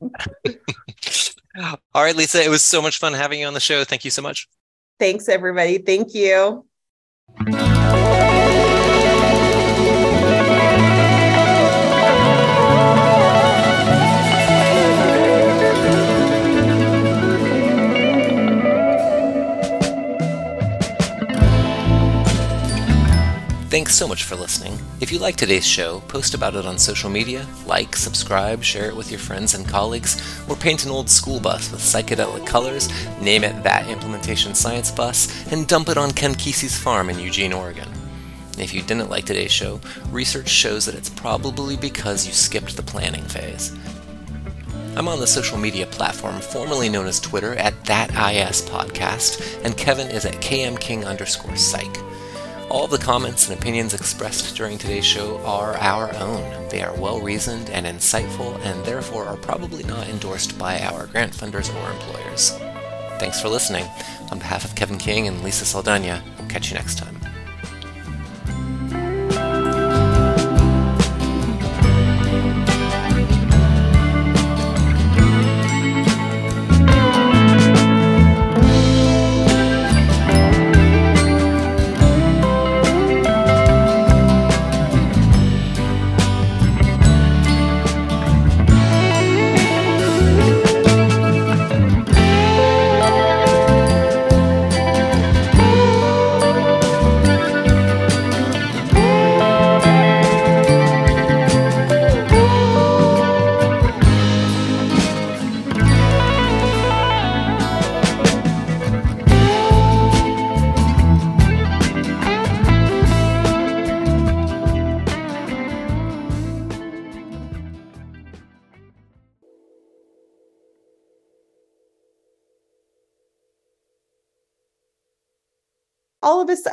All 1.95 2.03
right, 2.03 2.17
Lisa, 2.17 2.43
it 2.43 2.49
was 2.49 2.63
so 2.63 2.81
much 2.81 2.99
fun 2.99 3.13
having 3.13 3.39
you 3.39 3.47
on 3.47 3.53
the 3.53 3.61
show. 3.61 3.85
Thank 3.85 4.03
you 4.03 4.11
so 4.11 4.21
much. 4.21 4.49
Thanks, 4.99 5.29
everybody. 5.29 5.77
Thank 5.77 6.13
you. 6.13 6.65
Música 7.29 8.00
Thanks 23.71 23.95
so 23.95 24.05
much 24.05 24.25
for 24.25 24.35
listening. 24.35 24.77
If 24.99 25.13
you 25.13 25.19
like 25.19 25.37
today's 25.37 25.65
show, 25.65 26.01
post 26.09 26.33
about 26.33 26.55
it 26.55 26.65
on 26.65 26.77
social 26.77 27.09
media, 27.09 27.47
like, 27.65 27.95
subscribe, 27.95 28.65
share 28.65 28.89
it 28.89 28.95
with 28.97 29.09
your 29.09 29.19
friends 29.21 29.53
and 29.53 29.65
colleagues, 29.65 30.21
or 30.49 30.57
paint 30.57 30.83
an 30.83 30.91
old 30.91 31.09
school 31.09 31.39
bus 31.39 31.71
with 31.71 31.79
psychedelic 31.79 32.45
colors, 32.45 32.89
name 33.21 33.45
it 33.45 33.63
That 33.63 33.87
Implementation 33.87 34.55
Science 34.55 34.91
Bus, 34.91 35.49
and 35.53 35.69
dump 35.69 35.87
it 35.87 35.95
on 35.95 36.11
Ken 36.11 36.35
Kesey's 36.35 36.77
farm 36.77 37.09
in 37.09 37.17
Eugene, 37.17 37.53
Oregon. 37.53 37.87
If 38.57 38.73
you 38.73 38.81
didn't 38.81 39.09
like 39.09 39.23
today's 39.23 39.53
show, 39.53 39.79
research 40.09 40.49
shows 40.49 40.85
that 40.85 40.95
it's 40.95 41.09
probably 41.09 41.77
because 41.77 42.27
you 42.27 42.33
skipped 42.33 42.75
the 42.75 42.83
planning 42.83 43.23
phase. 43.23 43.73
I'm 44.97 45.07
on 45.07 45.21
the 45.21 45.27
social 45.27 45.57
media 45.57 45.85
platform 45.85 46.41
formerly 46.41 46.89
known 46.89 47.07
as 47.07 47.21
Twitter 47.21 47.55
at 47.55 47.85
ThatIS 47.85 48.67
Podcast, 48.67 49.63
and 49.63 49.77
Kevin 49.77 50.09
is 50.09 50.25
at 50.25 50.41
KMKing 50.41 51.07
underscore 51.07 51.55
psych. 51.55 52.10
All 52.71 52.87
the 52.87 52.97
comments 52.97 53.49
and 53.49 53.59
opinions 53.59 53.93
expressed 53.93 54.55
during 54.55 54.77
today's 54.77 55.03
show 55.03 55.43
are 55.43 55.75
our 55.75 56.15
own. 56.15 56.69
They 56.69 56.81
are 56.81 56.95
well 56.95 57.19
reasoned 57.19 57.69
and 57.69 57.85
insightful, 57.85 58.57
and 58.63 58.85
therefore 58.85 59.25
are 59.25 59.35
probably 59.35 59.83
not 59.83 60.07
endorsed 60.07 60.57
by 60.57 60.79
our 60.79 61.07
grant 61.07 61.33
funders 61.33 61.69
or 61.75 61.91
employers. 61.91 62.51
Thanks 63.19 63.41
for 63.41 63.49
listening. 63.49 63.85
On 64.31 64.39
behalf 64.39 64.63
of 64.63 64.73
Kevin 64.75 64.97
King 64.97 65.27
and 65.27 65.43
Lisa 65.43 65.65
Saldana, 65.65 66.23
we'll 66.39 66.47
catch 66.47 66.69
you 66.69 66.75
next 66.75 66.97
time. 66.97 67.20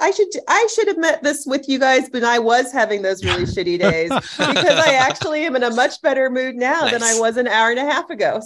I 0.00 0.10
should 0.10 0.28
i 0.48 0.68
should 0.74 0.88
have 0.88 0.98
met 0.98 1.22
this 1.22 1.46
with 1.46 1.68
you 1.68 1.78
guys 1.78 2.09
when 2.10 2.24
i 2.24 2.38
was 2.38 2.72
having 2.72 3.02
those 3.02 3.24
really 3.24 3.42
shitty 3.55 3.78
days 3.78 4.10
because 4.10 4.78
i 4.86 4.94
actually 4.94 5.44
am 5.44 5.56
in 5.56 5.62
a 5.62 5.74
much 5.74 6.00
better 6.02 6.30
mood 6.30 6.56
now 6.56 6.82
nice. 6.82 6.92
than 6.92 7.02
i 7.02 7.18
was 7.18 7.36
an 7.36 7.48
hour 7.48 7.70
and 7.70 7.78
a 7.78 7.84
half 7.84 8.10
ago 8.10 8.36